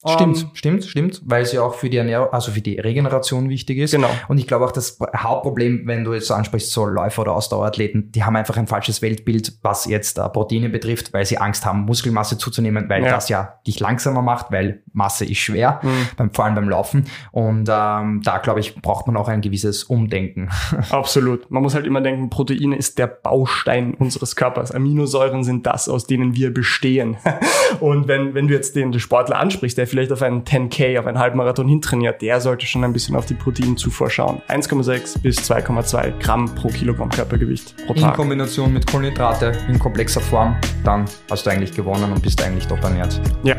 Stimmt, 0.08 0.36
um, 0.36 0.42
ähm, 0.42 0.50
stimmt, 0.54 0.84
stimmt, 0.86 1.22
weil 1.26 1.42
es 1.42 1.52
ja 1.52 1.60
auch 1.60 1.74
für 1.74 1.90
die 1.90 1.98
Ernährung, 1.98 2.32
also 2.32 2.52
für 2.52 2.62
die 2.62 2.80
Regeneration 2.80 3.50
wichtig 3.50 3.76
ist. 3.76 3.90
Genau. 3.90 4.08
Und 4.28 4.38
ich 4.38 4.46
glaube 4.46 4.64
auch, 4.64 4.72
das 4.72 4.98
Hauptproblem, 5.14 5.82
wenn 5.84 6.04
du 6.04 6.14
jetzt 6.14 6.28
so 6.28 6.32
ansprichst, 6.32 6.72
so 6.72 6.86
Läufer 6.86 7.20
oder 7.20 7.34
Ausdauerathleten, 7.34 8.10
die 8.10 8.24
haben 8.24 8.34
einfach 8.34 8.56
ein 8.56 8.66
falsches 8.66 9.02
Weltbild, 9.02 9.58
was 9.60 9.84
jetzt 9.84 10.18
uh, 10.18 10.30
Proteine 10.30 10.70
betrifft, 10.70 11.12
weil 11.12 11.26
sie 11.26 11.36
Angst 11.36 11.66
haben, 11.66 11.80
Muskelmasse 11.80 12.38
zuzunehmen, 12.38 12.88
weil 12.88 13.04
ja. 13.04 13.10
das 13.10 13.28
ja 13.28 13.60
dich 13.66 13.78
langsamer 13.78 14.22
macht, 14.22 14.50
weil 14.50 14.82
Masse 14.94 15.26
ist 15.26 15.36
schwer, 15.36 15.80
mhm. 15.82 16.08
beim, 16.16 16.32
vor 16.32 16.46
allem 16.46 16.54
beim 16.54 16.70
Laufen. 16.70 17.04
Und 17.30 17.68
ähm, 17.70 18.22
da, 18.24 18.38
glaube 18.42 18.60
ich, 18.60 18.76
braucht 18.76 19.06
man 19.06 19.18
auch 19.18 19.28
ein 19.28 19.42
gewisses 19.42 19.84
Umdenken. 19.84 20.48
Absolut. 20.90 21.50
Man 21.50 21.62
muss 21.62 21.74
halt 21.74 21.86
immer 21.86 22.00
denken, 22.00 22.30
Proteine 22.30 22.74
ist 22.74 22.98
der 22.98 23.06
Baustein 23.06 23.92
unseres 23.92 24.34
Körpers. 24.34 24.72
Aminosäuren 24.72 25.44
sind 25.44 25.66
das, 25.66 25.90
aus 25.90 26.06
denen 26.06 26.34
wir 26.34 26.54
bestehen. 26.54 27.18
Und 27.80 28.08
wenn, 28.08 28.32
wenn 28.32 28.48
du 28.48 28.54
jetzt 28.54 28.74
den 28.76 28.98
Sportler 28.98 29.38
ansprichst, 29.38 29.76
der 29.76 29.89
vielleicht 29.90 30.12
auf 30.12 30.22
einen 30.22 30.44
10K, 30.44 30.98
auf 30.98 31.06
einen 31.06 31.18
Halbmarathon 31.18 31.68
hintrainiert, 31.68 32.22
der 32.22 32.40
sollte 32.40 32.66
schon 32.66 32.84
ein 32.84 32.92
bisschen 32.92 33.16
auf 33.16 33.26
die 33.26 33.34
Proteinzufuhr 33.34 34.08
schauen. 34.08 34.40
1,6 34.48 35.20
bis 35.20 35.38
2,2 35.38 36.18
Gramm 36.20 36.46
pro 36.54 36.68
Kilogramm 36.68 37.10
Körpergewicht 37.10 37.76
pro 37.86 37.94
Tag. 37.94 38.12
In 38.12 38.16
Kombination 38.16 38.72
mit 38.72 38.86
Kohlenhydrate 38.86 39.52
in 39.68 39.78
komplexer 39.78 40.20
Form, 40.20 40.56
dann 40.84 41.04
hast 41.30 41.44
du 41.44 41.50
eigentlich 41.50 41.72
gewonnen 41.72 42.10
und 42.12 42.22
bist 42.22 42.42
eigentlich 42.42 42.66
top 42.66 42.82
ernährt. 42.82 43.20
Ja. 43.42 43.56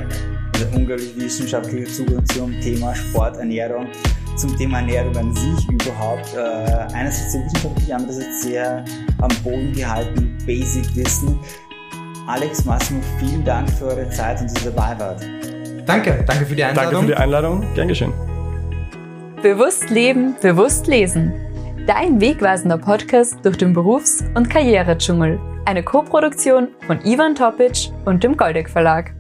Der 0.60 0.74
unglaublich 0.74 1.16
wissenschaftliche 1.18 1.86
Zugang 1.86 2.26
zum 2.28 2.60
Thema 2.62 2.96
Sport, 2.96 3.38
Ernährung, 3.38 3.88
zum 4.36 4.56
Thema 4.58 4.80
Ernährung 4.80 5.16
an 5.18 5.36
sich 5.36 5.70
überhaupt. 5.70 6.34
Äh, 6.36 6.94
einerseits 6.94 7.34
sehr 7.34 7.46
wissenschaftlich, 7.46 7.94
andererseits 7.94 8.44
sehr 8.44 8.86
am 9.22 9.32
Boden 9.44 9.74
gehalten, 9.74 10.38
Basic-Wissen. 10.46 11.40
Alex 12.28 12.66
Massimo, 12.66 13.02
vielen 13.20 13.44
Dank 13.44 13.70
für 13.70 13.86
eure 13.88 14.10
Zeit 14.10 14.40
und 14.42 14.52
dass 14.52 14.64
ihr 14.64 14.72
dabei 14.72 14.98
wart. 15.00 15.26
Danke, 15.86 16.24
danke 16.26 16.46
für 16.46 16.56
die 16.56 16.64
Einladung. 16.64 16.92
Danke 16.92 17.08
für 17.08 17.16
die 17.16 17.18
Einladung. 17.18 17.66
Gern 17.76 17.88
geschehen. 17.88 18.14
Bewusst 19.42 19.90
leben, 19.90 20.36
bewusst 20.42 20.88
lesen. 20.88 21.34
Dein 21.88 22.22
wegweisender 22.22 22.78
Podcast 22.78 23.38
durch 23.44 23.58
den 23.58 23.74
Berufs- 23.74 24.24
und 24.36 24.50
Karrieredschungel. 24.50 25.40
Eine 25.66 25.84
Koproduktion 25.84 26.70
von 26.86 27.00
Ivan 27.04 27.36
Topic 27.36 27.92
und 28.06 28.24
dem 28.24 28.38
Goldeck 28.38 28.70
Verlag. 28.70 29.14